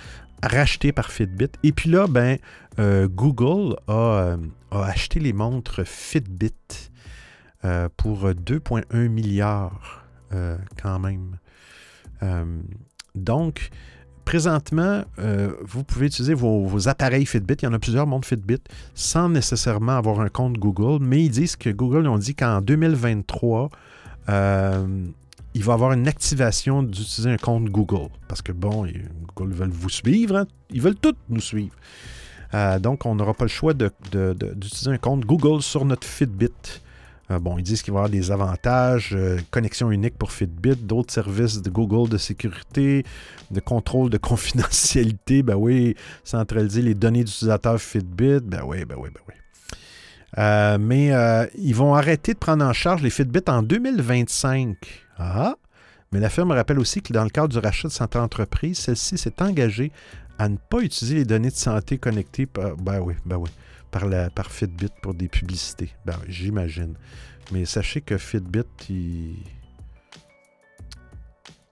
racheté 0.43 0.91
par 0.91 1.11
Fitbit. 1.11 1.51
Et 1.63 1.71
puis 1.71 1.89
là, 1.89 2.07
ben, 2.07 2.37
euh, 2.79 3.07
Google 3.07 3.75
euh, 3.89 4.37
a, 4.71 4.83
acheté 4.83 5.19
les 5.19 5.33
montres 5.33 5.85
Fitbit 5.85 6.53
euh, 7.65 7.89
pour 7.97 8.29
2,1 8.29 9.07
milliards 9.09 10.05
euh, 10.33 10.57
quand 10.81 10.99
même. 10.99 11.37
Euh, 12.23 12.61
donc, 13.15 13.69
présentement, 14.25 15.03
euh, 15.19 15.53
vous 15.61 15.83
pouvez 15.83 16.07
utiliser 16.07 16.33
vos, 16.33 16.87
appareils 16.87 17.25
Fitbit. 17.25 17.55
Il 17.61 17.65
y 17.65 17.67
en 17.67 17.73
a 17.73 17.79
plusieurs 17.79 18.07
montres 18.07 18.27
Fitbit 18.27 18.61
sans 18.93 19.29
nécessairement 19.29 19.97
avoir 19.97 20.21
un 20.21 20.29
compte 20.29 20.57
Google, 20.57 21.03
mais 21.03 21.23
ils 21.23 21.31
disent 21.31 21.55
que 21.55 21.69
Google 21.69 22.07
ont 22.07 22.17
dit 22.17 22.35
qu'en 22.35 22.61
2023, 22.61 23.69
il 25.53 25.63
va 25.63 25.73
avoir 25.73 25.93
une 25.93 26.07
activation 26.07 26.83
d'utiliser 26.83 27.29
un 27.29 27.37
compte 27.37 27.65
Google. 27.65 28.09
Parce 28.27 28.41
que 28.41 28.51
bon, 28.51 28.87
Google 29.35 29.53
veulent 29.53 29.69
vous 29.69 29.89
suivre. 29.89 30.37
Hein. 30.37 30.47
Ils 30.69 30.81
veulent 30.81 30.95
tous 30.95 31.15
nous 31.29 31.41
suivre. 31.41 31.75
donc, 32.79 33.05
on 33.05 33.15
n'aura 33.15 33.33
pas 33.33 33.45
le 33.45 33.49
choix 33.49 33.73
d'utiliser 33.73 34.91
un 34.91 34.97
compte 34.97 35.25
Google 35.25 35.61
sur 35.61 35.85
notre 35.85 36.07
Fitbit. 36.07 36.81
Euh, 37.31 37.39
bon, 37.39 37.57
ils 37.57 37.63
disent 37.63 37.81
qu'il 37.81 37.93
va 37.93 37.99
y 37.99 38.01
avoir 38.01 38.09
des 38.09 38.31
avantages, 38.31 39.11
euh, 39.13 39.37
connexion 39.51 39.91
unique 39.91 40.17
pour 40.17 40.31
Fitbit, 40.31 40.75
d'autres 40.75 41.13
services 41.13 41.61
de 41.61 41.69
Google 41.69 42.09
de 42.09 42.17
sécurité, 42.17 43.03
de 43.51 43.59
contrôle 43.59 44.09
de 44.09 44.17
confidentialité, 44.17 45.43
ben 45.43 45.55
oui, 45.55 45.95
centraliser 46.23 46.81
les 46.81 46.95
données 46.95 47.23
d'utilisateurs 47.23 47.79
Fitbit, 47.79 48.39
ben 48.39 48.61
oui, 48.65 48.85
ben 48.85 48.95
oui, 48.97 49.09
ben 49.13 49.21
oui. 49.27 49.33
Euh, 50.37 50.77
mais 50.79 51.11
ils 51.57 51.73
vont 51.73 51.95
arrêter 51.95 52.33
de 52.33 52.39
prendre 52.39 52.63
en 52.63 52.73
charge 52.73 53.01
les 53.01 53.09
Fitbit 53.09 53.41
en 53.47 53.63
2025. 53.63 54.77
Ah! 55.19 55.55
Mais 56.11 56.19
la 56.19 56.29
firme 56.29 56.51
rappelle 56.51 56.79
aussi 56.79 57.01
que 57.01 57.13
dans 57.13 57.23
le 57.23 57.29
cadre 57.29 57.49
du 57.49 57.59
rachat 57.59 57.87
de 57.87 57.93
cette 57.93 58.15
entreprise, 58.15 58.79
celle-ci 58.79 59.17
s'est 59.17 59.41
engagée 59.41 59.91
à 60.39 60.49
ne 60.49 60.57
pas 60.57 60.79
utiliser 60.79 61.15
les 61.15 61.25
données 61.25 61.51
de 61.51 61.55
santé 61.55 61.97
connectées. 61.97 62.45
Par, 62.45 62.75
ben 62.77 63.05
ben 63.25 64.07
la, 64.07 64.29
par 64.29 64.51
Fitbit 64.51 64.91
pour 65.01 65.13
des 65.13 65.27
publicités. 65.27 65.93
Ben, 66.05 66.17
j'imagine. 66.27 66.95
Mais 67.51 67.65
sachez 67.65 68.01
que 68.01 68.17
Fitbit, 68.17 68.63
il... 68.89 69.37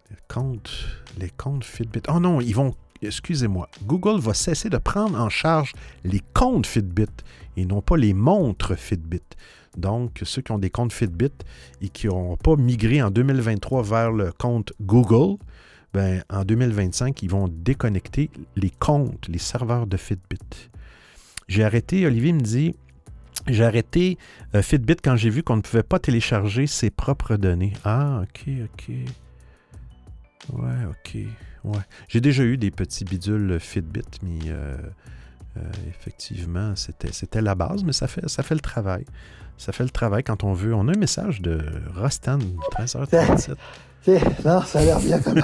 les 0.10 0.18
comptes, 0.28 0.72
les 1.18 1.30
comptes 1.30 1.64
Fitbit. 1.64 2.02
Oh 2.10 2.20
non, 2.20 2.42
ils 2.42 2.56
vont. 2.56 2.76
Excusez-moi. 3.02 3.70
Google 3.84 4.20
va 4.20 4.34
cesser 4.34 4.70
de 4.70 4.78
prendre 4.78 5.20
en 5.20 5.30
charge 5.30 5.74
les 6.04 6.22
comptes 6.34 6.66
Fitbit 6.66 7.06
et 7.56 7.66
non 7.66 7.82
pas 7.82 7.96
les 7.96 8.14
montres 8.14 8.76
Fitbit. 8.76 9.22
Donc, 9.78 10.22
ceux 10.24 10.42
qui 10.42 10.52
ont 10.52 10.58
des 10.58 10.70
comptes 10.70 10.92
Fitbit 10.92 11.32
et 11.82 11.90
qui 11.90 12.08
n'ont 12.08 12.36
pas 12.36 12.56
migré 12.56 13.02
en 13.02 13.12
2023 13.12 13.84
vers 13.84 14.12
le 14.12 14.32
compte 14.32 14.74
Google, 14.82 15.38
ben, 15.94 16.24
en 16.30 16.44
2025, 16.44 17.22
ils 17.24 17.30
vont 17.30 17.48
déconnecter 17.48 18.30
les 18.56 18.72
comptes, 18.72 19.28
les 19.30 19.38
serveurs 19.38 19.88
de 19.88 19.98
Fitbit. 19.98 20.70
J'ai 21.48 21.64
arrêté, 21.64 22.06
Olivier 22.06 22.34
me 22.34 22.42
dit, 22.42 22.76
j'ai 23.48 23.64
arrêté 23.64 24.18
euh, 24.56 24.62
Fitbit 24.62 24.98
quand 25.02 25.16
j'ai 25.16 25.30
vu 25.30 25.44
qu'on 25.44 25.58
ne 25.58 25.62
pouvait 25.62 25.84
pas 25.84 26.00
télécharger 26.00 26.68
ses 26.68 26.90
propres 26.90 27.38
données. 27.38 27.74
Ah, 27.86 28.24
ok, 28.24 28.50
ok. 28.66 28.96
Ouais, 30.54 30.86
ok. 30.90 31.18
Ouais. 31.64 31.80
J'ai 32.10 32.22
déjà 32.22 32.44
eu 32.44 32.58
des 32.58 32.72
petits 32.72 33.06
bidules 33.06 33.60
Fitbit, 33.60 34.02
mais 34.24 34.50
euh, 34.50 34.78
effectivement, 35.90 36.76
c'était, 36.76 37.12
c'était 37.12 37.42
la 37.42 37.56
base, 37.56 37.84
mais 37.84 37.94
ça 37.94 38.08
fait, 38.08 38.28
ça 38.28 38.44
fait 38.44 38.56
le 38.56 38.62
travail. 38.62 39.06
Ça 39.58 39.72
fait 39.72 39.84
le 39.84 39.90
travail 39.90 40.24
quand 40.24 40.44
on 40.44 40.54
veut. 40.54 40.74
On 40.74 40.88
a 40.88 40.92
un 40.92 40.98
message 40.98 41.42
de 41.42 41.60
Rostan, 41.96 42.40
13h37. 42.78 43.56
Non, 44.46 44.62
ça 44.62 44.80
a 44.80 44.86
l'air 44.86 45.02
bien 45.02 45.20
comme 45.20 45.42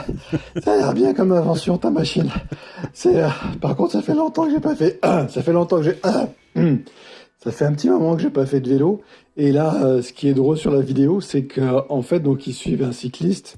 ça 0.63 0.73
a 0.73 0.77
l'air 0.77 0.93
bien 0.93 1.13
comme 1.13 1.33
invention 1.33 1.77
ta 1.77 1.89
machine. 1.89 2.29
C'est 2.93 3.21
par 3.59 3.75
contre 3.75 3.91
ça 3.91 4.01
fait 4.01 4.13
longtemps 4.15 4.45
que 4.45 4.51
j'ai 4.51 4.61
pas 4.61 4.73
fait 4.73 5.01
ça 5.03 5.41
fait 5.41 5.51
longtemps 5.51 5.81
que 5.81 5.83
j'ai 5.83 5.97
ça 7.43 7.51
fait 7.51 7.65
un 7.65 7.73
petit 7.73 7.89
moment 7.89 8.15
que 8.15 8.21
j'ai 8.21 8.29
pas 8.29 8.45
fait 8.45 8.61
de 8.61 8.69
vélo 8.69 9.01
et 9.35 9.51
là 9.51 10.01
ce 10.01 10.13
qui 10.13 10.29
est 10.29 10.33
drôle 10.33 10.55
sur 10.55 10.71
la 10.71 10.79
vidéo 10.79 11.19
c'est 11.19 11.43
que 11.43 11.61
en 11.91 12.01
fait 12.03 12.21
donc 12.21 12.47
ils 12.47 12.53
suivent 12.53 12.83
un 12.83 12.93
cycliste 12.93 13.57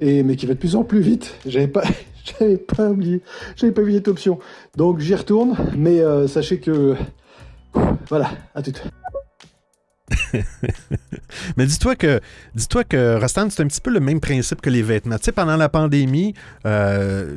et 0.00 0.24
mais 0.24 0.34
qui 0.34 0.46
va 0.46 0.54
de 0.54 0.58
plus 0.58 0.74
en 0.74 0.82
plus 0.82 1.00
vite. 1.00 1.32
J'avais 1.46 1.68
pas 1.68 1.84
j'avais 2.40 2.56
pas 2.56 2.88
oublié 2.88 3.22
j'avais 3.54 3.72
pas 3.72 3.82
oublié 3.82 3.98
cette 3.98 4.08
option. 4.08 4.40
Donc 4.76 4.98
j'y 4.98 5.14
retourne 5.14 5.54
mais 5.76 6.02
sachez 6.26 6.58
que 6.58 6.96
voilà, 8.08 8.30
à 8.56 8.62
tout. 8.62 8.72
Mais 11.56 11.66
dis-toi 11.66 11.96
que, 11.96 12.20
dis-toi 12.54 12.84
que 12.84 13.18
Rastan, 13.18 13.48
c'est 13.50 13.62
un 13.62 13.66
petit 13.66 13.80
peu 13.80 13.90
le 13.90 14.00
même 14.00 14.20
principe 14.20 14.60
que 14.60 14.70
les 14.70 14.82
vêtements. 14.82 15.18
Tu 15.18 15.24
sais, 15.24 15.32
pendant 15.32 15.56
la 15.56 15.68
pandémie, 15.68 16.34
euh, 16.66 17.36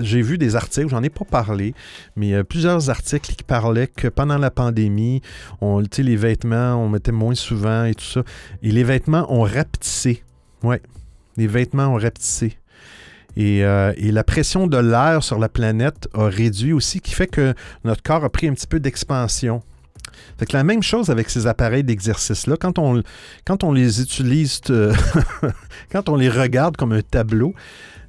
j'ai 0.00 0.22
vu 0.22 0.38
des 0.38 0.56
articles, 0.56 0.88
j'en 0.88 1.02
ai 1.02 1.10
pas 1.10 1.24
parlé, 1.24 1.74
mais 2.16 2.34
euh, 2.34 2.44
plusieurs 2.44 2.90
articles 2.90 3.34
qui 3.34 3.44
parlaient 3.44 3.86
que 3.88 4.08
pendant 4.08 4.38
la 4.38 4.50
pandémie, 4.50 5.22
on, 5.60 5.82
les 5.98 6.16
vêtements, 6.16 6.76
on 6.76 6.88
mettait 6.88 7.12
moins 7.12 7.34
souvent 7.34 7.84
et 7.84 7.94
tout 7.94 8.04
ça. 8.04 8.22
Et 8.62 8.70
les 8.70 8.84
vêtements 8.84 9.32
ont 9.32 9.42
rapetissé. 9.42 10.22
Ouais, 10.62 10.82
les 11.36 11.46
vêtements 11.46 11.88
ont 11.88 11.98
rapetissé. 11.98 12.58
Et, 13.36 13.64
euh, 13.64 13.92
et, 13.96 14.10
la 14.10 14.24
pression 14.24 14.66
de 14.66 14.78
l'air 14.78 15.22
sur 15.22 15.38
la 15.38 15.48
planète 15.48 16.08
a 16.12 16.28
réduit 16.28 16.72
aussi, 16.72 17.00
qui 17.00 17.14
fait 17.14 17.28
que 17.28 17.54
notre 17.84 18.02
corps 18.02 18.24
a 18.24 18.30
pris 18.30 18.48
un 18.48 18.54
petit 18.54 18.66
peu 18.66 18.80
d'expansion. 18.80 19.62
Fait 20.38 20.46
que 20.46 20.56
la 20.56 20.64
même 20.64 20.82
chose 20.82 21.10
avec 21.10 21.30
ces 21.30 21.46
appareils 21.46 21.84
d'exercice-là, 21.84 22.56
quand 22.58 22.78
on, 22.78 23.02
quand 23.44 23.64
on 23.64 23.72
les 23.72 24.00
utilise, 24.00 24.60
euh, 24.70 24.94
quand 25.92 26.08
on 26.08 26.16
les 26.16 26.28
regarde 26.28 26.76
comme 26.76 26.92
un 26.92 27.02
tableau, 27.02 27.54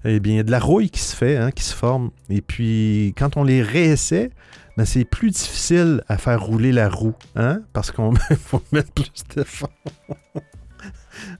eh 0.05 0.19
bien, 0.19 0.33
il 0.33 0.37
y 0.37 0.39
a 0.39 0.43
de 0.43 0.51
la 0.51 0.59
rouille 0.59 0.89
qui 0.89 1.01
se 1.01 1.15
fait, 1.15 1.37
hein, 1.37 1.51
qui 1.51 1.63
se 1.63 1.75
forme. 1.75 2.11
Et 2.29 2.41
puis, 2.41 3.13
quand 3.17 3.37
on 3.37 3.43
les 3.43 3.61
réessaie, 3.61 4.31
ben, 4.77 4.85
c'est 4.85 5.03
plus 5.03 5.31
difficile 5.31 6.03
à 6.07 6.17
faire 6.17 6.41
rouler 6.41 6.71
la 6.71 6.89
roue, 6.89 7.15
hein, 7.35 7.61
parce 7.73 7.91
qu'on 7.91 8.13
faut 8.45 8.63
mettre 8.71 8.91
plus 8.91 9.11
d'efforts. 9.35 9.69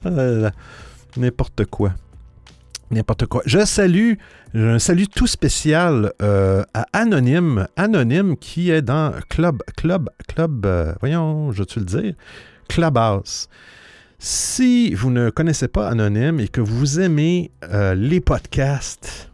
Ah 0.03 0.51
n'importe 1.15 1.63
quoi. 1.65 1.93
N'importe 2.91 3.27
quoi. 3.27 3.43
Je 3.45 3.63
salue, 3.65 4.13
un 4.55 4.79
salut 4.79 5.07
tout 5.07 5.27
spécial 5.27 6.11
euh, 6.23 6.63
à 6.73 6.87
Anonyme. 6.93 7.67
Anonyme 7.75 8.35
qui 8.35 8.71
est 8.71 8.81
dans 8.81 9.13
Club, 9.29 9.61
Club, 9.77 10.09
Club, 10.27 10.65
euh, 10.65 10.93
voyons, 10.99 11.51
je 11.51 11.63
tu 11.63 11.79
le 11.79 11.85
dire, 11.85 12.13
Clubhouse. 12.67 13.47
Si 14.17 14.93
vous 14.95 15.11
ne 15.11 15.29
connaissez 15.29 15.67
pas 15.67 15.87
Anonyme 15.87 16.39
et 16.39 16.47
que 16.47 16.61
vous 16.61 16.99
aimez 16.99 17.51
euh, 17.63 17.93
les 17.93 18.21
podcasts, 18.21 19.29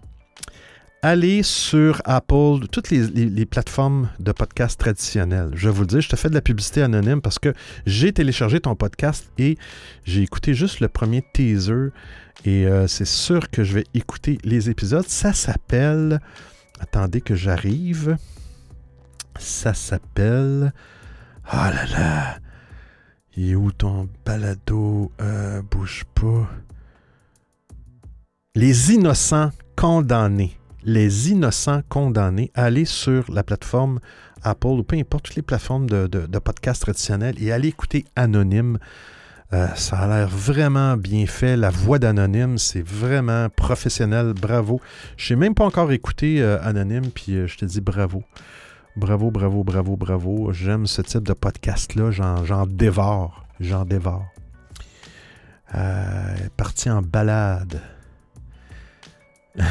allez 1.06 1.42
sur 1.42 2.02
Apple, 2.04 2.68
toutes 2.72 2.90
les, 2.90 3.46
plateformes 3.46 4.10
de 4.20 4.32
podcasts 4.32 4.80
traditionnelles. 4.80 5.52
Je 5.54 5.70
vous 5.70 5.82
le 5.82 5.88
dire, 5.88 6.02
je 6.02 6.10
te 6.10 6.16
fais 6.16 6.30
de 6.30 6.34
la 6.34 6.42
publicité 6.42 6.82
anonyme 6.82 7.22
parce 7.22 7.38
que 7.38 7.54
j'ai 7.86 8.12
téléchargé 8.12 8.60
ton 8.60 8.76
podcast 8.76 9.32
et 9.38 9.58
j'ai 10.04 10.24
écouté 10.24 10.56
juste 10.56 10.80
le 10.80 10.88
premier 10.88 11.24
teaser 11.34 11.92
et 12.46 12.68
euh, 12.68 12.86
c'est 12.88 13.08
sûr 13.08 13.50
que 13.50 13.64
je 13.64 13.74
vais 13.74 13.86
écouter 13.96 14.38
les 14.44 14.70
épisodes. 14.70 15.08
Ça 15.08 15.34
s'appelle. 15.34 16.22
Attendez 16.80 17.20
que 17.20 17.34
j'arrive. 17.34 18.18
Ça 19.40 19.74
s'appelle. 19.74 20.72
Ah 21.44 21.72
là 21.72 21.86
là. 21.88 22.38
Il 23.36 23.50
est 23.50 23.56
où 23.56 23.72
ton 23.72 24.08
balado? 24.24 25.12
Euh, 25.20 25.64
bouge 25.64 26.06
pas. 26.14 26.48
Les 28.54 28.94
innocents 28.94 29.50
condamnés. 29.76 30.56
Les 30.84 31.32
innocents 31.32 31.82
condamnés. 31.90 32.52
Allez 32.54 32.86
sur 32.86 33.30
la 33.32 33.44
plateforme 33.44 34.00
Apple 34.44 34.68
ou 34.68 34.84
peu 34.84 34.98
importe 34.98 35.26
toutes 35.26 35.36
les 35.36 35.42
plateformes 35.42 35.90
de, 35.90 36.06
de 36.06 36.40
podcasts 36.40 36.84
traditionnels 36.84 37.42
et 37.42 37.52
allez 37.52 37.70
écouter 37.70 38.06
Anonyme. 38.16 38.78
Euh, 39.54 39.68
ça 39.76 40.00
a 40.00 40.08
l'air 40.08 40.28
vraiment 40.28 40.98
bien 40.98 41.28
fait. 41.28 41.56
La 41.56 41.70
voix 41.70 42.00
d'Anonyme, 42.00 42.58
c'est 42.58 42.86
vraiment 42.86 43.48
professionnel. 43.50 44.34
Bravo. 44.34 44.82
Je 45.18 45.34
n'ai 45.34 45.40
même 45.40 45.54
pas 45.54 45.66
encore 45.66 45.92
écouté 45.92 46.42
euh, 46.42 46.58
Anonyme, 46.62 47.12
puis 47.14 47.36
euh, 47.36 47.48
je 47.48 47.58
te 47.58 47.66
dis 47.66 47.82
bravo. 47.82 48.24
Bravo, 48.96 49.30
bravo, 49.30 49.64
bravo, 49.64 49.96
bravo. 49.96 50.52
J'aime 50.52 50.88
ce 50.88 51.02
type 51.02 51.24
de 51.24 51.34
podcast-là. 51.34 52.12
J'en 52.12 52.66
dévore. 52.66 53.46
J'en 53.60 53.86
dévore. 53.86 54.26
parti 56.58 56.90
en 56.90 57.02
balade. 57.02 57.82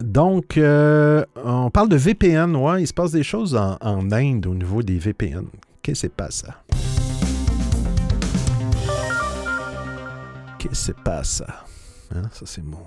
donc, 0.00 0.58
on 0.58 1.70
parle 1.70 1.88
de 1.88 1.96
VPN. 1.96 2.56
Ouais, 2.56 2.82
il 2.82 2.86
se 2.86 2.94
passe 2.94 3.12
des 3.12 3.22
choses 3.22 3.54
en, 3.54 4.10
Inde 4.10 4.46
au 4.46 4.54
niveau 4.54 4.82
des 4.82 4.98
VPN. 4.98 5.44
Qu'est-ce 5.82 6.02
que 6.02 6.08
c'est 6.08 6.14
pas 6.14 6.30
ça? 6.30 6.62
¿Qué 10.60 10.68
se 10.74 10.92
pasa? 10.92 11.64
Hein? 12.14 12.28
Ça, 12.34 12.44
c'est 12.44 12.62
mon 12.62 12.84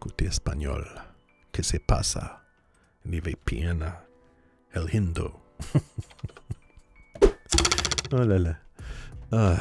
côté 0.00 0.24
espagnol. 0.24 0.86
¿Qué 1.52 1.62
se 1.62 1.76
pasa? 1.76 2.40
Piena 3.44 4.00
el 4.72 4.88
hindo. 4.90 5.34
oh 8.12 8.24
là 8.24 8.38
là. 8.38 8.56
Ah. 9.32 9.56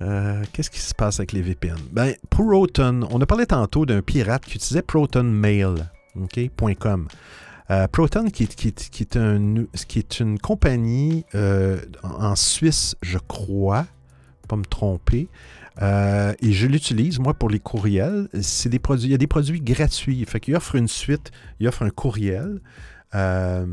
Euh, 0.00 0.42
Qu'est-ce 0.54 0.70
qui 0.70 0.80
se 0.80 0.94
passe 0.94 1.20
avec 1.20 1.32
les 1.32 1.42
VPN? 1.42 1.76
Ben, 1.92 2.14
Proton, 2.30 3.06
on 3.10 3.20
a 3.20 3.26
parlé 3.26 3.44
tantôt 3.44 3.84
d'un 3.84 4.00
pirate 4.00 4.46
qui 4.46 4.56
utilisait 4.56 4.80
ProtonMail.com. 4.80 7.08
Euh, 7.70 7.88
Proton, 7.88 8.30
qui, 8.30 8.48
qui, 8.48 8.72
qui, 8.72 9.02
est 9.02 9.18
un, 9.18 9.66
qui, 9.86 9.98
est 9.98 10.20
une 10.20 10.38
compagnie 10.38 11.26
euh, 11.34 11.78
en 12.02 12.34
Suisse, 12.36 12.96
je 13.02 13.18
crois, 13.18 13.84
pas 14.50 14.56
me 14.56 14.64
tromper. 14.64 15.28
Euh, 15.82 16.34
et 16.40 16.52
je 16.52 16.66
l'utilise, 16.66 17.18
moi, 17.18 17.34
pour 17.34 17.48
les 17.48 17.60
courriels. 17.60 18.28
C'est 18.40 18.68
des 18.68 18.78
produits, 18.78 19.08
il 19.08 19.12
y 19.12 19.14
a 19.14 19.18
des 19.18 19.26
produits 19.26 19.60
gratuits. 19.60 20.24
Fait 20.26 20.40
qu'il 20.40 20.54
offre 20.56 20.74
une 20.74 20.88
suite, 20.88 21.30
il 21.58 21.68
offre 21.68 21.82
un 21.82 21.90
courriel, 21.90 22.60
euh, 23.14 23.66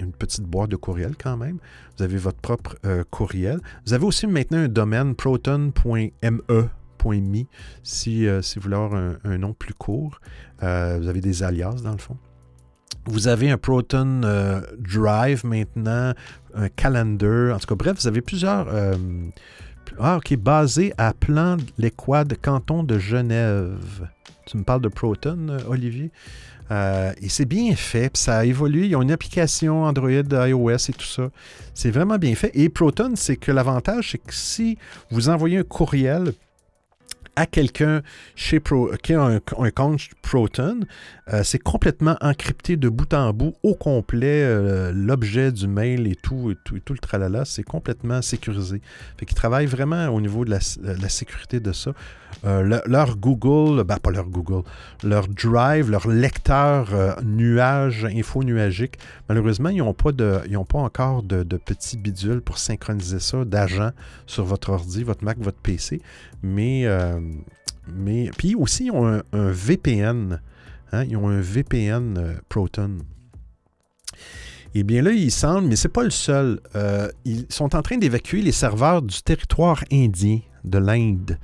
une 0.00 0.12
petite 0.12 0.44
boîte 0.44 0.70
de 0.70 0.76
courriel 0.76 1.14
quand 1.22 1.36
même. 1.36 1.58
Vous 1.96 2.04
avez 2.04 2.16
votre 2.16 2.38
propre 2.38 2.76
euh, 2.84 3.04
courriel. 3.10 3.60
Vous 3.86 3.92
avez 3.92 4.04
aussi 4.04 4.26
maintenant 4.26 4.58
un 4.58 4.68
domaine 4.68 5.14
proton.me. 5.14 6.10
Si, 7.82 8.26
si 8.42 8.58
vous 8.58 8.62
voulez 8.62 8.76
avoir 8.76 8.94
un, 8.94 9.16
un 9.24 9.38
nom 9.38 9.52
plus 9.52 9.74
court, 9.74 10.20
vous 10.60 10.66
avez 10.66 11.20
des 11.20 11.42
alias 11.42 11.82
dans 11.82 11.92
le 11.92 11.98
fond. 11.98 12.16
Vous 13.06 13.26
avez 13.26 13.50
un 13.50 13.58
Proton 13.58 14.20
Drive 14.78 15.44
maintenant, 15.44 16.12
un 16.54 16.68
Calendar. 16.68 17.56
En 17.56 17.58
tout 17.58 17.66
cas, 17.66 17.74
bref, 17.74 17.96
vous 17.98 18.06
avez 18.06 18.20
plusieurs 18.20 18.68
ah, 19.98 20.16
OK, 20.16 20.36
basé 20.36 20.92
à 20.98 21.12
Plan 21.12 21.56
l'Équade, 21.78 22.36
canton 22.40 22.82
de 22.82 22.98
Genève. 22.98 24.08
Tu 24.46 24.56
me 24.56 24.64
parles 24.64 24.80
de 24.80 24.88
Proton, 24.88 25.48
euh, 25.48 25.58
Olivier? 25.68 26.10
Euh, 26.70 27.12
et 27.20 27.28
c'est 27.28 27.44
bien 27.44 27.74
fait, 27.76 28.10
puis 28.10 28.22
ça 28.22 28.38
a 28.38 28.44
évolué. 28.44 28.86
Ils 28.86 28.96
ont 28.96 29.02
une 29.02 29.12
application 29.12 29.84
Android, 29.84 30.08
iOS 30.10 30.88
et 30.88 30.92
tout 30.92 31.06
ça. 31.06 31.30
C'est 31.74 31.90
vraiment 31.90 32.18
bien 32.18 32.34
fait. 32.34 32.50
Et 32.54 32.68
Proton, 32.68 33.12
c'est 33.14 33.36
que 33.36 33.52
l'avantage, 33.52 34.12
c'est 34.12 34.18
que 34.18 34.32
si 34.32 34.78
vous 35.10 35.28
envoyez 35.28 35.58
un 35.58 35.64
courriel 35.64 36.32
à 37.36 37.46
quelqu'un 37.46 38.02
chez 38.34 38.60
qui 39.02 39.14
a 39.14 39.24
un, 39.24 39.70
compte 39.70 40.00
Proton, 40.22 40.80
euh, 41.32 41.42
c'est 41.42 41.58
complètement 41.58 42.16
encrypté 42.20 42.76
de 42.76 42.88
bout 42.88 43.12
en 43.14 43.32
bout, 43.32 43.54
au 43.62 43.74
complet, 43.74 44.42
euh, 44.42 44.92
l'objet 44.94 45.52
du 45.52 45.66
mail 45.66 46.06
et 46.06 46.14
tout, 46.14 46.50
et 46.50 46.56
tout, 46.64 46.78
tout 46.80 46.92
le 46.92 46.98
tralala, 46.98 47.44
c'est 47.44 47.62
complètement 47.62 48.22
sécurisé. 48.22 48.80
Fait 49.18 49.26
qu'ils 49.26 49.36
travaillent 49.36 49.66
vraiment 49.66 50.08
au 50.08 50.20
niveau 50.20 50.44
de 50.44 50.50
la, 50.50 51.08
sécurité 51.08 51.60
de 51.60 51.72
ça. 51.72 51.92
Euh, 52.44 52.80
leur 52.86 53.16
Google, 53.16 53.84
ben 53.84 53.96
pas 53.98 54.10
leur 54.10 54.28
Google, 54.28 54.62
leur 55.02 55.28
Drive, 55.28 55.90
leur 55.90 56.08
lecteur 56.08 56.88
nuage, 57.24 58.04
info 58.04 58.42
nuagique, 58.42 58.98
malheureusement, 59.28 59.68
ils 59.68 59.78
n'ont 59.78 59.94
pas, 59.94 60.12
pas 60.12 60.78
encore 60.78 61.22
de, 61.22 61.42
petits 61.56 61.96
bidules 61.96 62.40
pour 62.40 62.58
synchroniser 62.58 63.20
ça 63.20 63.44
d'agent 63.44 63.90
sur 64.26 64.44
votre 64.44 64.70
ordi, 64.70 65.04
votre 65.04 65.24
Mac, 65.24 65.38
votre 65.38 65.58
PC. 65.58 66.00
Mais, 66.42 66.86
euh, 66.86 67.20
mais 67.88 68.30
puis 68.36 68.54
aussi, 68.54 68.86
ils 68.86 68.90
ont 68.90 69.06
un, 69.06 69.50
VPN. 69.50 70.40
Hein, 70.92 71.04
ils 71.04 71.16
ont 71.16 71.28
un 71.28 71.40
VPN 71.40 72.18
euh, 72.18 72.34
Proton. 72.48 72.98
Eh 74.74 74.84
bien 74.84 75.02
là, 75.02 75.12
il 75.12 75.30
semble, 75.30 75.68
mais 75.68 75.76
ce 75.76 75.86
n'est 75.86 75.92
pas 75.92 76.02
le 76.02 76.10
seul. 76.10 76.60
Euh, 76.74 77.08
ils 77.24 77.46
sont 77.50 77.74
en 77.74 77.82
train 77.82 77.98
d'évacuer 77.98 78.42
les 78.42 78.52
serveurs 78.52 79.02
du 79.02 79.22
territoire 79.22 79.84
indien 79.92 80.40
de 80.64 80.78
l'Inde. 80.78 81.38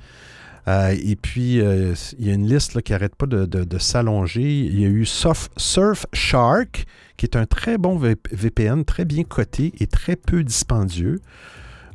Euh, 0.69 0.95
et 1.03 1.15
puis, 1.15 1.59
euh, 1.59 1.95
il 2.19 2.27
y 2.27 2.31
a 2.31 2.33
une 2.35 2.47
liste 2.47 2.79
qui 2.81 2.91
n'arrête 2.91 3.15
pas 3.15 3.25
de, 3.25 3.77
s'allonger. 3.79 4.65
Il 4.65 4.79
y 4.79 4.85
a 4.85 4.89
eu 4.89 5.05
Surf, 5.05 5.49
Surfshark, 5.57 6.85
qui 7.17 7.25
est 7.25 7.35
un 7.35 7.45
très 7.45 7.77
bon 7.77 7.97
VPN, 7.97 8.85
très 8.85 9.05
bien 9.05 9.23
coté 9.23 9.73
et 9.79 9.87
très 9.87 10.15
peu 10.15 10.43
dispendieux. 10.43 11.21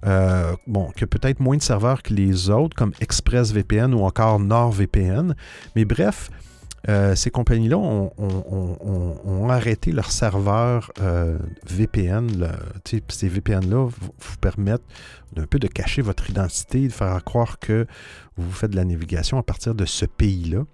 Euh, 0.07 0.55
bon, 0.67 0.91
qui 0.91 1.05
a 1.05 1.07
peut-être 1.07 1.41
moins 1.41 1.57
de 1.57 1.63
serveurs 1.63 2.03
que 2.03 2.13
les 2.13 2.51
autres, 2.51 2.77
comme 2.77 2.93
ExpressVPN 3.01 3.95
ou 3.95 4.01
encore 4.01 4.41
NordVPN. 4.41 5.35
Mais 5.77 5.85
bref, 5.85 6.31
euh, 6.89 7.15
ces 7.15 7.31
compagnies-là 7.31 7.79
ont, 7.79 9.49
arrêté 9.49 9.93
leurs 9.93 10.11
serveurs 10.11 10.93
euh, 11.01 11.39
VPN. 11.67 12.53
Ces 13.09 13.29
VPN-là 13.29 13.89
vous, 13.89 14.37
permettent 14.41 14.83
d'un 15.33 15.47
peu 15.47 15.59
de 15.59 15.67
cacher 15.67 16.03
votre 16.03 16.29
identité, 16.31 16.89
de 16.89 16.93
faire 16.93 17.23
croire 17.25 17.59
que 17.59 17.87
vous 18.37 18.51
faites 18.51 18.71
de 18.71 18.77
la 18.77 18.85
navigation 18.85 19.39
à 19.39 19.43
partir 19.43 19.75
de 19.75 19.85
ce 19.85 20.05
pays-là. 20.05 20.65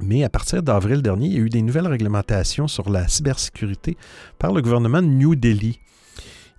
Mais 0.00 0.24
à 0.24 0.28
partir 0.28 0.62
d'avril 0.62 1.02
dernier, 1.02 1.26
il 1.26 1.32
y 1.32 1.36
a 1.36 1.40
eu 1.40 1.48
des 1.48 1.62
nouvelles 1.62 1.86
réglementations 1.86 2.66
sur 2.66 2.90
la 2.90 3.06
cybersécurité 3.06 3.96
par 4.38 4.52
le 4.52 4.60
gouvernement 4.60 5.00
de 5.00 5.06
New 5.06 5.36
Delhi. 5.36 5.80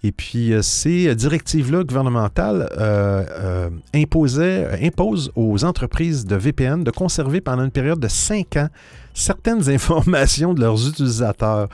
Et 0.04 0.12
puis, 0.12 0.54
euh, 0.54 0.62
ces 0.62 1.16
directives-là 1.16 1.84
gouvernementales 1.84 2.70
euh, 2.78 3.26
euh, 3.32 3.70
imposent 3.94 5.32
aux 5.36 5.66
entreprises 5.66 6.26
de 6.26 6.36
VPN 6.36 6.84
de 6.84 6.92
conserver 6.92 7.42
pendant 7.42 7.64
une 7.64 7.72
période 7.72 8.00
de 8.00 8.08
5 8.08 8.58
ans 8.58 8.70
certaines 9.14 9.70
informations 9.72 10.54
de 10.54 10.62
leurs 10.62 10.88
utilisateurs, 10.88 11.70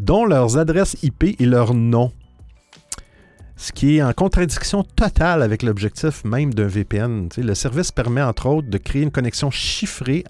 dont 0.00 0.24
leurs 0.24 0.56
adresses 0.56 0.96
IP 1.02 1.38
et 1.38 1.46
leurs 1.46 1.74
noms. 1.74 2.12
Ce 3.56 3.70
qui 3.70 3.98
est 3.98 4.02
en 4.02 4.12
contradiction 4.12 4.82
totale 4.82 5.42
avec 5.42 5.62
l'objectif 5.62 6.24
même 6.24 6.52
d'un 6.52 6.66
VPN. 6.66 7.28
Le 7.36 7.54
service 7.54 7.92
permet 7.92 8.22
entre 8.22 8.46
autres 8.46 8.68
de 8.68 8.78
créer 8.78 9.02
une 9.02 9.12
connexion 9.12 9.50
chiffrée 9.50 10.24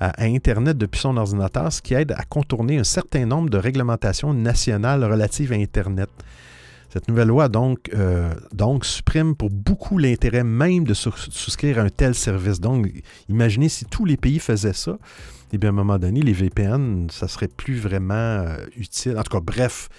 à 0.00 0.24
Internet 0.24 0.76
depuis 0.76 1.00
son 1.00 1.16
ordinateur, 1.16 1.72
ce 1.72 1.80
qui 1.80 1.94
aide 1.94 2.12
à 2.12 2.24
contourner 2.24 2.78
un 2.78 2.84
certain 2.84 3.24
nombre 3.24 3.50
de 3.50 3.58
réglementations 3.58 4.34
nationales 4.34 5.04
relatives 5.04 5.52
à 5.52 5.56
Internet. 5.56 6.10
Cette 6.96 7.08
nouvelle 7.08 7.28
loi 7.28 7.50
donc, 7.50 7.90
euh, 7.92 8.32
donc 8.54 8.86
supprime 8.86 9.36
pour 9.36 9.50
beaucoup 9.50 9.98
l'intérêt 9.98 10.44
même 10.44 10.84
de 10.84 10.94
sous- 10.94 11.12
souscrire 11.14 11.78
à 11.78 11.82
un 11.82 11.90
tel 11.90 12.14
service. 12.14 12.58
Donc, 12.58 12.88
imaginez 13.28 13.68
si 13.68 13.84
tous 13.84 14.06
les 14.06 14.16
pays 14.16 14.38
faisaient 14.38 14.72
ça, 14.72 14.96
et 15.52 15.58
bien 15.58 15.68
à 15.68 15.72
un 15.72 15.74
moment 15.74 15.98
donné, 15.98 16.22
les 16.22 16.32
VPN, 16.32 17.08
ça 17.10 17.28
serait 17.28 17.48
plus 17.48 17.78
vraiment 17.78 18.14
euh, 18.14 18.56
utile. 18.78 19.18
En 19.18 19.22
tout 19.24 19.30
cas, 19.36 19.42
bref, 19.44 19.90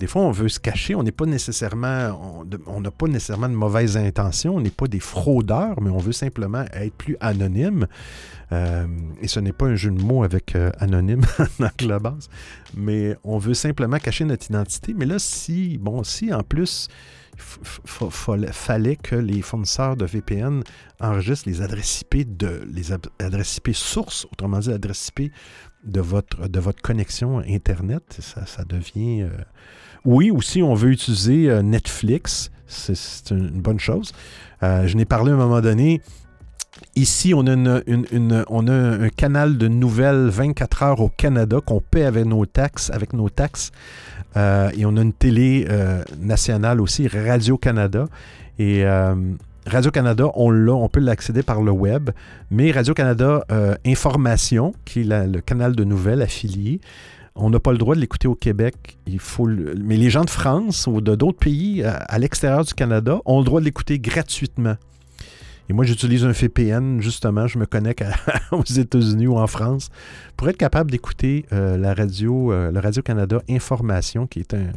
des 0.00 0.06
fois, 0.08 0.22
on 0.22 0.32
veut 0.32 0.48
se 0.48 0.58
cacher. 0.58 0.94
On 0.96 1.02
n'est 1.04 1.12
pas 1.12 1.24
nécessairement, 1.24 2.44
on 2.66 2.80
n'a 2.80 2.90
pas 2.90 3.06
nécessairement 3.06 3.48
de 3.48 3.54
mauvaises 3.54 3.96
intentions. 3.96 4.56
On 4.56 4.60
n'est 4.60 4.70
pas 4.70 4.88
des 4.88 4.98
fraudeurs, 5.00 5.80
mais 5.80 5.90
on 5.90 5.98
veut 5.98 6.12
simplement 6.12 6.64
être 6.72 6.94
plus 6.94 7.16
anonyme. 7.20 7.86
Euh, 8.52 8.86
et 9.22 9.28
ce 9.28 9.40
n'est 9.40 9.52
pas 9.52 9.66
un 9.66 9.76
jeu 9.76 9.90
de 9.90 10.00
mots 10.02 10.24
avec 10.24 10.56
euh, 10.56 10.70
anonyme 10.78 11.22
dans 11.58 11.70
la 11.88 11.98
base, 11.98 12.28
mais 12.76 13.16
on 13.24 13.38
veut 13.38 13.54
simplement 13.54 13.98
cacher 13.98 14.24
notre 14.24 14.46
identité. 14.50 14.94
Mais 14.94 15.06
là, 15.06 15.18
si, 15.18 15.78
bon, 15.78 16.02
si 16.02 16.32
en 16.32 16.42
plus, 16.42 16.88
il 17.36 18.50
fallait- 18.52 18.96
que 18.96 19.16
les 19.16 19.42
fournisseurs 19.42 19.96
de 19.96 20.04
VPN 20.04 20.62
enregistrent 21.00 21.48
les 21.48 21.62
adresses 21.62 22.02
IP 22.02 22.36
de 22.36 22.66
les 22.70 22.92
adresses 23.20 23.56
IP 23.56 23.74
sources, 23.74 24.26
autrement 24.30 24.58
dit, 24.58 24.70
l'adresse 24.70 25.08
IP 25.16 25.32
de 25.84 26.00
votre, 26.00 26.48
de 26.48 26.60
votre 26.60 26.82
connexion 26.82 27.38
Internet, 27.38 28.18
ça, 28.20 28.44
ça 28.46 28.64
devient. 28.64 29.22
euh, 29.22 29.30
Oui, 30.04 30.30
aussi, 30.30 30.62
on 30.62 30.74
veut 30.74 30.90
utiliser 30.90 31.50
euh, 31.50 31.62
Netflix. 31.62 32.50
C'est- 32.66 33.30
une, 33.30 33.48
bonne 33.60 33.80
chose. 33.80 34.12
Euh, 34.62 34.86
je 34.86 34.96
n'ai 34.96 35.06
parlé 35.06 35.30
à 35.30 35.34
un 35.34 35.38
moment 35.38 35.60
donné. 35.60 36.02
Ici, 36.96 37.32
on 37.34 37.46
a, 37.46 37.80
un 37.86 39.08
canal 39.10 39.56
de 39.56 39.68
nouvelles 39.68 40.28
24 40.28 40.82
heures 40.82 41.00
au 41.00 41.08
Canada 41.08 41.58
qu'on 41.64 41.80
paie 41.80 42.04
avec 42.04 42.26
nos 42.26 42.44
taxes. 42.44 42.90
Avec 42.92 43.12
nos 43.12 43.30
taxes. 43.30 43.70
Euh, 44.36 44.70
et 44.76 44.84
on 44.84 44.96
a 44.96 45.02
une 45.02 45.12
télé 45.12 45.66
nationale 46.20 46.80
aussi, 46.80 47.06
Radio-Canada. 47.08 48.06
Et 48.58 48.84
Radio-Canada, 49.66 50.26
on 50.34 50.50
l'a, 50.50 50.72
on 50.72 50.88
peut 50.88 51.00
l'accéder 51.00 51.44
par 51.44 51.62
le 51.62 51.70
web. 51.70 52.10
Mais 52.50 52.72
Radio-Canada 52.72 53.44
Information, 53.86 54.74
qui 54.84 55.02
est 55.02 55.26
le 55.26 55.40
canal 55.40 55.76
de 55.76 55.84
nouvelles 55.84 56.22
affilié, 56.22 56.80
on 57.36 57.50
n'a 57.50 57.60
pas 57.60 57.72
le 57.72 57.78
droit 57.78 57.94
de 57.94 58.00
l'écouter 58.00 58.28
au 58.28 58.34
Québec. 58.34 58.98
Il 59.06 59.18
faut 59.18 59.46
mais 59.46 59.96
les 59.96 60.10
gens 60.10 60.24
de 60.24 60.30
France 60.30 60.86
ou 60.86 61.00
de 61.00 61.14
d'autres 61.14 61.38
pays 61.38 61.82
à, 61.82 61.96
à 61.96 62.18
l'extérieur 62.18 62.64
du 62.64 62.74
Canada 62.74 63.20
ont 63.24 63.38
le 63.38 63.44
droit 63.44 63.60
de 63.60 63.64
l'écouter 63.64 63.98
gratuitement. 63.98 64.76
Et 65.68 65.72
moi, 65.72 65.84
j'utilise 65.84 66.24
un 66.24 66.32
VPN, 66.32 67.00
justement, 67.00 67.46
je 67.46 67.58
me 67.58 67.64
connecte 67.64 68.04
aux 68.52 68.64
États-Unis 68.64 69.26
ou 69.26 69.38
en 69.38 69.46
France 69.46 69.90
pour 70.36 70.48
être 70.48 70.58
capable 70.58 70.90
d'écouter 70.90 71.46
euh, 71.52 71.78
la 71.78 71.94
radio, 71.94 72.52
euh, 72.52 72.70
le 72.70 72.80
Radio-Canada 72.80 73.40
Information, 73.48 74.26
qui 74.26 74.40
est 74.40 74.54
un. 74.54 74.72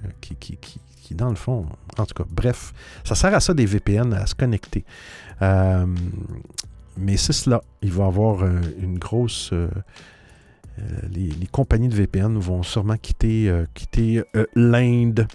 Dans 1.12 1.30
le 1.30 1.36
fond, 1.36 1.66
en 1.98 2.06
tout 2.06 2.14
cas, 2.14 2.26
bref, 2.30 2.74
ça 3.06 3.16
sert 3.16 3.34
à 3.34 3.40
ça 3.40 3.54
des 3.54 3.66
VPN, 3.66 4.14
à 4.14 4.26
se 4.26 4.36
connecter. 4.36 4.84
Euh, 5.42 5.86
mais 6.98 7.16
c'est 7.16 7.34
cela. 7.34 7.62
Il 7.82 7.92
va 7.92 8.06
y 8.06 8.08
avoir 8.08 8.44
euh, 8.44 8.60
une 8.82 8.98
grosse. 8.98 9.54
Euh, 10.80 11.08
les, 11.12 11.48
compagnies 11.52 11.88
de 11.88 11.96
VPN 11.96 12.38
vont 12.38 12.64
sûrement 12.64 12.98
quitter, 12.98 13.50
euh, 13.50 13.66
euh, 14.36 14.46
l'Inde. 14.56 15.28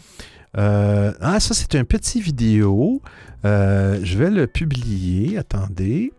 Ah, 0.55 1.41
ça, 1.41 1.55
c'est 1.55 1.75
un 1.75 1.85
petit 1.85 2.21
vidéo. 2.21 3.03
Je 3.45 4.19
vais 4.19 4.31
le 4.31 4.47
publier. 4.47 5.39
Attendez. 5.39 6.13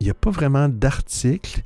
Il 0.00 0.04
n'y 0.04 0.10
a 0.10 0.14
pas 0.14 0.30
vraiment 0.30 0.68
d'article, 0.68 1.62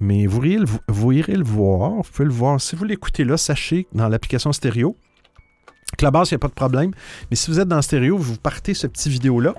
mais 0.00 0.26
vous 0.26 0.42
irez, 0.42 0.58
le, 0.58 0.66
vous 0.88 1.12
irez 1.12 1.36
le 1.36 1.44
voir. 1.44 1.90
Vous 1.90 2.10
pouvez 2.10 2.24
le 2.24 2.32
voir. 2.32 2.60
Si 2.60 2.76
vous 2.76 2.84
l'écoutez 2.84 3.24
là, 3.24 3.36
sachez 3.36 3.86
dans 3.92 4.08
l'application 4.08 4.52
stéréo, 4.52 4.96
que 5.98 6.04
la 6.04 6.10
base, 6.10 6.30
il 6.30 6.34
n'y 6.34 6.36
a 6.36 6.38
pas 6.38 6.48
de 6.48 6.54
problème. 6.54 6.92
Mais 7.30 7.36
si 7.36 7.50
vous 7.50 7.60
êtes 7.60 7.68
dans 7.68 7.82
stéréo, 7.82 8.16
vous 8.16 8.36
partez 8.36 8.72
ce 8.72 8.86
petit 8.86 9.10
vidéo-là. 9.10 9.54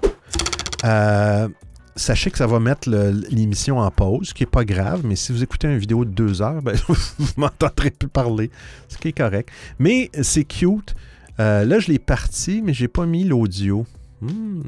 Euh, 0.83 1.47
sachez 1.96 2.30
que 2.32 2.38
ça 2.38 2.48
va 2.48 2.60
mettre 2.60 2.89
l'émission 3.30 3.80
en 3.80 3.89
pause, 3.91 4.30
ce 4.30 4.34
qui 4.34 4.43
n'est 4.43 4.50
pas 4.50 4.66
grave, 4.66 5.02
mais 5.04 5.16
si 5.16 5.32
vous 5.32 5.43
écoutez 5.43 5.68
une 5.68 5.78
vidéo 5.78 6.06
de 6.06 6.12
deux 6.12 6.41
heures, 6.41 6.62
ben, 6.62 6.76
vous 6.88 7.28
m'entendrez 7.38 7.91
plus 7.91 8.10
parler, 8.10 8.52
ce 8.89 8.98
qui 8.98 9.10
est 9.10 9.18
correct. 9.18 9.50
Mais 9.80 10.10
c'est 10.22 10.43
cute. 10.43 10.96
Euh, 11.39 11.66
là, 11.66 11.80
je 11.80 11.91
l'ai 11.91 12.00
parti, 12.00 12.62
mais 12.64 12.74
j'ai 12.74 12.88
pas 12.88 13.06
mis 13.06 13.24
l'audio. 13.24 13.86
Hmm. 14.22 14.62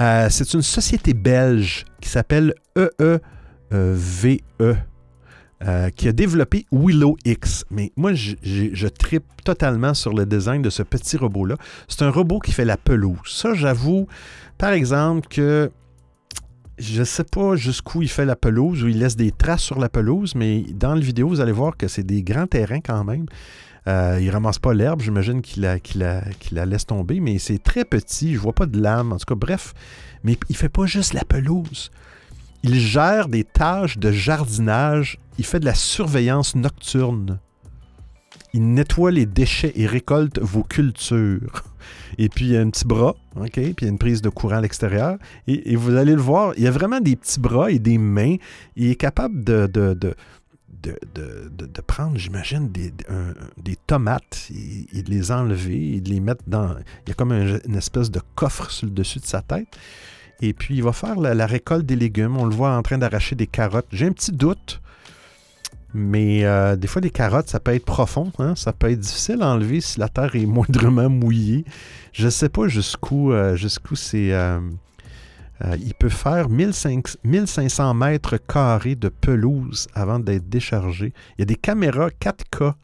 Euh, 0.00 0.28
c'est 0.30 0.54
une 0.54 0.62
société 0.62 1.14
belge 1.14 1.84
qui 2.00 2.08
s'appelle 2.08 2.54
E 2.76 3.20
EEVE. 3.72 4.40
euh, 5.60 5.90
qui 5.90 6.06
a 6.06 6.12
développé 6.12 6.66
Willow 6.70 7.16
X. 7.24 7.64
Mais 7.70 7.90
moi, 7.96 8.12
je, 8.14 8.86
trippe 8.86 9.24
totalement 9.42 9.92
sur 9.92 10.12
le 10.12 10.24
design 10.24 10.62
de 10.62 10.70
ce 10.70 10.84
petit 10.84 11.16
robot-là. 11.16 11.56
C'est 11.88 12.02
un 12.02 12.10
robot 12.10 12.38
qui 12.38 12.52
fait 12.52 12.64
la 12.64 12.76
pelouse. 12.76 13.18
Ça, 13.26 13.54
j'avoue, 13.54 14.06
par 14.56 14.70
exemple, 14.70 15.26
que 15.28 15.72
je 16.78 17.00
ne 17.00 17.04
sais 17.04 17.24
pas 17.24 17.56
jusqu'où 17.56 18.02
il 18.02 18.08
fait 18.08 18.24
la 18.24 18.36
pelouse, 18.36 18.82
ou 18.84 18.88
il 18.88 18.98
laisse 18.98 19.16
des 19.16 19.32
traces 19.32 19.62
sur 19.62 19.78
la 19.78 19.88
pelouse, 19.88 20.34
mais 20.34 20.64
dans 20.72 20.94
la 20.94 21.00
vidéo, 21.00 21.28
vous 21.28 21.40
allez 21.40 21.52
voir 21.52 21.76
que 21.76 21.88
c'est 21.88 22.02
des 22.02 22.22
grands 22.22 22.46
terrains 22.46 22.80
quand 22.80 23.04
même. 23.04 23.26
Euh, 23.86 24.18
il 24.20 24.30
ramasse 24.30 24.58
pas 24.58 24.74
l'herbe, 24.74 25.00
j'imagine 25.00 25.40
qu'il 25.40 25.62
la 25.62 26.66
laisse 26.66 26.86
tomber, 26.86 27.20
mais 27.20 27.38
c'est 27.38 27.62
très 27.62 27.84
petit, 27.84 28.34
je 28.34 28.38
vois 28.38 28.52
pas 28.52 28.66
de 28.66 28.80
lame, 28.80 29.12
en 29.12 29.16
tout 29.16 29.24
cas, 29.26 29.34
bref. 29.34 29.74
Mais 30.24 30.36
il 30.48 30.56
fait 30.56 30.68
pas 30.68 30.86
juste 30.86 31.14
la 31.14 31.24
pelouse. 31.24 31.90
Il 32.62 32.78
gère 32.80 33.28
des 33.28 33.44
tâches 33.44 33.98
de 33.98 34.10
jardinage, 34.10 35.18
il 35.38 35.44
fait 35.44 35.60
de 35.60 35.64
la 35.64 35.74
surveillance 35.74 36.54
nocturne. 36.54 37.38
Il 38.54 38.72
nettoie 38.72 39.10
les 39.10 39.26
déchets 39.26 39.72
et 39.76 39.86
récolte 39.86 40.38
vos 40.40 40.62
cultures. 40.62 41.64
Et 42.16 42.28
puis 42.28 42.46
il 42.46 42.50
y 42.52 42.56
a 42.56 42.60
un 42.60 42.70
petit 42.70 42.86
bras, 42.86 43.14
OK? 43.36 43.52
Puis 43.52 43.74
il 43.80 43.84
y 43.84 43.86
a 43.86 43.88
une 43.88 43.98
prise 43.98 44.22
de 44.22 44.28
courant 44.28 44.56
à 44.56 44.60
l'extérieur. 44.60 45.18
Et, 45.46 45.76
vous 45.76 45.94
allez 45.94 46.14
le 46.14 46.20
voir, 46.20 46.52
il 46.56 46.64
y 46.64 46.66
a 46.66 46.70
vraiment 46.70 47.00
des 47.00 47.16
petits 47.16 47.40
bras 47.40 47.70
et 47.70 47.78
des 47.78 47.98
mains. 47.98 48.36
Il 48.76 48.90
est 48.90 48.94
capable 48.96 49.44
de, 49.44 49.66
de, 49.66 49.94
de, 49.94 50.14
de, 50.82 51.50
de- 51.66 51.80
prendre, 51.82 52.16
j'imagine, 52.18 52.70
des, 52.70 52.92
des 53.62 53.76
tomates 53.86 54.48
et, 54.92 55.02
de 55.02 55.10
les 55.10 55.30
enlever 55.32 56.00
de 56.00 56.10
les 56.10 56.20
mettre 56.20 56.44
dans. 56.46 56.74
Il 57.06 57.08
y 57.08 57.12
a 57.12 57.14
comme 57.14 57.32
un- 57.32 57.58
une 57.66 57.76
espèce 57.76 58.10
de 58.10 58.20
coffre 58.34 58.70
sur 58.70 58.86
le 58.86 58.92
dessus 58.92 59.18
de 59.20 59.26
sa 59.26 59.42
tête. 59.42 59.68
Et 60.40 60.52
puis, 60.52 60.76
il 60.76 60.82
va 60.82 60.92
faire 60.92 61.16
la 61.16 61.46
récolte 61.46 61.84
des 61.84 61.96
légumes. 61.96 62.36
On 62.36 62.44
le 62.46 62.54
voit 62.54 62.76
en 62.76 62.82
train 62.82 62.98
d'arracher 62.98 63.34
des 63.34 63.46
carottes. 63.48 63.88
J'ai 63.90 64.06
un 64.06 64.12
petit 64.12 64.30
doute, 64.32 64.80
mais 65.94 66.44
euh, 66.44 66.76
des 66.76 66.86
fois, 66.86 67.00
les 67.00 67.10
carottes, 67.10 67.48
ça 67.48 67.60
peut 67.60 67.74
être 67.74 67.84
profond. 67.84 68.30
hein. 68.38 68.54
Ça 68.56 68.72
peut 68.72 68.90
être 68.90 69.00
difficile 69.00 69.42
à 69.42 69.48
enlever 69.48 69.80
si 69.80 69.98
la 69.98 70.08
terre 70.08 70.34
est 70.36 70.46
moindrement 70.58 71.08
mouillée. 71.08 71.64
Je 72.12 72.26
ne 72.26 72.30
sais 72.30 72.48
pas 72.48 72.68
jusqu'où 72.68 73.32
euh, 73.32 73.56
jusqu'où 73.56 73.96
c'est. 73.96 74.32
euh, 74.32 74.60
il 75.80 75.94
peut 75.94 76.08
faire 76.08 76.48
1500 76.48 77.16
1500 77.24 77.94
mètres 77.94 78.36
carrés 78.36 78.94
de 78.94 79.08
pelouse 79.08 79.88
avant 79.94 80.18
d'être 80.20 80.48
déchargé. 80.48 81.12
Il 81.36 81.40
y 81.40 81.42
a 81.42 81.46
des 81.46 81.56
caméras 81.56 82.10
4K 82.20 82.74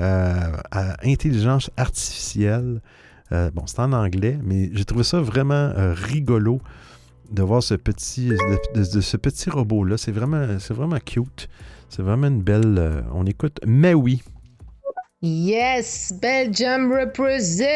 euh, 0.00 0.34
à 0.70 0.96
intelligence 1.06 1.70
artificielle. 1.76 2.80
Bon, 3.54 3.62
c'est 3.64 3.78
en 3.78 3.94
anglais, 3.94 4.38
mais 4.44 4.68
j'ai 4.74 4.84
trouvé 4.84 5.04
ça 5.04 5.18
vraiment 5.22 5.72
rigolo 5.94 6.60
de 7.30 7.42
voir 7.42 7.62
ce 7.62 7.72
petit, 7.72 8.28
de, 8.28 9.16
petit 9.16 9.48
robot-là. 9.48 9.96
C'est 9.96 10.12
vraiment, 10.12 10.58
c'est 10.58 10.74
vraiment 10.74 10.98
cute. 10.98 11.48
C'est 11.94 12.00
vraiment 12.00 12.28
une 12.28 12.40
belle. 12.40 12.78
euh, 12.78 13.02
on 13.12 13.26
écoute. 13.26 13.60
Mais 13.66 13.92
oui. 13.92 14.22
Yes, 15.20 16.14
Belgium 16.22 16.90
represent! 16.90 17.66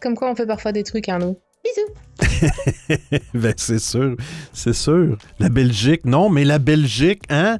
Comme 0.00 0.14
quoi 0.14 0.30
on 0.30 0.36
fait 0.36 0.46
parfois 0.46 0.70
des 0.70 0.84
trucs, 0.84 1.08
Arnaud. 1.08 1.36
Bisous! 1.64 3.08
ben, 3.34 3.54
c'est 3.56 3.80
sûr. 3.80 4.16
C'est 4.52 4.72
sûr. 4.72 5.18
La 5.40 5.48
Belgique. 5.48 6.04
Non, 6.04 6.30
mais 6.30 6.44
la 6.44 6.60
Belgique, 6.60 7.24
hein? 7.28 7.58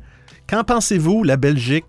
Qu'en 0.48 0.62
pensez-vous, 0.62 1.24
la 1.24 1.36
Belgique? 1.36 1.86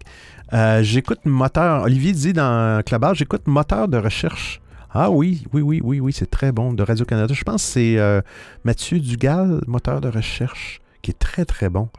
Euh, 0.54 0.82
j'écoute 0.82 1.20
moteur. 1.26 1.84
Olivier 1.84 2.14
dit 2.14 2.34
dans 2.34 2.82
Clubhouse, 2.84 3.18
j'écoute 3.20 3.46
moteur 3.46 3.88
de 3.88 3.98
recherche. 3.98 4.62
Ah 4.90 5.12
oui, 5.12 5.46
oui, 5.54 5.62
oui, 5.62 5.80
oui, 5.84 6.00
oui, 6.00 6.12
c'est 6.12 6.32
très 6.32 6.52
bon. 6.52 6.74
De 6.74 6.82
Radio-Canada. 6.82 7.36
Je 7.36 7.44
pense 7.44 7.64
que 7.64 7.72
c'est 7.74 8.00
euh, 8.00 8.20
Mathieu 8.64 9.00
Dugal, 9.00 9.62
moteur 9.68 10.02
de 10.02 10.08
recherche, 10.08 10.82
qui 11.04 11.12
est 11.12 11.20
très, 11.20 11.46
très 11.46 11.70
bon. 11.70 11.90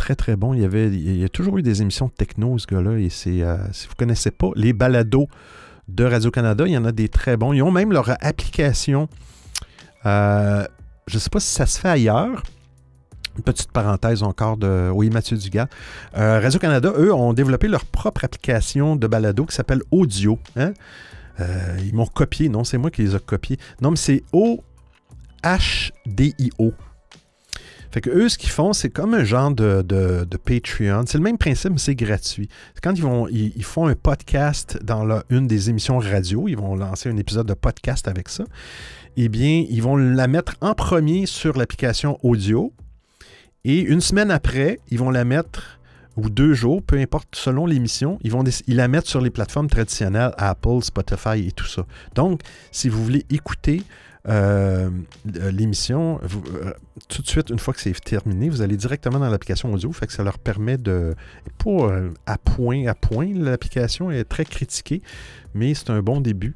Très, 0.00 0.16
très 0.16 0.34
bon. 0.34 0.54
Il 0.54 0.62
y, 0.62 0.64
avait, 0.64 0.86
il 0.86 1.18
y 1.18 1.24
a 1.24 1.28
toujours 1.28 1.58
eu 1.58 1.62
des 1.62 1.82
émissions 1.82 2.06
de 2.06 2.12
techno, 2.12 2.56
ce 2.56 2.66
gars-là. 2.66 2.96
Et 2.98 3.10
c'est, 3.10 3.42
euh, 3.42 3.58
si 3.70 3.84
vous 3.86 3.92
ne 3.92 3.96
connaissez 3.98 4.30
pas 4.30 4.48
les 4.56 4.72
balados 4.72 5.28
de 5.88 6.04
Radio-Canada, 6.04 6.64
il 6.66 6.72
y 6.72 6.78
en 6.78 6.86
a 6.86 6.92
des 6.92 7.10
très 7.10 7.36
bons. 7.36 7.52
Ils 7.52 7.60
ont 7.62 7.70
même 7.70 7.92
leur 7.92 8.08
application. 8.24 9.10
Euh, 10.06 10.64
je 11.06 11.16
ne 11.16 11.20
sais 11.20 11.28
pas 11.28 11.38
si 11.38 11.52
ça 11.52 11.66
se 11.66 11.78
fait 11.78 11.90
ailleurs. 11.90 12.42
Une 13.36 13.42
petite 13.42 13.72
parenthèse 13.72 14.22
encore 14.22 14.56
de. 14.56 14.88
Oui, 14.90 15.10
Mathieu 15.10 15.36
Dugas. 15.36 15.66
Euh, 16.16 16.40
Radio-Canada, 16.40 16.94
eux, 16.96 17.12
ont 17.12 17.34
développé 17.34 17.68
leur 17.68 17.84
propre 17.84 18.24
application 18.24 18.96
de 18.96 19.06
balado 19.06 19.44
qui 19.44 19.54
s'appelle 19.54 19.82
Audio. 19.90 20.38
hein. 20.56 20.72
Ils 21.84 21.94
m'ont 21.94 22.06
copié. 22.06 22.48
Non, 22.48 22.64
c'est 22.64 22.78
moi 22.78 22.90
qui 22.90 23.02
les 23.02 23.14
ai 23.14 23.20
copiés. 23.20 23.58
Non, 23.82 23.90
mais 23.90 23.98
c'est 23.98 24.22
O-H-D-I-O. 24.32 24.62
Fait 27.92 28.00
que 28.00 28.10
eux, 28.10 28.28
ce 28.28 28.38
qu'ils 28.38 28.50
font, 28.50 28.72
c'est 28.72 28.90
comme 28.90 29.14
un 29.14 29.24
genre 29.24 29.50
de, 29.50 29.82
de- 29.82 30.36
Patreon. 30.36 31.02
C'est 31.06 31.18
le 31.18 31.24
même 31.24 31.38
principe, 31.38 31.72
mais 31.72 31.78
c'est 31.78 31.94
gratuit. 31.96 32.48
Quand 32.82 32.92
ils, 32.94 33.02
vont, 33.02 33.26
ils, 33.28 33.64
font 33.64 33.86
un 33.88 33.94
podcast 33.94 34.78
dans 34.82 35.04
la- 35.04 35.24
une 35.28 35.46
des 35.46 35.70
émissions 35.70 35.98
radio, 35.98 36.46
ils 36.48 36.56
vont 36.56 36.76
lancer 36.76 37.08
un 37.08 37.16
épisode 37.16 37.46
de 37.48 37.54
podcast 37.54 38.06
avec 38.06 38.28
ça, 38.28 38.44
eh 39.16 39.28
bien, 39.28 39.64
ils 39.68 39.82
vont 39.82 39.96
la 39.96 40.28
mettre 40.28 40.54
en 40.60 40.74
premier 40.74 41.26
sur 41.26 41.56
l'application 41.58 42.16
audio. 42.22 42.72
Et 43.64 43.80
une 43.80 44.00
semaine 44.00 44.30
après, 44.30 44.78
ils 44.90 44.98
vont 44.98 45.10
la 45.10 45.24
mettre, 45.24 45.78
ou 46.16 46.30
deux 46.30 46.54
jours, 46.54 46.82
peu 46.82 46.96
importe, 46.98 47.28
selon 47.34 47.66
l'émission, 47.66 48.18
ils 48.22 48.30
vont 48.30 48.44
ils 48.66 48.76
la 48.76 48.88
mettre 48.88 49.08
sur 49.08 49.20
les 49.20 49.30
plateformes 49.30 49.68
traditionnelles, 49.68 50.32
Apple, 50.38 50.80
Spotify 50.82 51.46
et 51.46 51.52
tout 51.52 51.66
ça. 51.66 51.84
Donc, 52.14 52.40
si 52.70 52.88
vous 52.88 53.02
voulez 53.04 53.26
écouter 53.30 53.82
euh, 54.28 54.90
l'émission, 55.24 56.20
euh, 56.22 56.72
tout 57.08 57.22
de 57.22 57.26
suite, 57.26 57.50
une 57.50 57.58
fois 57.58 57.72
que 57.72 57.80
c'est 57.80 57.98
terminé, 58.00 58.48
vous 58.48 58.60
allez 58.62 58.76
directement 58.76 59.18
dans 59.18 59.30
l'application 59.30 59.72
audio, 59.72 59.92
fait 59.92 60.06
que 60.06 60.12
ça 60.12 60.22
leur 60.22 60.38
permet 60.38 60.76
de... 60.76 61.14
Pas 61.58 61.70
euh, 61.70 62.10
à 62.26 62.36
point 62.36 62.86
à 62.86 62.94
point, 62.94 63.32
l'application 63.34 64.10
est 64.10 64.24
très 64.24 64.44
critiquée, 64.44 65.02
mais 65.54 65.74
c'est 65.74 65.90
un 65.90 66.02
bon 66.02 66.20
début. 66.20 66.54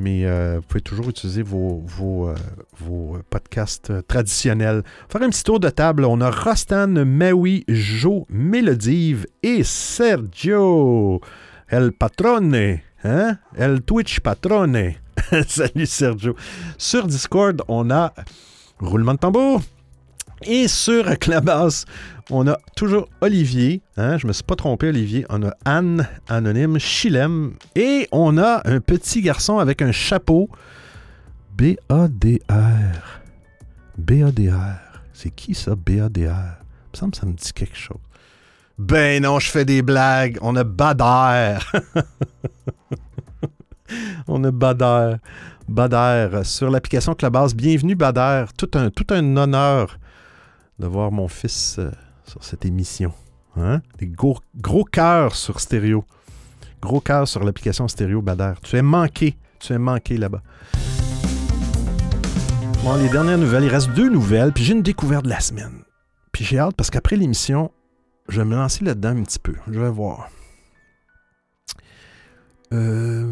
Mais 0.00 0.24
vous 0.54 0.62
pouvez 0.62 0.80
toujours 0.80 1.08
utiliser 1.08 1.42
vos, 1.42 1.82
vos, 1.84 2.32
vos 2.78 3.18
podcasts 3.30 3.92
traditionnels. 4.06 4.84
Faire 5.08 5.22
un 5.22 5.28
petit 5.28 5.42
tour 5.42 5.58
de 5.58 5.68
table. 5.70 6.04
On 6.04 6.20
a 6.20 6.30
Rostan, 6.30 7.04
Maui, 7.04 7.64
Jo, 7.66 8.24
Mélodive 8.30 9.26
et 9.42 9.64
Sergio. 9.64 11.20
El 11.66 11.90
Patrone. 11.90 12.78
Hein? 13.02 13.38
El 13.56 13.82
Twitch 13.82 14.20
Patrone. 14.20 14.94
Salut 15.48 15.86
Sergio. 15.86 16.36
Sur 16.76 17.06
Discord, 17.06 17.62
on 17.68 17.90
a 17.90 18.12
roulement 18.78 19.14
de 19.14 19.18
tambour. 19.18 19.62
Et 20.42 20.68
sur 20.68 21.18
Clubhouse, 21.18 21.84
on 22.30 22.46
a 22.46 22.58
toujours 22.76 23.08
Olivier. 23.20 23.82
Hein, 23.96 24.18
je 24.18 24.26
me 24.26 24.32
suis 24.32 24.44
pas 24.44 24.54
trompé, 24.54 24.88
Olivier. 24.88 25.26
On 25.30 25.42
a 25.42 25.52
Anne, 25.64 26.08
anonyme, 26.28 26.78
Chilem. 26.78 27.54
Et 27.74 28.08
on 28.12 28.38
a 28.38 28.62
un 28.64 28.80
petit 28.80 29.20
garçon 29.20 29.58
avec 29.58 29.82
un 29.82 29.92
chapeau. 29.92 30.48
B-A-D-R. 31.56 33.20
B-A-D-R. 33.96 34.78
C'est 35.12 35.30
qui 35.30 35.54
ça, 35.54 35.74
B-A-D-R? 35.74 36.30
Il 36.30 36.92
me 36.92 36.96
semble 36.96 37.12
que 37.12 37.18
ça 37.18 37.26
me 37.26 37.32
dit 37.32 37.52
quelque 37.52 37.76
chose. 37.76 37.98
Ben 38.78 39.20
non, 39.22 39.40
je 39.40 39.50
fais 39.50 39.64
des 39.64 39.82
blagues. 39.82 40.38
On 40.40 40.54
a 40.54 40.62
Bader. 40.62 41.58
on 44.28 44.42
a 44.44 44.50
Bader. 44.50 45.16
Bader 45.68 46.40
sur 46.44 46.70
l'application 46.70 47.14
Clubhouse. 47.14 47.54
Bienvenue, 47.54 47.94
Bader. 47.94 48.46
Tout 48.56 48.70
un, 48.74 48.90
tout 48.90 49.06
un 49.10 49.36
honneur 49.36 49.98
de 50.78 50.86
voir 50.86 51.10
mon 51.10 51.28
fils 51.28 51.76
euh, 51.78 51.90
sur 52.24 52.42
cette 52.42 52.64
émission. 52.64 53.12
Hein? 53.56 53.80
Des 53.98 54.06
gros, 54.06 54.38
gros 54.56 54.84
cœurs 54.84 55.34
sur 55.34 55.60
stéréo. 55.60 56.04
Gros 56.80 57.00
cœur 57.00 57.26
sur 57.26 57.44
l'application 57.44 57.88
stéréo 57.88 58.22
Bader. 58.22 58.54
Tu 58.62 58.76
es 58.76 58.82
manqué. 58.82 59.36
Tu 59.58 59.72
es 59.72 59.78
manqué 59.78 60.16
là-bas. 60.16 60.42
Bon, 62.84 62.94
les 62.94 63.08
dernières 63.08 63.38
nouvelles, 63.38 63.64
il 63.64 63.68
reste 63.68 63.90
deux 63.90 64.08
nouvelles, 64.08 64.52
puis 64.52 64.62
j'ai 64.62 64.72
une 64.72 64.82
découverte 64.82 65.24
de 65.24 65.30
la 65.30 65.40
semaine. 65.40 65.82
Puis 66.30 66.44
j'ai 66.44 66.58
hâte 66.58 66.76
parce 66.76 66.90
qu'après 66.90 67.16
l'émission, 67.16 67.72
je 68.28 68.40
vais 68.40 68.44
me 68.44 68.54
lancer 68.54 68.84
là-dedans 68.84 69.10
un 69.10 69.22
petit 69.24 69.40
peu. 69.40 69.54
Je 69.70 69.80
vais 69.80 69.90
voir. 69.90 70.28
Euh... 72.72 73.26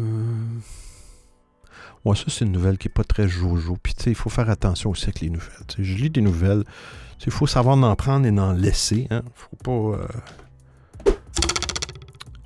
Ouais, 2.05 2.15
ça, 2.15 2.25
c'est 2.27 2.45
une 2.45 2.51
nouvelle 2.51 2.77
qui 2.77 2.87
n'est 2.87 2.93
pas 2.93 3.03
très 3.03 3.27
jojo. 3.27 3.77
Puis, 3.81 3.93
tu 3.93 4.03
sais, 4.03 4.09
il 4.11 4.15
faut 4.15 4.29
faire 4.29 4.49
attention 4.49 4.91
aussi 4.91 5.05
avec 5.05 5.19
les 5.21 5.29
nouvelles. 5.29 5.63
Je 5.77 5.95
lis 5.95 6.09
des 6.09 6.21
nouvelles. 6.21 6.63
Il 7.25 7.31
faut 7.31 7.47
savoir 7.47 7.77
en 7.77 7.95
prendre 7.95 8.25
et 8.25 8.39
en 8.39 8.53
laisser. 8.53 9.07
Hein. 9.09 9.23
faut 9.33 9.57
pas. 9.63 9.97
euh, 9.97 10.07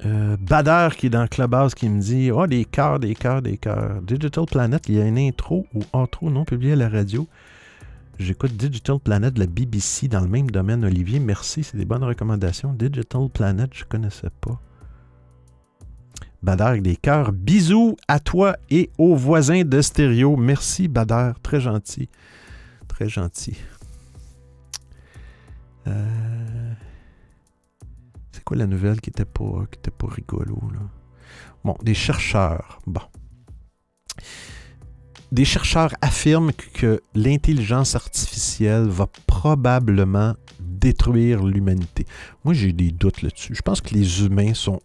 euh, 0.06 0.38
Bader 0.40 0.90
qui 0.98 1.08
est 1.08 1.10
dans 1.12 1.28
Clubhouse 1.28 1.76
qui 1.76 1.88
me 1.88 2.02
dit 2.02 2.32
Oh, 2.32 2.48
des 2.48 2.66
cœurs, 2.66 3.00
des 3.00 3.14
cœurs, 3.14 3.42
des 3.42 3.58
cœurs. 3.58 4.02
Digital 4.02 4.46
Planet, 4.46 4.84
il 4.90 4.96
y 4.96 5.02
a 5.02 5.06
une 5.06 5.20
intro 5.20 5.68
ou 5.76 5.84
outro 5.94 6.30
non 6.32 6.44
publié 6.46 6.74
à 6.74 6.78
la 6.78 6.90
radio. 6.90 7.28
J'écoute 8.18 8.54
Digital 8.54 9.00
Planet 9.00 9.34
de 9.34 9.40
la 9.40 9.48
BBC 9.48 10.08
dans 10.08 10.22
le 10.22 10.28
même 10.28 10.50
domaine, 10.50 10.86
Olivier. 10.86 11.20
Merci, 11.20 11.64
c'est 11.64 11.78
des 11.78 11.86
bonnes 11.86 12.04
recommandations. 12.04 12.74
Digital 12.74 13.30
Planet, 13.30 13.70
je 13.74 13.84
connaissais 13.84 14.30
pas. 14.42 14.60
Bader 16.44 16.64
avec 16.64 16.82
des 16.82 16.96
cœurs. 16.96 17.32
Bisous 17.32 17.96
à 18.08 18.20
toi 18.20 18.56
et 18.70 18.90
aux 18.98 19.16
voisins 19.16 19.64
de 19.64 19.82
stéréo. 19.82 20.36
Merci, 20.36 20.88
Bader. 20.88 21.34
Très 21.44 21.60
gentil. 21.60 22.10
Très 22.88 23.10
gentil. 23.10 23.58
Euh, 25.88 26.74
C'est 28.32 28.44
quoi 28.44 28.58
la 28.58 28.68
nouvelle 28.68 29.00
qui 29.02 29.10
était 29.10 29.26
pas, 29.26 29.66
rigolo, 30.02 30.60
là? 30.74 30.80
Bon, 31.64 31.76
des 31.84 31.94
chercheurs. 31.94 32.80
Bon. 32.88 33.02
Des 35.32 35.46
chercheurs 35.46 35.92
affirment 36.02 36.52
que 36.54 37.02
l'intelligence 37.14 37.96
artificielle 37.96 38.88
va 38.88 39.08
probablement 39.28 40.36
détruire 40.60 41.44
l'humanité. 41.44 42.06
Moi, 42.44 42.54
j'ai 42.54 42.74
des 42.74 42.92
doutes 42.92 43.22
là-dessus. 43.22 43.56
Je 43.56 43.62
pense 43.62 43.80
que 43.80 43.94
les 43.94 44.26
humains 44.26 44.54
sont 44.54 44.82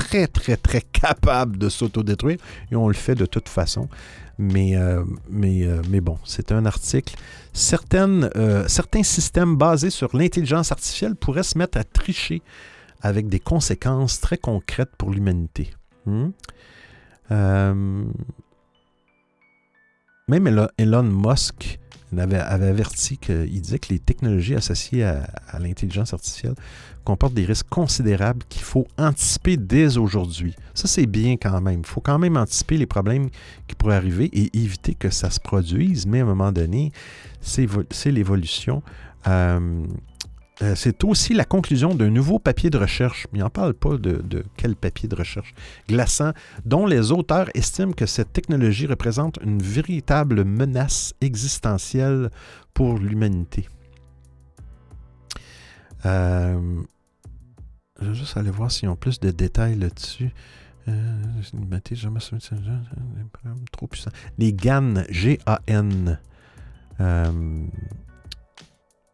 très, 0.00 0.26
très, 0.26 0.56
très 0.56 0.80
capables 0.80 1.58
de 1.58 1.68
s'autodétruire 1.68 2.38
et 2.70 2.76
on 2.76 2.88
le 2.88 2.94
fait 2.94 3.14
de 3.14 3.26
toute 3.26 3.48
façon. 3.48 3.88
Mais, 4.38 4.76
euh, 4.76 5.04
mais, 5.28 5.66
euh, 5.66 5.82
mais 5.90 6.00
bon, 6.00 6.18
c'est 6.24 6.50
un 6.52 6.64
article. 6.64 7.14
Certaines, 7.52 8.30
euh, 8.36 8.66
certains 8.68 9.02
systèmes 9.02 9.56
basés 9.56 9.90
sur 9.90 10.16
l'intelligence 10.16 10.72
artificielle 10.72 11.14
pourraient 11.14 11.42
se 11.42 11.58
mettre 11.58 11.78
à 11.78 11.84
tricher 11.84 12.40
avec 13.02 13.28
des 13.28 13.40
conséquences 13.40 14.20
très 14.20 14.38
concrètes 14.38 14.92
pour 14.96 15.10
l'humanité. 15.10 15.70
Hmm? 16.06 16.30
Même 17.30 18.12
Elo- 20.46 20.68
Elon 20.78 21.02
Musk 21.02 21.78
avait, 22.18 22.38
avait 22.38 22.66
averti 22.66 23.18
qu'il 23.18 23.60
disait 23.60 23.78
que 23.78 23.92
les 23.92 23.98
technologies 23.98 24.54
associées 24.54 25.04
à, 25.04 25.26
l'intelligence 25.58 26.12
artificielle 26.12 26.54
comportent 27.04 27.34
des 27.34 27.44
risques 27.44 27.68
considérables 27.68 28.42
qu'il 28.48 28.62
faut 28.62 28.86
anticiper 28.98 29.56
dès 29.56 29.96
aujourd'hui. 29.96 30.54
Ça, 30.74 30.86
c'est 30.86 31.06
bien 31.06 31.36
quand 31.36 31.60
même. 31.60 31.80
Il 31.80 31.86
faut 31.86 32.00
quand 32.00 32.18
même 32.18 32.36
anticiper 32.36 32.76
les 32.76 32.86
problèmes 32.86 33.30
qui 33.66 33.74
pourraient 33.74 33.96
arriver 33.96 34.26
et 34.32 34.50
éviter 34.56 34.94
que 34.94 35.10
ça 35.10 35.30
se 35.30 35.40
produise, 35.40 36.06
mais 36.06 36.20
à 36.20 36.22
un 36.22 36.26
moment 36.26 36.52
donné, 36.52 36.92
c'est 37.40 37.66
l'évolution. 38.06 38.82
Euh, 39.26 39.84
euh, 40.62 40.74
c'est 40.74 41.04
aussi 41.04 41.32
la 41.32 41.44
conclusion 41.44 41.94
d'un 41.94 42.10
nouveau 42.10 42.38
papier 42.38 42.68
de 42.68 42.76
recherche. 42.76 43.26
Il 43.32 43.40
n'en 43.40 43.48
parle 43.48 43.72
pas 43.72 43.96
de, 43.96 44.44
quel 44.56 44.76
papier 44.76 45.08
de 45.08 45.16
recherche 45.16 45.54
glaçant, 45.88 46.32
dont 46.66 46.86
les 46.86 47.12
auteurs 47.12 47.48
estiment 47.54 47.92
que 47.92 48.06
cette 48.06 48.32
technologie 48.32 48.86
représente 48.86 49.38
une 49.42 49.62
véritable 49.62 50.44
menace 50.44 51.14
existentielle 51.22 52.30
pour 52.74 52.98
l'humanité. 52.98 53.68
Euh, 56.04 56.82
je 58.00 58.08
vais 58.08 58.14
juste 58.14 58.36
aller 58.36 58.50
voir 58.50 58.70
s'ils 58.70 58.88
ont 58.88 58.96
plus 58.96 59.18
de 59.20 59.30
détails 59.30 59.76
là-dessus. 59.76 60.30
Euh, 60.88 61.22
trop 63.72 63.86
puissant. 63.86 64.10
Les 64.38 64.52
GAN, 64.52 65.04
G-A-N. 65.08 66.18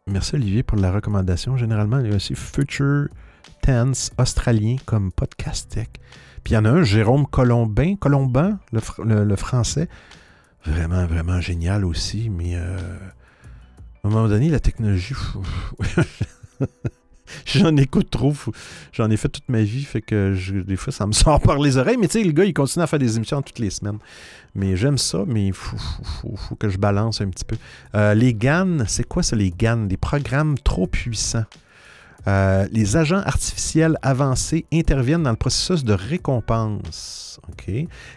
Merci 0.07 0.35
Olivier 0.35 0.63
pour 0.63 0.77
la 0.77 0.91
recommandation. 0.91 1.57
Généralement, 1.57 1.99
il 1.99 2.09
y 2.09 2.13
a 2.13 2.15
aussi 2.15 2.35
Future 2.35 3.07
Tense 3.61 4.11
australien 4.17 4.77
comme 4.85 5.11
podcast 5.11 5.71
tech. 5.71 5.87
Puis 6.43 6.53
il 6.53 6.55
y 6.55 6.57
en 6.57 6.65
a 6.65 6.69
un, 6.69 6.83
Jérôme 6.83 7.25
Colombin, 7.27 7.95
Colombin, 7.95 8.59
le, 8.71 8.79
fr- 8.79 9.03
le- 9.03 9.25
le 9.25 9.35
français. 9.35 9.89
Vraiment, 10.65 11.05
vraiment 11.05 11.39
génial 11.41 11.85
aussi. 11.85 12.29
Mais 12.29 12.55
euh, 12.55 12.77
à 14.03 14.07
un 14.07 14.09
moment 14.09 14.27
donné, 14.27 14.49
la 14.49 14.59
technologie. 14.59 15.13
J'en 17.45 17.75
écoute 17.77 18.09
trop. 18.09 18.33
J'en 18.93 19.09
ai 19.09 19.17
fait 19.17 19.29
toute 19.29 19.49
ma 19.49 19.61
vie. 19.61 19.83
Fait 19.83 20.01
que 20.01 20.35
des 20.61 20.75
fois, 20.75 20.93
ça 20.93 21.05
me 21.05 21.11
sort 21.13 21.39
par 21.39 21.59
les 21.59 21.77
oreilles. 21.77 21.97
Mais 21.97 22.07
tu 22.07 22.19
sais, 22.19 22.23
le 22.23 22.31
gars, 22.31 22.45
il 22.45 22.53
continue 22.53 22.83
à 22.83 22.87
faire 22.87 22.99
des 22.99 23.17
émissions 23.17 23.41
toutes 23.41 23.59
les 23.59 23.69
semaines. 23.69 23.99
Mais 24.55 24.75
j'aime 24.75 24.97
ça, 24.97 25.23
mais 25.27 25.47
il 25.47 25.53
faut, 25.53 25.77
que 26.59 26.69
je 26.69 26.77
balance 26.77 27.21
un 27.21 27.29
petit 27.29 27.45
peu. 27.45 27.57
Euh, 27.95 28.13
les 28.13 28.33
GAN, 28.33 28.85
c'est 28.87 29.07
quoi 29.07 29.21
ça, 29.23 29.35
les 29.35 29.51
GAN? 29.51 29.85
Des 29.85 29.97
programmes 29.97 30.57
trop 30.57 30.87
puissants. 30.87 31.45
Euh, 32.27 32.67
les 32.71 32.97
agents 32.97 33.21
artificiels 33.25 33.97
avancés 34.01 34.65
interviennent 34.73 35.23
dans 35.23 35.31
le 35.31 35.37
processus 35.37 35.83
de 35.83 35.93
récompense. 35.93 37.39
OK? 37.49 37.71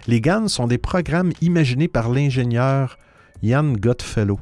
Les 0.09 0.21
GAN 0.21 0.49
sont 0.49 0.67
des 0.67 0.79
programmes 0.79 1.33
imaginés 1.43 1.89
par 1.89 2.09
l'ingénieur 2.09 2.99
Ian 3.43 3.73
Goodfellow. 3.75 4.41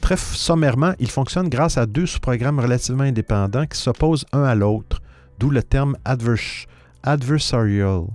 Très 0.00 0.16
sommairement, 0.16 0.92
ils 0.98 1.10
fonctionnent 1.10 1.48
grâce 1.48 1.78
à 1.78 1.86
deux 1.86 2.06
sous-programmes 2.06 2.58
relativement 2.58 3.04
indépendants 3.04 3.66
qui 3.66 3.78
s'opposent 3.78 4.24
un 4.32 4.42
à 4.42 4.54
l'autre, 4.54 5.00
d'où 5.38 5.50
le 5.50 5.62
terme 5.62 5.96
advers- 6.04 6.66
adversarial. 7.02 8.06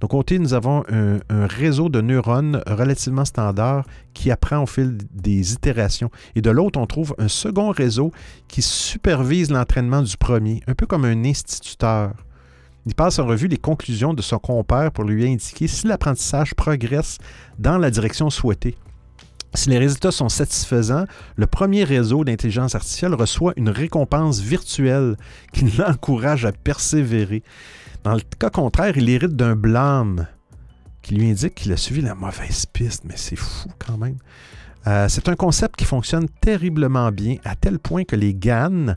Donc, 0.00 0.10
côté, 0.10 0.38
nous 0.38 0.52
avons 0.52 0.84
un 0.90 1.46
réseau 1.46 1.88
de 1.88 2.00
neurones 2.00 2.62
relativement 2.66 3.24
standard 3.24 3.86
qui 4.12 4.30
apprend 4.30 4.62
au 4.62 4.66
fil 4.66 4.98
des 5.12 5.54
itérations. 5.54 6.10
Et 6.34 6.42
de 6.42 6.50
l'autre, 6.50 6.78
on 6.78 6.86
trouve 6.86 7.14
un 7.18 7.28
second 7.28 7.70
réseau 7.70 8.12
qui 8.46 8.60
supervise 8.60 9.50
l'entraînement 9.50 10.02
du 10.02 10.16
premier, 10.16 10.62
un 10.66 10.74
peu 10.74 10.86
comme 10.86 11.06
un 11.06 11.24
instituteur. 11.24 12.12
Il 12.86 12.94
passe 12.94 13.18
en 13.18 13.24
revue 13.24 13.48
les 13.48 13.56
conclusions 13.56 14.12
de 14.12 14.20
son 14.20 14.38
compère 14.38 14.92
pour 14.92 15.04
lui 15.04 15.26
indiquer 15.26 15.68
si 15.68 15.86
l'apprentissage 15.86 16.54
progresse 16.54 17.16
dans 17.58 17.78
la 17.78 17.90
direction 17.90 18.28
souhaitée. 18.28 18.76
Si 19.54 19.70
les 19.70 19.78
résultats 19.78 20.10
sont 20.10 20.28
satisfaisants, 20.28 21.04
le 21.36 21.46
premier 21.46 21.84
réseau 21.84 22.24
d'intelligence 22.24 22.74
artificielle 22.74 23.14
reçoit 23.14 23.52
une 23.56 23.68
récompense 23.68 24.40
virtuelle 24.40 25.16
qui 25.52 25.64
l'encourage 25.78 26.44
à 26.44 26.52
persévérer. 26.52 27.42
Dans 28.02 28.14
le 28.14 28.20
cas 28.38 28.50
contraire, 28.50 28.96
il 28.96 29.08
hérite 29.08 29.36
d'un 29.36 29.54
blâme 29.54 30.26
qui 31.02 31.14
lui 31.14 31.30
indique 31.30 31.54
qu'il 31.54 31.72
a 31.72 31.76
suivi 31.76 32.00
la 32.00 32.14
mauvaise 32.14 32.66
piste, 32.66 33.04
mais 33.04 33.16
c'est 33.16 33.36
fou 33.36 33.68
quand 33.78 33.96
même. 33.96 34.16
Euh, 34.86 35.06
c'est 35.08 35.28
un 35.28 35.36
concept 35.36 35.76
qui 35.76 35.84
fonctionne 35.84 36.28
terriblement 36.40 37.12
bien, 37.12 37.36
à 37.44 37.54
tel 37.54 37.78
point 37.78 38.04
que 38.04 38.16
les 38.16 38.34
GAN 38.34 38.96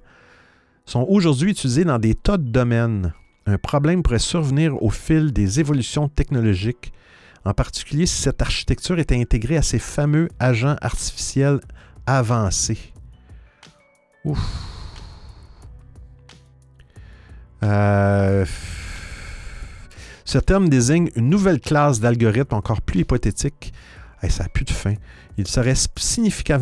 sont 0.85 1.05
aujourd'hui 1.07 1.51
utilisés 1.51 1.85
dans 1.85 1.99
des 1.99 2.15
tas 2.15 2.37
de 2.37 2.49
domaines. 2.49 3.13
Un 3.45 3.57
problème 3.57 4.03
pourrait 4.03 4.19
survenir 4.19 4.81
au 4.81 4.89
fil 4.89 5.31
des 5.31 5.59
évolutions 5.59 6.09
technologiques, 6.09 6.91
en 7.47 7.53
particulier 7.53 8.05
si 8.05 8.21
cette 8.21 8.41
architecture 8.41 8.99
était 8.99 9.19
intégrée 9.19 9.57
à 9.57 9.61
ces 9.61 9.79
fameux 9.79 10.27
agents 10.39 10.75
artificiels 10.81 11.59
avancés. 12.05 12.93
Euh, 17.63 18.45
ce 20.25 20.37
terme 20.37 20.69
désigne 20.69 21.09
une 21.15 21.29
nouvelle 21.29 21.59
classe 21.59 21.99
d'algorithmes 21.99 22.55
encore 22.55 22.81
plus 22.81 23.01
hypothétique. 23.01 23.73
Ça 24.29 24.43
n'a 24.43 24.49
plus 24.49 24.65
de 24.65 24.71
fin. 24.71 24.95
Il 25.37 25.47
serait 25.47 25.75
significa- 25.95 26.59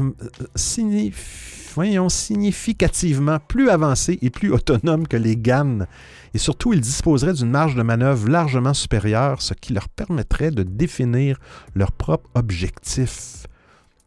signif- 1.75 1.91
voyons, 1.91 2.09
significativement 2.09 3.39
plus 3.39 3.69
avancé 3.69 4.17
et 4.21 4.29
plus 4.29 4.51
autonome 4.51 5.07
que 5.07 5.17
les 5.17 5.35
GAN. 5.35 5.85
Et 6.33 6.37
surtout, 6.37 6.73
ils 6.73 6.81
disposeraient 6.81 7.33
d'une 7.33 7.49
marge 7.49 7.75
de 7.75 7.81
manœuvre 7.81 8.27
largement 8.29 8.73
supérieure, 8.73 9.41
ce 9.41 9.53
qui 9.53 9.73
leur 9.73 9.89
permettrait 9.89 10.51
de 10.51 10.63
définir 10.63 11.39
leurs 11.75 11.91
propres 11.91 12.29
objectifs. 12.35 13.47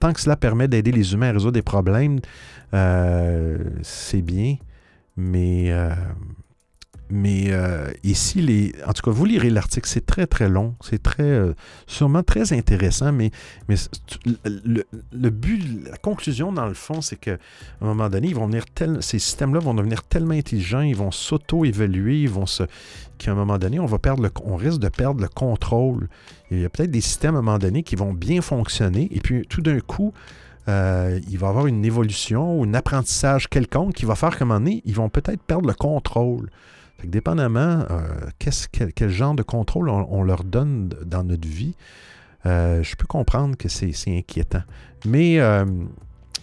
Tant 0.01 0.13
que 0.13 0.21
cela 0.21 0.37
permet 0.37 0.69
d'aider 0.69 0.93
les 0.93 1.13
humains 1.13 1.31
à 1.31 1.33
résoudre 1.33 1.53
des 1.53 1.63
problèmes, 1.63 2.21
euh, 2.75 3.59
c'est 3.83 4.23
bien. 4.23 4.57
Mais, 5.17 5.73
euh, 5.73 5.95
mais 7.11 7.47
euh, 7.49 7.91
ici, 8.05 8.43
les, 8.43 8.75
en 8.87 8.93
tout 8.93 9.03
cas, 9.03 9.11
vous 9.11 9.25
lirez 9.25 9.49
l'article, 9.51 9.89
c'est 9.89 10.05
très 10.05 10.27
très 10.27 10.49
long, 10.49 10.75
c'est 10.83 11.03
très 11.03 11.23
euh, 11.23 11.55
sûrement 11.87 12.23
très 12.23 12.53
intéressant, 12.53 13.13
mais, 13.13 13.31
mais 13.69 13.77
le, 14.45 14.85
le- 15.13 15.31
but, 15.31 15.87
la 15.91 15.97
conclusion 15.97 16.53
dans 16.53 16.67
le 16.67 16.75
fond, 16.75 17.01
c'est 17.01 17.17
qu'à 17.17 17.39
un 17.81 17.87
moment 17.87 18.09
donné, 18.11 18.29
ils 18.29 18.35
vont 18.35 18.51
tel, 18.75 19.03
ces 19.03 19.19
systèmes-là 19.19 19.61
vont 19.61 19.75
devenir 19.75 20.03
tellement 20.03 20.35
intelligents, 20.35 20.83
ils 20.83 20.97
vont 20.97 21.11
s'auto-évaluer, 21.11 22.23
ils 22.23 22.29
vont 22.31 22.47
se, 22.47 22.65
qu'à 23.17 23.33
un 23.33 23.35
moment 23.35 23.59
donné, 23.59 23.81
on 23.81 23.87
va 23.87 23.99
perdre 23.99 24.23
le, 24.23 24.31
on 24.45 24.57
risque 24.57 24.81
de 24.81 24.89
perdre 24.89 25.23
le 25.23 25.29
contrôle. 25.29 26.09
Il 26.51 26.61
y 26.61 26.65
a 26.65 26.69
peut-être 26.69 26.91
des 26.91 27.01
systèmes 27.01 27.37
à 27.37 27.39
un 27.39 27.43
moment 27.43 27.59
donné 27.59 27.83
qui 27.83 27.97
vont 27.97 28.13
bien 28.13 28.43
fonctionner, 28.43 29.09
et 29.13 29.21
puis 29.21 29.47
tout 29.49 29.63
d'un 29.63 29.81
coup, 29.81 30.13
euh, 30.69 31.19
il 31.31 31.39
va 31.39 31.47
y 31.47 31.51
avoir 31.51 31.67
une 31.67 31.85
évolution 31.87 32.59
ou 32.61 32.65
un 32.65 32.75
apprentissage 32.75 33.49
quelconque 33.49 33.95
qui 33.95 34.05
va 34.05 34.15
faire 34.15 34.37
qu'à 34.37 34.45
un 34.45 34.49
moment 34.49 34.61
donné, 34.61 34.83
ils 34.85 34.95
vont 34.95 35.09
peut-être 35.09 35.41
perdre 35.43 35.67
le 35.67 35.75
contrôle. 35.75 36.51
Fait 36.99 37.07
que 37.07 37.13
dépendamment 37.13 37.85
euh, 37.91 38.29
quel, 38.39 39.09
genre 39.11 39.35
de 39.35 39.43
contrôle 39.43 39.89
on, 39.89 40.23
leur 40.23 40.45
donne 40.45 40.89
dans 41.07 41.25
notre 41.25 41.47
vie, 41.49 41.75
euh, 42.47 42.83
je 42.83 42.97
peux 42.97 43.07
comprendre 43.07 43.57
que 43.57 43.69
c'est 43.69 43.93
inquiétant. 44.09 44.63
Mais, 45.07 45.39
euh, 45.39 45.65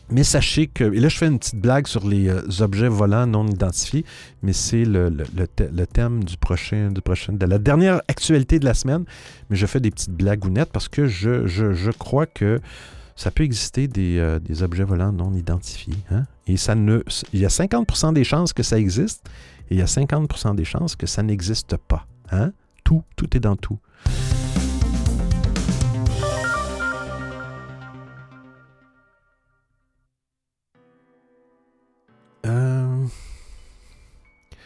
mais 0.09 0.23
sachez 0.23 0.67
que, 0.67 0.83
et 0.93 0.99
là 0.99 1.09
je 1.09 1.17
fais 1.17 1.27
une 1.27 1.39
petite 1.39 1.59
blague 1.59 1.87
sur 1.87 2.07
les 2.07 2.29
objets 2.61 2.87
volants 2.87 3.27
non 3.27 3.45
identifiés, 3.47 4.05
mais 4.43 4.53
c'est 4.53 4.85
le, 4.85 5.09
le- 5.09 5.25
le 5.71 5.85
thème 5.87 6.23
du 6.23 6.37
prochain, 6.37 6.89
du 6.91 7.01
prochain, 7.01 7.33
de 7.33 7.45
la 7.45 7.57
dernière 7.57 8.01
actualité 8.07 8.59
de 8.59 8.65
la 8.65 8.73
semaine. 8.73 9.03
Mais 9.49 9.57
je 9.57 9.65
fais 9.65 9.79
des 9.81 9.91
petites 9.91 10.11
blagounettes 10.11 10.71
parce 10.71 10.87
que 10.87 11.07
je, 11.07 11.47
je, 11.47 11.73
je 11.73 11.91
crois 11.91 12.27
que 12.27 12.61
ça 13.15 13.31
peut 13.31 13.43
exister 13.43 13.87
des, 13.87 14.17
euh, 14.19 14.39
des 14.39 14.61
objets 14.61 14.83
volants 14.83 15.11
non 15.13 15.33
identifiés. 15.33 15.95
hein? 16.11 16.25
Et 16.47 16.57
ça 16.57 16.75
ne, 16.75 17.01
il 17.33 17.39
y 17.39 17.45
a 17.45 17.49
50% 17.49 18.13
des 18.13 18.23
chances 18.23 18.53
que 18.53 18.61
ça 18.63 18.77
existe 18.77 19.25
et 19.69 19.75
il 19.75 19.77
y 19.77 19.81
a 19.81 19.85
50% 19.85 20.55
des 20.55 20.65
chances 20.65 20.95
que 20.95 21.07
ça 21.07 21.23
n'existe 21.23 21.77
pas. 21.77 22.05
Hein? 22.31 22.51
Tout, 22.83 23.03
tout 23.15 23.35
est 23.35 23.39
dans 23.39 23.55
tout. 23.55 23.79
Euh, 32.45 33.05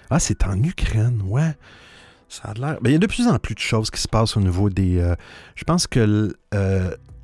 Ah, 0.10 0.20
c'est 0.20 0.44
en 0.46 0.62
Ukraine, 0.64 1.22
ouais. 1.26 1.56
Ça 2.28 2.50
a 2.50 2.54
l'air. 2.54 2.80
Ben, 2.82 2.90
il 2.90 2.94
y 2.94 2.96
a 2.96 3.00
de 3.00 3.08
plus 3.08 3.28
en 3.28 3.38
plus 3.40 3.56
de 3.56 3.60
choses 3.60 3.90
qui 3.92 4.02
se 4.02 4.08
passent 4.08 4.36
au 4.38 4.40
niveau 4.42 4.70
des. 4.70 4.98
euh, 5.00 5.16
je 5.56 5.64
pense 5.64 5.88
que 5.88 6.36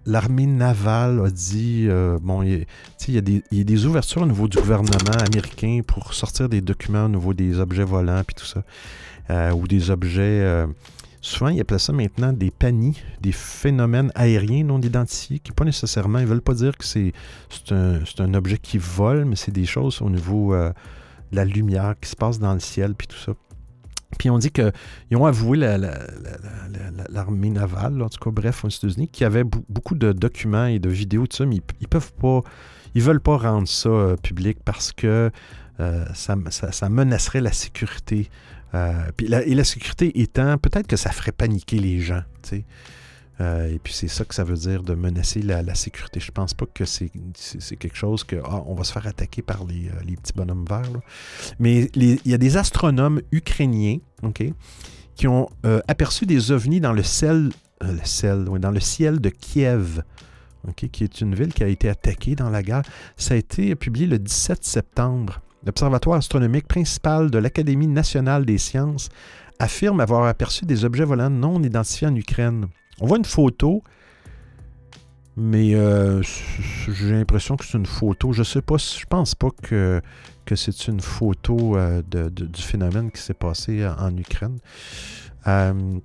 l'armée 0.05 0.45
navale 0.45 1.21
a 1.25 1.29
dit. 1.29 1.87
bon, 2.21 2.43
il 2.43 2.65
y, 3.07 3.17
a, 3.17 3.21
des- 3.21 3.85
ouvertures 3.85 4.21
au 4.21 4.25
niveau 4.25 4.47
du 4.47 4.57
gouvernement 4.57 5.17
américain 5.25 5.81
pour 5.85 6.13
sortir 6.13 6.49
des 6.49 6.61
documents 6.61 7.05
au 7.05 7.09
niveau 7.09 7.33
des 7.33 7.59
objets 7.59 7.83
volants 7.83 8.21
puis 8.25 8.35
tout 8.35 8.45
ça. 8.45 8.63
Euh, 9.31 9.51
ou 9.53 9.67
des 9.67 9.89
objets. 9.89 10.21
euh, 10.41 10.67
souvent, 11.19 11.49
ils 11.49 11.59
appellent 11.59 11.79
ça 11.79 11.93
maintenant 11.93 12.31
des 12.31 12.51
PANI, 12.51 12.95
des 13.21 13.31
phénomènes 13.31 14.11
aériens 14.13 14.63
non 14.63 14.79
identifiés, 14.79 15.39
qui 15.39 15.51
pas 15.51 15.65
nécessairement. 15.65 16.19
Ils 16.19 16.27
veulent 16.27 16.41
pas 16.41 16.53
dire 16.53 16.77
que 16.77 16.85
c'est 16.85 17.11
un, 17.71 17.99
un 18.19 18.33
objet 18.35 18.59
qui 18.59 18.77
vole, 18.77 19.25
mais 19.25 19.35
c'est 19.35 19.51
des 19.51 19.65
choses 19.65 19.99
au 20.03 20.09
niveau 20.11 20.53
euh, 20.53 20.71
de 21.31 21.35
la 21.35 21.45
lumière 21.45 21.95
qui 21.99 22.09
se 22.09 22.15
passe 22.15 22.37
dans 22.37 22.53
le 22.53 22.59
ciel 22.59 22.93
puis 22.93 23.07
tout 23.07 23.17
ça. 23.17 23.33
Puis 24.17 24.29
on 24.29 24.37
dit 24.37 24.51
qu'ils 24.51 24.71
ont 25.17 25.25
avoué 25.25 25.57
la- 25.57 25.77
la- 25.77 25.91
la- 25.91 25.97
la- 26.71 26.91
la- 26.97 27.03
l'armée 27.09 27.49
navale, 27.49 28.01
en 28.01 28.09
tout 28.09 28.19
cas, 28.23 28.31
bref, 28.31 28.63
aux 28.65 28.69
États-Unis, 28.69 29.07
qui 29.09 29.23
avait 29.23 29.43
bou- 29.43 29.65
beaucoup 29.69 29.95
de 29.95 30.11
documents 30.11 30.65
et 30.67 30.79
de 30.79 30.89
vidéos, 30.89 31.27
tout 31.27 31.37
ça, 31.37 31.45
mais 31.45 31.55
ils, 31.57 31.61
ils 31.81 31.87
peuvent 31.87 32.13
pas, 32.13 32.41
ils 32.93 33.01
veulent 33.01 33.19
pas 33.21 33.37
rendre 33.37 33.67
ça 33.67 33.89
euh, 33.89 34.15
public 34.15 34.57
parce 34.63 34.91
que 34.91 35.29
euh, 35.79 36.05
ça, 36.13 36.35
ça- 36.49 36.89
menacerait 36.89 37.41
la 37.41 37.51
sécurité. 37.51 38.29
Euh, 38.73 38.93
et 39.19 39.55
la 39.55 39.63
sécurité 39.63 40.21
étant, 40.21 40.57
peut-être 40.57 40.87
que 40.87 40.95
ça 40.97 41.11
ferait 41.11 41.31
paniquer 41.31 41.79
les 41.79 41.99
gens, 41.99 42.23
tu 42.43 42.49
sais. 42.49 42.65
Euh, 43.41 43.67
et 43.73 43.79
puis 43.79 43.93
c'est 43.93 44.07
ça 44.07 44.23
que 44.23 44.33
ça 44.33 44.43
veut 44.43 44.55
dire 44.55 44.83
de 44.83 44.95
menacer 44.95 45.41
la, 45.41 45.75
sécurité. 45.75 46.19
Je 46.19 46.31
pense 46.31 46.53
pas 46.53 46.65
que 46.65 46.85
c'est, 46.85 47.09
quelque 47.09 47.95
chose 47.95 48.23
que 48.23 48.37
ah, 48.45 48.63
on 48.65 48.75
va 48.75 48.83
se 48.83 48.93
faire 48.93 49.07
attaquer 49.07 49.41
par 49.41 49.65
les, 49.65 49.89
euh, 49.89 50.15
petits 50.15 50.33
bonhommes 50.33 50.65
verts. 50.67 51.01
Mais 51.59 51.89
il 51.95 52.19
y 52.25 52.33
a 52.33 52.37
des 52.37 52.57
astronomes 52.57 53.21
ukrainiens, 53.31 53.97
qui 55.15 55.27
ont 55.27 55.49
euh, 55.65 55.81
aperçu 55.87 56.25
des 56.25 56.51
ovnis 56.51 56.79
dans 56.79 56.93
le 56.93 57.03
ciel, 57.03 57.49
dans 57.81 58.71
le 58.71 58.79
ciel 58.79 59.19
de 59.19 59.29
Kiev, 59.29 60.01
qui 60.75 61.03
est 61.03 61.21
une 61.21 61.35
ville 61.35 61.53
qui 61.53 61.63
a 61.63 61.67
été 61.67 61.89
attaquée 61.89 62.35
dans 62.35 62.49
la 62.49 62.63
guerre. 62.63 62.83
Ça 63.17 63.33
a 63.33 63.37
été 63.37 63.75
publié 63.75 64.07
le 64.07 64.17
17 64.17 64.63
septembre. 64.63 65.41
L'observatoire 65.65 66.17
astronomique 66.17 66.67
principal 66.67 67.31
de 67.31 67.37
l'Académie 67.37 67.87
nationale 67.87 68.45
des 68.45 68.57
sciences 68.57 69.09
affirme 69.59 69.99
avoir 69.99 70.25
aperçu 70.25 70.65
des 70.65 70.85
objets 70.85 71.05
volants 71.05 71.29
non 71.29 71.61
identifiés 71.63 72.07
en 72.07 72.15
Ukraine. 72.15 72.67
On 73.01 73.07
voit 73.07 73.17
une 73.17 73.25
photo 73.25 73.83
Mais 75.35 75.75
euh, 75.75 76.21
j'ai 76.21 77.11
l'impression 77.11 77.57
que 77.57 77.65
c'est 77.65 77.77
une 77.77 77.85
photo. 77.85 78.31
Je 78.31 78.43
sais 78.43 78.61
pas, 78.61 78.77
je 78.77 79.05
pense 79.05 79.35
pas 79.35 79.49
que, 79.61 80.01
c'est 80.55 80.87
une 80.87 81.01
photo 81.01 81.77
euh, 81.77 82.01
du 82.03 82.61
phénomène 82.61 83.11
qui 83.11 83.21
s'est 83.21 83.33
passé 83.33 83.85
en, 83.85 84.07
en 84.07 84.17
Ukraine. 84.17 84.57
Euh, 85.47 85.99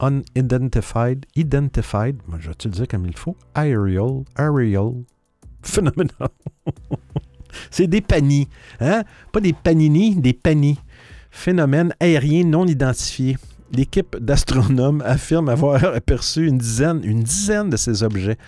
Unidentified, 0.00 1.24
identified, 1.34 2.16
moi, 2.28 2.38
je 2.40 2.48
vais 2.48 2.54
te 2.54 2.68
le 2.68 2.74
dire 2.74 2.88
comme 2.88 3.06
il 3.06 3.16
faut, 3.16 3.36
aerial, 3.54 4.24
aerial 4.38 4.92
phenomena. 5.62 6.30
c'est 7.70 7.86
des 7.86 8.00
panis, 8.00 8.48
hein? 8.80 9.04
Pas 9.32 9.40
des 9.40 9.52
panini, 9.52 10.16
des 10.16 10.32
panis. 10.32 10.78
Phénomènes 11.30 11.94
aériens 12.00 12.44
non 12.44 12.66
identifiés. 12.66 13.36
L'équipe 13.72 14.16
d'astronomes 14.18 15.02
affirme 15.04 15.48
avoir 15.48 15.84
aperçu 15.94 16.46
une 16.46 16.58
dizaine, 16.58 17.00
une 17.02 17.22
dizaine 17.22 17.68
de 17.68 17.76
ces 17.76 18.02
objets. 18.02 18.38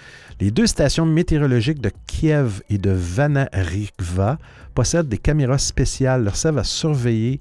Les 0.41 0.51
deux 0.51 0.67
stations 0.67 1.05
météorologiques 1.05 1.81
de 1.81 1.91
Kiev 2.07 2.63
et 2.71 2.79
de 2.79 2.91
Vanarikva 2.91 4.39
possèdent 4.75 5.09
des 5.09 5.19
caméras 5.19 5.59
spéciales 5.59 6.23
leur 6.23 6.37
servent 6.37 6.59
à 6.59 6.65
surveiller 6.65 7.41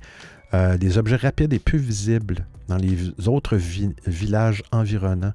euh, 0.53 0.77
des 0.77 0.97
objets 0.97 1.17
rapides 1.17 1.53
et 1.53 1.59
peu 1.59 1.77
visibles 1.77 2.45
dans 2.67 2.77
les 2.77 3.27
autres 3.27 3.57
vi- 3.57 3.95
villages 4.05 4.63
environnants. 4.71 5.33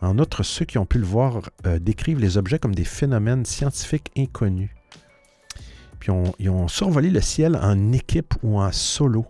En 0.00 0.18
outre, 0.18 0.42
ceux 0.42 0.64
qui 0.64 0.78
ont 0.78 0.86
pu 0.86 0.98
le 0.98 1.04
voir 1.04 1.50
euh, 1.66 1.78
décrivent 1.78 2.18
les 2.18 2.36
objets 2.36 2.58
comme 2.58 2.74
des 2.74 2.84
phénomènes 2.84 3.44
scientifiques 3.44 4.10
inconnus. 4.16 4.70
Puis 6.00 6.10
ils 6.40 6.50
ont 6.50 6.66
survolé 6.66 7.10
le 7.10 7.20
ciel 7.20 7.56
en 7.56 7.92
équipe 7.92 8.34
ou 8.42 8.58
en 8.58 8.72
solo. 8.72 9.26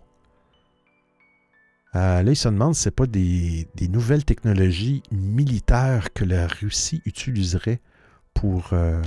Euh, 1.94 2.22
là, 2.22 2.30
ils 2.30 2.36
se 2.36 2.48
demandent 2.48 2.74
si 2.74 2.82
ce 2.82 2.88
n'est 2.88 2.94
pas 2.94 3.06
des, 3.06 3.68
nouvelles 3.90 4.24
technologies 4.24 5.02
militaires 5.10 6.14
que 6.14 6.24
la 6.24 6.46
Russie 6.46 7.02
utiliserait 7.04 7.82
pour... 8.32 8.70
euh, 8.72 9.02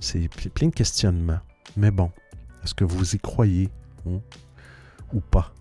c'est 0.00 0.28
ple- 0.28 0.50
plein 0.50 0.68
de 0.68 0.74
questionnements. 0.74 1.40
Mais 1.78 1.90
bon, 1.90 2.10
est-ce 2.62 2.74
que 2.74 2.84
vous 2.84 3.14
y 3.14 3.18
croyez 3.18 3.70
hein, 4.06 4.20
ou 5.14 5.20
pas? 5.20 5.54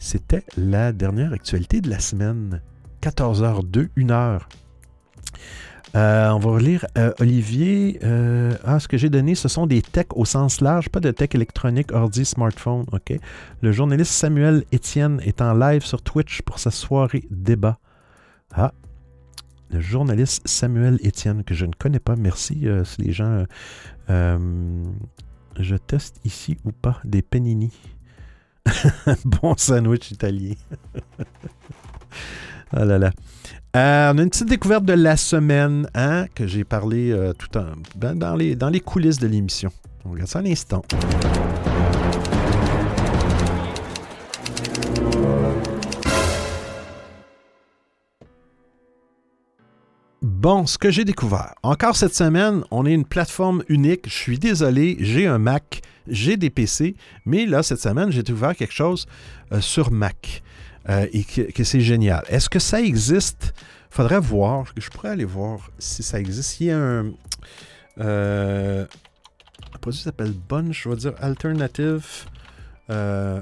C'était 0.00 0.44
la 0.56 0.92
dernière 0.92 1.34
actualité 1.34 1.82
de 1.82 1.90
la 1.90 1.98
semaine. 1.98 2.62
14h02, 3.02 3.90
1h. 3.98 4.40
Euh, 5.94 6.30
on 6.30 6.38
va 6.38 6.50
relire 6.52 6.86
euh, 6.96 7.12
Olivier. 7.20 8.00
euh, 8.02 8.56
ah, 8.64 8.80
ce 8.80 8.88
que 8.88 8.96
j'ai 8.96 9.10
donné, 9.10 9.34
ce 9.34 9.46
sont 9.46 9.66
des 9.66 9.82
techs 9.82 10.16
au 10.16 10.24
sens 10.24 10.62
large, 10.62 10.88
pas 10.88 11.00
de 11.00 11.10
tech 11.10 11.28
électronique, 11.34 11.92
ordi, 11.92 12.24
smartphone. 12.24 12.86
OK. 12.92 13.12
Le 13.60 13.72
journaliste 13.72 14.12
Samuel 14.12 14.64
Etienne 14.74 15.20
est 15.22 15.42
en 15.42 15.52
live 15.52 15.84
sur 15.84 16.00
Twitch 16.00 16.40
pour 16.42 16.58
sa 16.58 16.70
soirée 16.70 17.24
débat. 17.30 17.78
Ah. 18.54 18.72
Le 19.68 19.80
journaliste 19.80 20.48
Samuel 20.48 20.98
Etienne, 21.04 21.44
que 21.44 21.54
je 21.54 21.66
ne 21.66 21.72
connais 21.72 22.00
pas. 22.00 22.16
Merci 22.16 22.66
si 22.84 23.02
les 23.02 23.12
gens. 23.12 23.44
je 24.08 25.76
teste 25.76 26.20
ici 26.24 26.56
ou 26.64 26.72
pas 26.72 27.00
des 27.04 27.20
panini. 27.20 27.70
bon 29.24 29.54
sandwich 29.56 30.10
italien. 30.10 30.54
ah 32.72 32.84
là 32.84 32.98
là. 32.98 33.10
Euh, 33.76 34.12
on 34.12 34.18
a 34.18 34.22
une 34.22 34.30
petite 34.30 34.48
découverte 34.48 34.84
de 34.84 34.94
la 34.94 35.16
semaine, 35.16 35.88
hein, 35.94 36.26
que 36.34 36.46
j'ai 36.46 36.64
parlé 36.64 37.12
euh, 37.12 37.32
tout 37.32 37.56
en, 37.56 37.66
dans, 37.94 38.34
les, 38.34 38.56
dans 38.56 38.68
les 38.68 38.80
coulisses 38.80 39.18
de 39.18 39.28
l'émission. 39.28 39.70
On 40.04 40.10
regarde 40.10 40.28
ça 40.28 40.40
un 40.40 40.46
instant. 40.46 40.82
Bon, 50.22 50.66
ce 50.66 50.76
que 50.76 50.90
j'ai 50.90 51.06
découvert. 51.06 51.54
Encore 51.62 51.96
cette 51.96 52.14
semaine, 52.14 52.62
on 52.70 52.84
est 52.84 52.92
une 52.92 53.06
plateforme 53.06 53.64
unique. 53.70 54.06
Je 54.06 54.14
suis 54.14 54.38
désolé, 54.38 54.98
j'ai 55.00 55.26
un 55.26 55.38
Mac, 55.38 55.80
j'ai 56.06 56.36
des 56.36 56.50
PC, 56.50 56.94
mais 57.24 57.46
là, 57.46 57.62
cette 57.62 57.80
semaine, 57.80 58.12
j'ai 58.12 58.22
découvert 58.22 58.54
quelque 58.54 58.74
chose 58.74 59.06
euh, 59.50 59.62
sur 59.62 59.90
Mac 59.90 60.42
euh, 60.90 61.06
et 61.14 61.24
que, 61.24 61.64
c'est 61.64 61.80
génial. 61.80 62.22
Est-ce 62.28 62.50
que 62.50 62.58
ça 62.58 62.82
existe? 62.82 63.54
faudrait 63.88 64.20
voir. 64.20 64.66
Je 64.76 64.88
pourrais 64.90 65.08
aller 65.08 65.24
voir 65.24 65.70
si 65.78 66.02
ça 66.02 66.20
existe. 66.20 66.60
Il 66.60 66.66
y 66.66 66.70
a 66.70 66.78
un. 66.78 67.12
Euh, 67.98 68.86
un 69.86 69.92
s'appelle 69.92 70.32
Bunch, 70.32 70.82
je 70.84 70.88
vais 70.90 70.96
dire 70.96 71.14
Alternative 71.18 72.06
euh, 72.90 73.40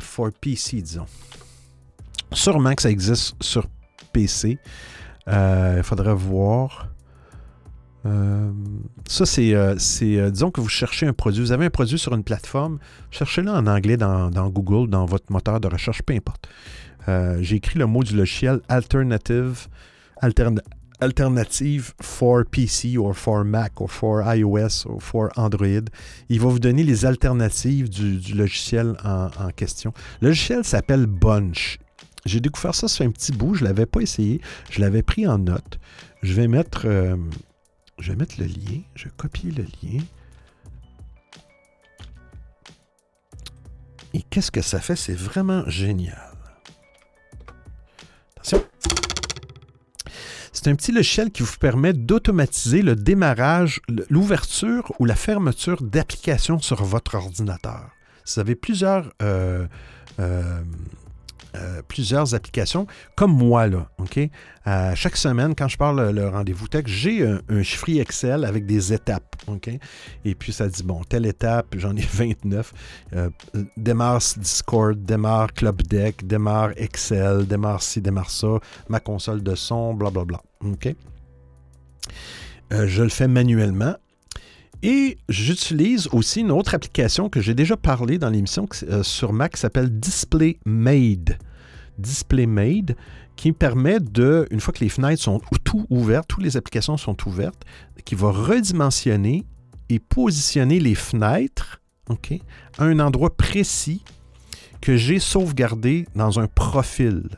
for 0.00 0.30
PC, 0.40 0.82
disons. 0.82 1.06
Sûrement 2.32 2.74
que 2.74 2.82
ça 2.82 2.90
existe 2.90 3.36
sur 3.40 3.68
PC. 4.12 4.58
Euh, 5.28 5.74
Il 5.78 5.82
faudrait 5.82 6.14
voir. 6.14 6.88
Euh, 8.06 8.50
ça, 9.08 9.24
c'est, 9.24 9.54
euh, 9.54 10.30
disons 10.30 10.50
que 10.50 10.60
vous 10.60 10.68
cherchez 10.68 11.06
un 11.06 11.12
produit. 11.14 11.40
Vous 11.40 11.52
avez 11.52 11.66
un 11.66 11.70
produit 11.70 11.98
sur 11.98 12.14
une 12.14 12.22
plateforme, 12.24 12.78
cherchez-le 13.10 13.50
en 13.50 13.66
anglais 13.66 13.96
dans, 13.96 14.28
Google, 14.50 14.90
dans 14.90 15.06
votre 15.06 15.32
moteur 15.32 15.58
de 15.60 15.68
recherche, 15.68 16.02
peu 16.02 16.14
importe. 16.14 16.46
J'ai 17.40 17.56
écrit 17.56 17.78
le 17.78 17.86
mot 17.86 18.02
du 18.02 18.14
logiciel 18.16 18.60
alternative, 18.68 19.68
altern- 20.22 20.60
alternative 21.00 21.92
for 22.00 22.44
PC 22.50 22.96
or 22.96 23.14
for 23.14 23.44
Mac 23.44 23.80
or 23.80 23.90
for 23.90 24.22
iOS 24.26 24.86
or 24.86 25.02
for 25.02 25.28
Android. 25.36 25.84
Il 26.30 26.40
va 26.40 26.48
vous 26.48 26.58
donner 26.58 26.82
les 26.82 27.04
alternatives 27.04 27.88
du, 27.90 28.16
du 28.16 28.34
logiciel 28.34 28.94
en, 29.04 29.26
en 29.38 29.50
question. 29.54 29.92
Le 30.22 30.28
logiciel 30.28 30.64
s'appelle 30.64 31.06
Bunch. 31.06 31.78
J'ai 32.26 32.40
découvert 32.40 32.74
ça 32.74 32.88
sur 32.88 33.04
un 33.04 33.10
petit 33.10 33.32
bout, 33.32 33.54
je 33.54 33.62
ne 33.62 33.68
l'avais 33.68 33.86
pas 33.86 34.00
essayé, 34.00 34.40
je 34.70 34.80
l'avais 34.80 35.02
pris 35.02 35.26
en 35.26 35.38
note. 35.38 35.78
Je 36.22 36.32
vais 36.32 36.48
mettre, 36.48 36.86
euh, 36.86 37.16
je 37.98 38.12
vais 38.12 38.16
mettre 38.16 38.36
le 38.38 38.46
lien, 38.46 38.80
je 38.94 39.04
vais 39.04 39.10
copier 39.16 39.50
le 39.50 39.64
lien. 39.64 40.02
Et 44.14 44.22
qu'est-ce 44.22 44.50
que 44.50 44.62
ça 44.62 44.80
fait? 44.80 44.96
C'est 44.96 45.16
vraiment 45.16 45.68
génial. 45.68 46.32
Attention. 48.36 48.64
C'est 50.52 50.68
un 50.68 50.76
petit 50.76 50.92
logiciel 50.92 51.30
qui 51.30 51.42
vous 51.42 51.58
permet 51.58 51.92
d'automatiser 51.92 52.80
le 52.80 52.96
démarrage, 52.96 53.82
l'ouverture 54.08 54.92
ou 54.98 55.04
la 55.04 55.16
fermeture 55.16 55.82
d'applications 55.82 56.60
sur 56.60 56.84
votre 56.84 57.16
ordinateur. 57.16 57.90
Si 58.24 58.36
vous 58.36 58.40
avez 58.40 58.54
plusieurs, 58.54 59.12
euh, 59.20 59.66
euh, 60.20 60.62
euh, 61.56 61.82
plusieurs 61.86 62.34
applications, 62.34 62.86
comme 63.16 63.32
moi, 63.32 63.66
là, 63.66 63.88
OK? 63.98 64.18
Euh, 64.66 64.92
chaque 64.94 65.16
semaine, 65.16 65.54
quand 65.54 65.68
je 65.68 65.76
parle 65.76 66.10
le 66.10 66.28
rendez-vous 66.28 66.68
tech, 66.68 66.84
j'ai 66.86 67.26
un, 67.26 67.40
un 67.48 67.62
chiffrier 67.62 68.00
Excel 68.00 68.44
avec 68.44 68.66
des 68.66 68.92
étapes, 68.92 69.36
OK? 69.46 69.70
Et 70.24 70.34
puis, 70.34 70.52
ça 70.52 70.68
dit, 70.68 70.82
bon, 70.82 71.02
telle 71.04 71.26
étape, 71.26 71.74
j'en 71.76 71.94
ai 71.96 72.00
29. 72.12 72.72
Euh, 73.14 73.30
démarre 73.76 74.20
Discord, 74.36 75.02
démarre 75.04 75.52
Club 75.52 75.82
Deck, 75.82 76.26
démarre 76.26 76.70
Excel, 76.76 77.46
démarre 77.46 77.82
ci, 77.82 78.00
démarre 78.00 78.30
ça, 78.30 78.58
ma 78.88 79.00
console 79.00 79.42
de 79.42 79.54
son, 79.54 79.94
blablabla, 79.94 80.40
OK? 80.64 80.94
Euh, 82.72 82.86
je 82.88 83.02
le 83.02 83.08
fais 83.08 83.28
manuellement. 83.28 83.96
Et 84.86 85.16
j'utilise 85.30 86.08
aussi 86.12 86.40
une 86.40 86.50
autre 86.50 86.74
application 86.74 87.30
que 87.30 87.40
j'ai 87.40 87.54
déjà 87.54 87.74
parlé 87.74 88.18
dans 88.18 88.28
l'émission 88.28 88.68
euh, 88.82 89.02
sur 89.02 89.32
Mac 89.32 89.54
qui 89.54 89.60
s'appelle 89.60 89.98
DisplayMade. 89.98 91.38
DisplayMade 91.96 92.94
qui 93.34 93.52
permet 93.52 93.98
de, 93.98 94.46
une 94.50 94.60
fois 94.60 94.74
que 94.74 94.84
les 94.84 94.90
fenêtres 94.90 95.22
sont 95.22 95.40
tout 95.64 95.86
ouvertes, 95.88 96.28
toutes 96.28 96.44
les 96.44 96.58
applications 96.58 96.98
sont 96.98 97.16
ouvertes, 97.26 97.64
qui 98.04 98.14
va 98.14 98.30
redimensionner 98.30 99.46
et 99.88 99.98
positionner 99.98 100.80
les 100.80 100.94
fenêtres 100.94 101.80
à 102.78 102.84
un 102.84 103.00
endroit 103.00 103.34
précis 103.34 104.04
que 104.82 104.98
j'ai 104.98 105.18
sauvegardé 105.18 106.06
dans 106.14 106.38
un 106.38 106.46
profil. 106.46 107.30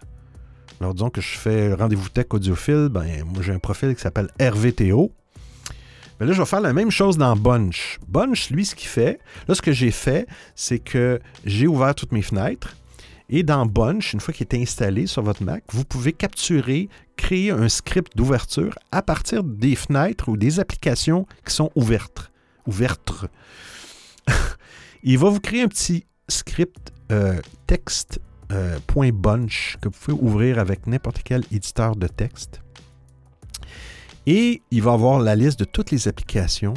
Alors 0.81 0.95
disons 0.95 1.11
que 1.11 1.21
je 1.21 1.39
fais 1.39 1.73
rendez-vous 1.75 2.09
tech 2.09 2.27
audiophile, 2.31 2.89
ben 2.91 3.07
moi 3.25 3.41
j'ai 3.41 3.53
un 3.53 3.61
profil 3.61 3.95
qui 3.95 4.01
s'appelle 4.01 4.31
RVTO. 4.41 5.13
Mais 6.19 6.27
là, 6.27 6.33
je 6.33 6.41
vais 6.41 6.47
faire 6.47 6.61
la 6.61 6.73
même 6.73 6.91
chose 6.91 7.19
dans 7.19 7.37
Bunch. 7.37 7.99
Bunch, 8.09 8.51
lui, 8.51 8.65
ce 8.65 8.75
qu'il 8.75 8.89
fait, 8.89 9.21
là, 9.49 9.55
ce 9.55 9.63
que 9.63 9.73
j'ai 9.73 9.91
fait, 9.91 10.27
c'est 10.55 10.79
que 10.79 11.21
j'ai 11.45 11.67
ouvert 11.67 11.95
toutes 11.95 12.13
mes 12.13 12.23
fenêtres. 12.23 12.77
Et 13.29 13.43
dans 13.43 13.67
Bunch, 13.67 14.13
une 14.13 14.21
fois 14.21 14.33
qu'il 14.33 14.47
est 14.49 14.55
installé 14.55 15.07
sur 15.07 15.23
votre 15.23 15.43
Mac, 15.43 15.65
vous 15.73 15.85
pouvez 15.85 16.13
capturer, 16.13 16.89
créer 17.17 17.51
un 17.51 17.69
script 17.69 18.17
d'ouverture 18.17 18.79
à 18.93 19.03
partir 19.03 19.43
des 19.43 19.75
fenêtres 19.75 20.29
ou 20.29 20.37
des 20.37 20.61
applications 20.61 21.27
qui 21.45 21.53
sont 21.53 21.71
ouvertes. 21.75 22.31
Ouvertes. 22.67 23.27
Il 25.03 25.19
va 25.19 25.29
vous 25.29 25.41
créer 25.41 25.63
un 25.63 25.69
petit 25.69 26.05
script 26.29 26.93
euh, 27.13 27.41
euh, 28.53 28.79
que 28.89 29.89
vous 29.89 29.99
pouvez 30.01 30.19
ouvrir 30.21 30.59
avec 30.59 30.87
n'importe 30.87 31.23
quel 31.25 31.43
éditeur 31.51 31.97
de 31.97 32.07
texte. 32.07 32.61
Et 34.27 34.63
il 34.71 34.83
va 34.83 34.93
avoir 34.93 35.21
la 35.21 35.37
liste 35.37 35.59
de 35.59 35.65
toutes 35.65 35.91
les 35.91 36.09
applications. 36.09 36.75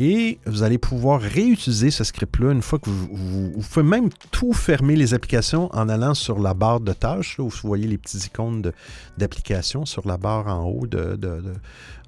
Et 0.00 0.38
vous 0.46 0.62
allez 0.62 0.78
pouvoir 0.78 1.20
réutiliser 1.20 1.90
ce 1.90 2.04
script-là 2.04 2.52
une 2.52 2.62
fois 2.62 2.78
que 2.78 2.88
vous, 2.88 3.08
vous, 3.10 3.68
pouvez 3.68 3.84
même 3.84 4.10
tout 4.30 4.52
fermer 4.52 4.94
les 4.94 5.12
applications 5.12 5.68
en 5.74 5.88
allant 5.88 6.14
sur 6.14 6.38
la 6.38 6.54
barre 6.54 6.78
de 6.78 6.92
tâches, 6.92 7.40
où 7.40 7.48
vous 7.48 7.68
voyez 7.68 7.88
les 7.88 7.98
petits 7.98 8.18
icônes 8.18 8.70
d'applications 9.16 9.86
sur 9.86 10.06
la 10.06 10.16
barre 10.16 10.46
en 10.46 10.66
haut 10.66 10.86
de, 10.86 11.16
de, 11.16 11.40
de, 11.40 11.52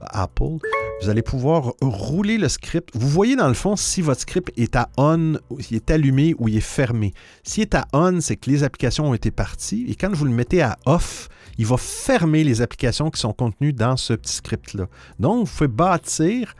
Apple. 0.02 0.58
Vous 1.02 1.08
allez 1.08 1.22
pouvoir 1.22 1.72
rouler 1.80 2.38
le 2.38 2.48
script. 2.48 2.90
Vous 2.94 3.08
voyez 3.08 3.34
dans 3.34 3.48
le 3.48 3.54
fond 3.54 3.74
si 3.74 4.02
votre 4.02 4.20
script 4.20 4.52
est 4.56 4.76
à 4.76 4.88
on, 4.96 5.38
il 5.68 5.74
est 5.74 5.90
allumé 5.90 6.36
ou 6.38 6.46
il 6.46 6.58
est 6.58 6.60
fermé. 6.60 7.12
S'il 7.42 7.62
est 7.62 7.74
à 7.74 7.88
on, 7.92 8.20
c'est 8.20 8.36
que 8.36 8.50
les 8.50 8.62
applications 8.62 9.10
ont 9.10 9.14
été 9.14 9.32
parties. 9.32 9.86
Et 9.88 9.96
quand 9.96 10.14
vous 10.14 10.26
le 10.26 10.30
mettez 10.30 10.62
à 10.62 10.78
off, 10.86 11.28
il 11.58 11.66
va 11.66 11.76
fermer 11.76 12.44
les 12.44 12.62
applications 12.62 13.10
qui 13.10 13.20
sont 13.20 13.32
contenues 13.32 13.72
dans 13.72 13.96
ce 13.96 14.14
petit 14.14 14.34
script-là. 14.34 14.86
Donc, 15.18 15.46
vous 15.46 15.52
pouvez 15.52 15.68
bâtir 15.68 16.54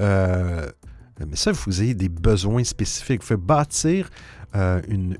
euh, 0.00 0.66
mais 1.28 1.36
ça, 1.36 1.52
vous 1.52 1.80
avez 1.80 1.94
des 1.94 2.08
besoins 2.08 2.64
spécifiques. 2.64 3.22
Vous 3.22 3.36
pouvez 3.36 3.46
bâtir 3.46 4.08
euh, 4.56 4.80
une, 4.88 5.16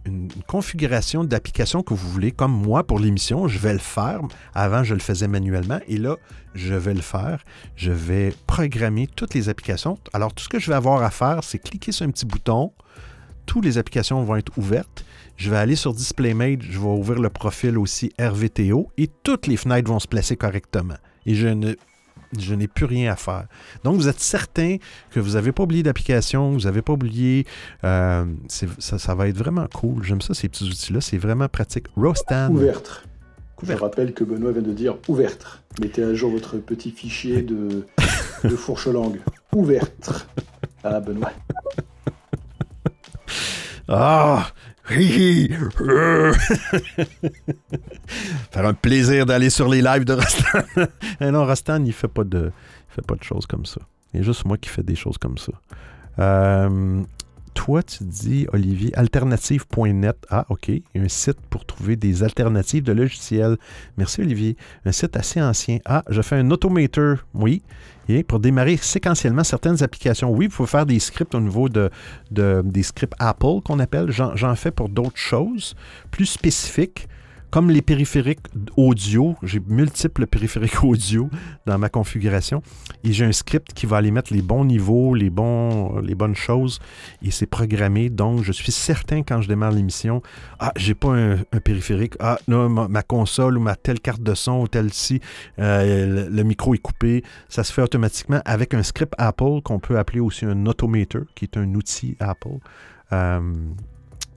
configuration 0.46 1.24
d'application 1.24 1.82
que 1.82 1.94
vous 1.94 2.09
voulez, 2.09 2.32
comme 2.32 2.53
moi 2.53 2.84
pour 2.84 2.98
l'émission, 2.98 3.48
je 3.48 3.59
vais 3.59 3.72
le 3.72 3.78
faire. 3.78 4.20
Avant, 4.55 4.82
je 4.82 4.94
le 4.94 5.01
faisais 5.01 5.28
manuellement 5.28 5.78
et 5.86 5.98
là, 5.98 6.16
je 6.55 6.74
vais 6.74 6.94
le 6.94 7.03
faire. 7.03 7.44
Je 7.76 7.92
vais 7.92 8.34
programmer 8.46 9.07
toutes 9.07 9.34
les 9.34 9.48
applications. 9.48 9.98
Alors, 10.12 10.32
tout 10.32 10.44
ce 10.44 10.48
que 10.48 10.59
je 10.59 10.70
vais 10.70 10.76
avoir 10.76 11.03
à 11.03 11.11
faire, 11.11 11.44
c'est 11.44 11.59
cliquer 11.59 11.92
sur 11.92 12.07
un 12.07 12.11
petit 12.11 12.26
bouton. 12.26 12.72
Toutes 13.46 13.64
les 13.64 13.78
applications 13.78 14.22
vont 14.24 14.36
être 14.36 14.57
ouvertes. 14.57 15.05
Je 15.41 15.49
vais 15.49 15.57
aller 15.57 15.74
sur 15.74 15.95
DisplayMate, 15.95 16.61
je 16.61 16.78
vais 16.78 16.86
ouvrir 16.86 17.18
le 17.18 17.30
profil 17.30 17.78
aussi 17.78 18.12
RVTO 18.20 18.91
et 18.99 19.09
toutes 19.22 19.47
les 19.47 19.57
fenêtres 19.57 19.88
vont 19.88 19.99
se 19.99 20.07
placer 20.07 20.36
correctement. 20.36 20.99
Et 21.24 21.34
je 21.34 21.49
ne 21.49 21.72
je 22.38 22.55
n'ai 22.55 22.68
plus 22.68 22.84
rien 22.84 23.11
à 23.11 23.16
faire. 23.16 23.47
Donc, 23.82 23.97
vous 23.97 24.07
êtes 24.07 24.20
certain 24.20 24.76
que 25.11 25.18
vous 25.18 25.30
n'avez 25.32 25.51
pas 25.53 25.62
oublié 25.62 25.82
d'application, 25.82 26.51
vous 26.51 26.61
n'avez 26.61 26.82
pas 26.82 26.93
oublié. 26.93 27.47
Euh, 27.84 28.26
ça, 28.49 28.99
ça, 28.99 29.14
va 29.14 29.28
être 29.28 29.36
vraiment 29.38 29.66
cool. 29.74 30.05
J'aime 30.05 30.20
ça, 30.20 30.34
ces 30.34 30.51
petits 30.51 30.64
outils-là. 30.64 31.01
C'est 31.01 31.16
vraiment 31.16 31.49
pratique. 31.49 31.86
Rostan. 31.97 32.51
Ouverte. 32.51 33.09
Je 33.62 33.72
rappelle 33.72 34.12
que 34.12 34.24
Benoît 34.24 34.53
vient 34.53 34.62
de 34.62 34.74
dire 34.74 34.97
ouverte. 35.09 35.62
Mettez 35.80 36.05
à 36.05 36.12
jour 36.12 36.30
votre 36.30 36.59
petit 36.59 36.91
fichier 36.91 37.41
de, 37.41 37.86
de 38.45 38.57
fourche 38.57 38.88
langue. 38.88 39.20
Ouverte. 39.55 40.26
Ah, 40.84 41.01
Benoît. 41.01 41.32
Ah, 43.93 44.47
Faire 48.51 48.66
un 48.66 48.74
plaisir 48.74 49.24
d'aller 49.26 49.51
sur 49.51 49.68
les 49.68 49.82
lives 49.82 50.05
de 50.05 50.14
Rastan. 50.14 50.62
Eh 51.20 51.30
non, 51.30 51.45
Rastan, 51.45 51.84
il 51.84 51.93
fait 51.93 52.09
pas 52.09 52.24
de, 52.24 52.51
fait 52.88 53.07
pas 53.07 53.14
de 53.14 53.22
choses 53.22 53.47
comme 53.47 53.66
ça. 53.66 53.80
Il 54.12 54.18
y 54.18 54.22
a 54.22 54.26
juste 54.26 54.45
moi 54.45 54.59
qui 54.59 54.68
fais 54.68 54.82
des 54.82 54.97
choses 54.97 55.18
comme 55.18 55.38
ça. 55.38 55.53
Euh, 56.18 57.03
toi, 57.61 57.83
tu 57.83 58.05
dis, 58.05 58.47
Olivier, 58.55 58.91
alternative.net. 58.97 60.17
Ah, 60.31 60.47
OK. 60.49 60.71
Un 60.97 61.09
site 61.09 61.37
pour 61.51 61.67
trouver 61.67 61.95
des 61.95 62.23
alternatives 62.23 62.83
de 62.83 62.93
logiciels. 62.93 63.59
Merci, 63.99 64.23
Olivier. 64.23 64.57
Un 64.87 64.93
site 64.93 65.15
assez 65.15 65.43
ancien. 65.43 65.77
Ah, 65.85 66.03
je 66.09 66.23
fais 66.23 66.37
un 66.37 66.51
automator. 66.51 67.19
Oui. 67.35 67.63
Et 68.09 68.25
pour 68.25 68.41
démarrer 68.41 68.79
séquentiellement 68.79 69.45
certaines 69.45 69.83
applications. 69.83 70.31
Oui, 70.31 70.47
vous 70.47 70.57
pouvez 70.57 70.69
faire 70.69 70.87
des 70.87 70.99
scripts 71.01 71.35
au 71.35 71.41
niveau 71.41 71.69
de 71.69 71.91
des 72.31 72.83
scripts 72.83 73.13
Apple 73.19 73.61
qu'on 73.63 73.79
appelle. 73.79 74.11
J'en 74.11 74.55
fais 74.55 74.71
pour 74.71 74.89
d'autres 74.89 75.19
choses 75.19 75.77
plus 76.11 76.25
spécifiques 76.25 77.09
comme 77.51 77.70
les 77.70 77.82
périphériques 77.82 78.46
audio, 78.76 79.36
j'ai 79.42 79.61
multiples 79.66 80.26
périphériques 80.26 80.84
audio 80.84 81.28
dans 81.66 81.78
ma 81.78 81.88
configuration 81.88 82.62
et 83.03 83.12
j'ai 83.12 83.24
un 83.24 83.32
script 83.32 83.72
qui 83.72 83.86
va 83.86 83.96
aller 83.96 84.11
mettre 84.11 84.32
les 84.32 84.42
bons 84.42 84.64
niveaux, 84.64 85.14
les, 85.14 85.30
bons, 85.30 85.98
les 86.01 86.14
bonnes 86.14 86.36
choses 86.36 86.78
et 87.22 87.30
c'est 87.30 87.46
programmé. 87.46 88.09
Donc, 88.09 88.42
je 88.42 88.53
suis 88.53 88.72
certain 88.72 89.22
quand 89.22 89.42
je 89.42 89.48
démarre 89.48 89.72
l'émission, 89.72 90.22
ah, 90.59 90.72
j'ai 90.76 90.94
pas 90.94 91.14
un, 91.16 91.38
périphérique, 91.62 92.14
ah, 92.20 92.38
non, 92.48 92.68
ma, 92.68 93.03
console 93.03 93.59
ou 93.59 93.61
ma 93.61 93.76
telle 93.76 94.01
carte 94.01 94.22
de 94.22 94.34
son 94.34 94.61
ou 94.61 94.68
telle 94.68 94.92
ci, 94.92 95.20
euh, 95.59 96.28
le, 96.28 96.42
micro 96.44 96.74
est 96.74 96.78
coupé. 96.78 97.24
Ça 97.48 97.64
se 97.64 97.72
fait 97.72 97.82
automatiquement 97.82 98.40
avec 98.44 98.74
un 98.74 98.82
script 98.82 99.14
Apple 99.18 99.61
qu'on 99.64 99.80
peut 99.80 99.98
appeler 99.98 100.20
aussi 100.20 100.44
un 100.44 100.66
automator, 100.66 101.22
qui 101.34 101.46
est 101.46 101.57
un 101.57 101.74
outil 101.74 102.16
Apple. 102.20 102.59
Euh, 103.12 103.40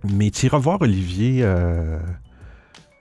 mais 0.04 0.32
tu 0.32 0.48
iras 0.48 0.58
voir 0.58 0.82
Olivier. 0.82 1.40
Euh, 1.44 2.00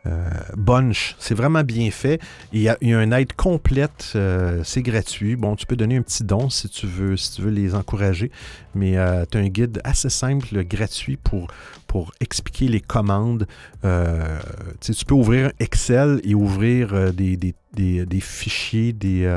euh, 0.07 0.31
Bunch, 0.57 1.15
c'est 1.19 1.35
vraiment 1.35 1.63
bien 1.63 1.91
fait. 1.91 2.21
Il 2.53 2.61
y 2.61 2.69
a, 2.69 2.77
il 2.81 2.89
y 2.89 2.93
aide 2.93 3.33
complète, 3.35 4.13
euh, 4.15 4.63
c'est 4.65 4.83
gratuit. 4.83 5.37
Bon, 5.37 5.55
tu 5.55 5.67
peux 5.67 5.77
donner 5.77 5.97
un 5.97 6.03
petit 6.03 6.25
don 6.25 6.51
si 6.51 6.69
tu 6.69 6.87
veux, 6.87 7.17
si 7.17 7.37
tu 7.37 7.43
veux 7.43 7.51
les 7.51 7.75
encourager, 7.75 8.31
mais 8.75 8.97
euh, 8.97 9.25
tu 9.31 9.39
as 9.39 9.41
un 9.41 9.49
guide 9.49 9.81
assez 9.85 10.11
simple, 10.11 10.65
gratuit 10.65 11.17
pour, 11.17 11.49
expliquer 12.21 12.69
les 12.69 12.81
commandes. 12.81 13.47
tu 13.83 15.05
peux 15.05 15.15
ouvrir 15.15 15.53
Excel 15.61 16.23
et 16.25 16.35
ouvrir 16.35 17.13
des 17.13 18.21
fichiers, 18.21 18.95
des 18.95 19.29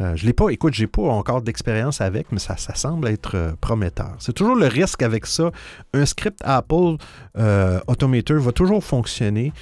euh, 0.00 0.16
je 0.16 0.26
l'ai 0.26 0.32
pas, 0.32 0.48
écoute, 0.48 0.74
j'ai 0.74 0.86
pas 0.86 1.02
encore 1.02 1.42
d'expérience 1.42 2.00
avec, 2.00 2.32
mais 2.32 2.38
ça, 2.38 2.56
semble 2.56 3.08
être 3.08 3.36
euh, 3.36 3.52
prometteur. 3.60 4.14
C'est 4.18 4.32
toujours 4.32 4.56
le 4.56 4.66
risque 4.66 5.02
avec 5.02 5.26
ça. 5.26 5.50
Un 5.92 6.06
script 6.06 6.40
Apple 6.44 6.96
euh, 7.38 7.80
Automator 7.86 8.38
va 8.38 8.52
toujours 8.52 8.82
fonctionner. 8.82 9.52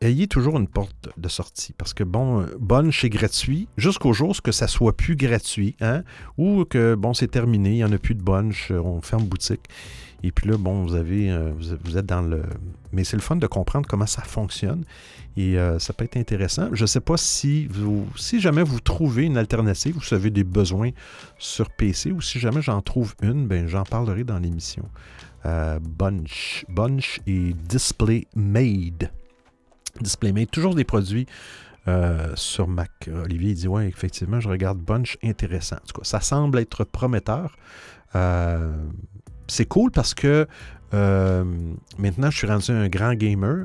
ayez 0.00 0.26
toujours 0.26 0.58
une 0.58 0.68
porte 0.68 1.10
de 1.16 1.28
sortie. 1.28 1.74
Parce 1.76 1.94
que, 1.94 2.04
bon, 2.04 2.46
Bunch 2.58 3.04
est 3.04 3.10
gratuit 3.10 3.68
jusqu'au 3.76 4.12
jour 4.12 4.34
que 4.42 4.52
ça 4.52 4.66
soit 4.66 4.96
plus 4.96 5.16
gratuit. 5.16 5.76
Hein, 5.80 6.02
ou 6.38 6.64
que, 6.64 6.94
bon, 6.94 7.14
c'est 7.14 7.28
terminé, 7.28 7.70
il 7.70 7.76
n'y 7.76 7.84
en 7.84 7.92
a 7.92 7.98
plus 7.98 8.14
de 8.14 8.22
Bunch, 8.22 8.70
on 8.70 9.00
ferme 9.00 9.24
boutique. 9.24 9.68
Et 10.26 10.32
puis 10.32 10.48
là, 10.48 10.56
bon, 10.56 10.84
vous 10.84 10.94
avez, 10.94 11.36
vous 11.84 11.98
êtes 11.98 12.06
dans 12.06 12.22
le. 12.22 12.42
Mais 12.92 13.04
c'est 13.04 13.16
le 13.16 13.22
fun 13.22 13.36
de 13.36 13.46
comprendre 13.46 13.86
comment 13.86 14.06
ça 14.06 14.22
fonctionne. 14.22 14.84
Et 15.36 15.58
euh, 15.58 15.78
ça 15.78 15.92
peut 15.92 16.04
être 16.04 16.16
intéressant. 16.16 16.68
Je 16.72 16.82
ne 16.82 16.86
sais 16.86 17.00
pas 17.00 17.16
si 17.16 17.66
vous, 17.66 18.06
si 18.16 18.40
jamais 18.40 18.62
vous 18.62 18.80
trouvez 18.80 19.24
une 19.24 19.36
alternative, 19.36 19.96
vous 19.96 20.14
avez 20.14 20.30
des 20.30 20.44
besoins 20.44 20.90
sur 21.38 21.70
PC, 21.70 22.12
ou 22.12 22.20
si 22.20 22.38
jamais 22.38 22.62
j'en 22.62 22.80
trouve 22.82 23.14
une, 23.20 23.46
ben 23.46 23.66
j'en 23.66 23.82
parlerai 23.82 24.22
dans 24.24 24.38
l'émission. 24.38 24.88
Euh, 25.44 25.78
Bunch, 25.80 26.64
Bunch 26.68 27.20
et 27.26 27.52
Display 27.68 28.26
Made. 28.36 29.10
Display 30.00 30.32
Made, 30.32 30.50
toujours 30.50 30.74
des 30.74 30.84
produits 30.84 31.26
euh, 31.88 32.32
sur 32.36 32.68
Mac. 32.68 33.10
Olivier 33.24 33.54
dit 33.54 33.68
ouais, 33.68 33.88
effectivement, 33.88 34.38
je 34.38 34.48
regarde 34.48 34.78
Bunch 34.78 35.18
intéressant. 35.22 35.76
En 35.76 35.86
tout 35.86 36.00
cas, 36.00 36.04
ça 36.04 36.20
semble 36.20 36.60
être 36.60 36.84
prometteur. 36.84 37.56
C'est 39.46 39.66
cool 39.66 39.90
parce 39.90 40.14
que 40.14 40.46
euh, 40.94 41.44
maintenant, 41.98 42.30
je 42.30 42.38
suis 42.38 42.46
rendu 42.46 42.70
un 42.70 42.88
grand 42.88 43.14
gamer. 43.14 43.64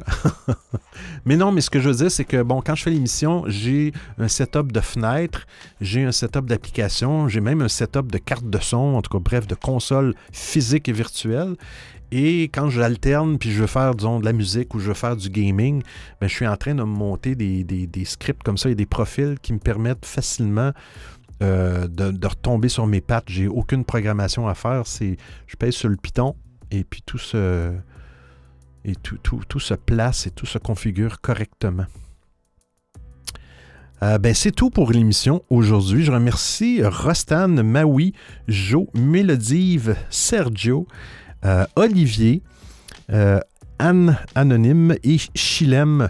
mais 1.26 1.38
non, 1.38 1.52
mais 1.52 1.62
ce 1.62 1.70
que 1.70 1.80
je 1.80 1.90
veux 1.90 1.96
dire, 1.96 2.12
c'est 2.12 2.26
que 2.26 2.42
bon, 2.42 2.62
quand 2.66 2.74
je 2.74 2.84
fais 2.84 2.90
l'émission, 2.90 3.44
j'ai 3.48 3.94
un 4.18 4.28
setup 4.28 4.72
de 4.72 4.80
fenêtre, 4.80 5.46
j'ai 5.80 6.04
un 6.04 6.12
setup 6.12 6.46
d'application, 6.46 7.28
j'ai 7.28 7.42
même 7.42 7.62
un 7.62 7.68
setup 7.68 8.12
de 8.12 8.18
carte 8.18 8.50
de 8.50 8.58
son, 8.58 8.96
en 8.96 9.02
tout 9.02 9.16
cas, 9.16 9.24
bref, 9.24 9.46
de 9.46 9.56
console 9.56 10.16
physique 10.32 10.90
et 10.90 10.92
virtuelle. 10.92 11.56
Et 12.12 12.44
quand 12.46 12.72
j'alterne, 12.72 13.38
puis 13.38 13.52
je 13.52 13.62
veux 13.62 13.68
faire, 13.68 13.94
disons, 13.94 14.20
de 14.20 14.26
la 14.26 14.34
musique 14.34 14.74
ou 14.74 14.80
je 14.80 14.88
veux 14.88 14.96
faire 14.96 15.16
du 15.16 15.30
gaming, 15.30 15.84
ben, 16.20 16.28
je 16.28 16.34
suis 16.34 16.48
en 16.48 16.58
train 16.58 16.74
de 16.74 16.82
monter 16.82 17.36
des, 17.36 18.06
scripts 18.06 18.42
comme 18.42 18.58
ça 18.58 18.70
et 18.72 18.76
des 18.76 18.88
profils 18.88 19.38
qui 19.40 19.54
me 19.54 19.60
permettent 19.60 20.06
facilement 20.06 20.72
euh, 21.42 21.88
de, 21.88 22.12
de, 22.12 22.28
retomber 22.28 22.68
sur 22.68 22.86
mes 22.86 23.00
pattes. 23.00 23.26
J'ai 23.28 23.48
aucune 23.48 23.86
programmation 23.86 24.50
à 24.50 24.56
faire. 24.56 24.84
Je 24.86 25.56
pèse 25.58 25.74
sur 25.74 25.88
le 25.88 25.96
piton, 25.96 26.36
et 26.70 26.84
puis 26.84 27.02
tout 27.06 27.18
se, 27.18 27.72
et 28.84 28.96
tout, 28.96 29.60
se 29.60 29.74
place 29.74 30.28
et 30.28 30.32
tout 30.32 30.46
se 30.46 30.58
configure 30.58 31.22
correctement. 31.22 31.86
Euh, 34.04 34.18
ben, 34.18 34.34
c'est 34.34 34.52
tout 34.52 34.70
pour 34.70 34.92
l'émission 34.92 35.42
aujourd'hui. 35.50 36.04
Je 36.04 36.12
remercie 36.12 36.82
Rostan, 36.84 37.64
Maui, 37.64 38.14
Jo, 38.50 38.90
Mélodive, 38.94 39.96
Sergio, 40.10 40.88
euh, 41.46 41.66
Olivier, 41.78 42.44
Anne 43.80 44.18
Anonyme 44.36 44.96
et 45.04 45.18
Chilem, 45.36 46.10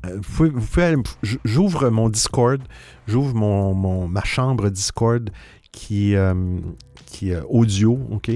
Vous 0.04 0.60
pouvez, 0.60 0.96
j'ouvre 1.44 1.90
mon 1.90 2.08
Discord, 2.08 2.60
j'ouvre 3.06 3.34
mon, 3.34 4.08
ma 4.08 4.24
chambre 4.24 4.68
Discord 4.68 5.30
qui, 5.76 6.16
euh, 6.16 6.34
qui 7.04 7.30
est 7.30 7.40
audio, 7.48 7.98
OK? 8.10 8.30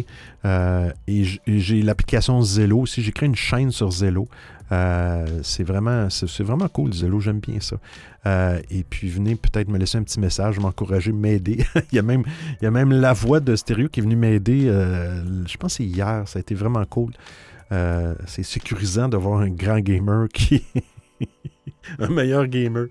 Euh, 0.45 0.91
et 1.09 1.25
j'ai 1.47 1.83
l'application 1.83 2.41
Zello 2.43 2.81
aussi. 2.81 3.03
J'ai 3.03 3.13
créé 3.13 3.29
une 3.29 3.37
chaîne 3.37 3.71
sur 3.71 3.91
Zello. 3.91 4.29
Euh, 4.73 5.41
c'est 5.43 5.65
vraiment, 5.65 6.07
vraiment 6.41 6.69
cool, 6.69 6.93
Zello, 6.93 7.19
j'aime 7.19 7.41
bien 7.41 7.59
ça. 7.61 7.77
et 8.71 8.85
puis 8.89 9.09
venez 9.09 9.35
peut-être 9.35 9.69
me 9.69 9.79
laisser 9.79 9.99
un 9.99 10.03
petit 10.03 10.21
message, 10.21 10.61
m'encourager, 10.61 11.13
m'aider. 11.13 11.65
il, 11.93 11.97
y 11.97 11.99
a 11.99 12.03
même, 12.03 12.23
il 12.61 12.65
y 12.65 12.67
a 12.67 12.71
même 12.71 12.93
la 12.93 13.13
voix 13.13 13.41
de 13.41 13.57
Stéréo 13.57 13.89
qui 13.89 13.99
est 13.99 14.03
venue 14.03 14.17
m'aider, 14.17 14.67
je 14.67 15.57
pense 15.57 15.75
c'est 15.75 15.85
hier, 15.85 16.23
ça 16.27 16.39
a 16.39 16.41
été 16.41 16.55
vraiment 16.55 16.85
cool. 16.85 17.13
C'est 17.71 18.43
sécurisant 18.43 19.09
d'avoir 19.09 19.41
un 19.41 19.51
grand 19.51 19.81
gamer 19.81 20.29
qui, 20.29 20.65
un 21.99 22.09
meilleur 22.09 22.47
gamer 22.47 22.87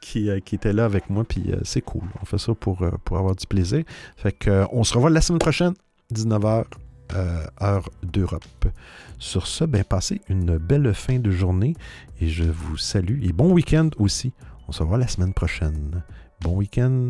qui, 0.00 0.30
euh, 0.30 0.40
qui, 0.40 0.54
était 0.54 0.72
là 0.72 0.84
avec 0.84 1.10
moi. 1.10 1.24
Puis 1.24 1.50
euh, 1.50 1.58
c'est 1.64 1.80
cool. 1.80 2.04
On 2.20 2.24
fait 2.24 2.38
ça 2.38 2.54
pour, 2.54 2.82
euh, 2.82 2.90
pour 3.04 3.18
avoir 3.18 3.34
du 3.34 3.46
plaisir. 3.46 3.84
Fait 4.16 4.32
que, 4.32 4.64
on 4.72 4.84
se 4.84 4.94
revoit 4.94 5.10
la 5.10 5.20
semaine 5.20 5.38
prochaine, 5.38 5.74
19h, 6.14 6.64
heure 7.62 7.90
d'Europe. 8.02 8.44
Sur 9.18 9.46
ce, 9.46 9.64
ben, 9.64 9.82
passez 9.82 10.20
une 10.28 10.58
belle 10.58 10.92
fin 10.94 11.18
de 11.18 11.30
journée 11.30 11.74
et 12.20 12.28
je 12.28 12.44
vous 12.44 12.76
salue. 12.76 13.24
Et 13.24 13.32
bon 13.32 13.52
week-end 13.52 13.90
aussi. 13.98 14.32
On 14.68 14.72
se 14.72 14.82
revoit 14.82 14.98
la 14.98 15.08
semaine 15.08 15.32
prochaine. 15.32 16.02
Bon 16.42 16.54
week-end. 16.56 17.08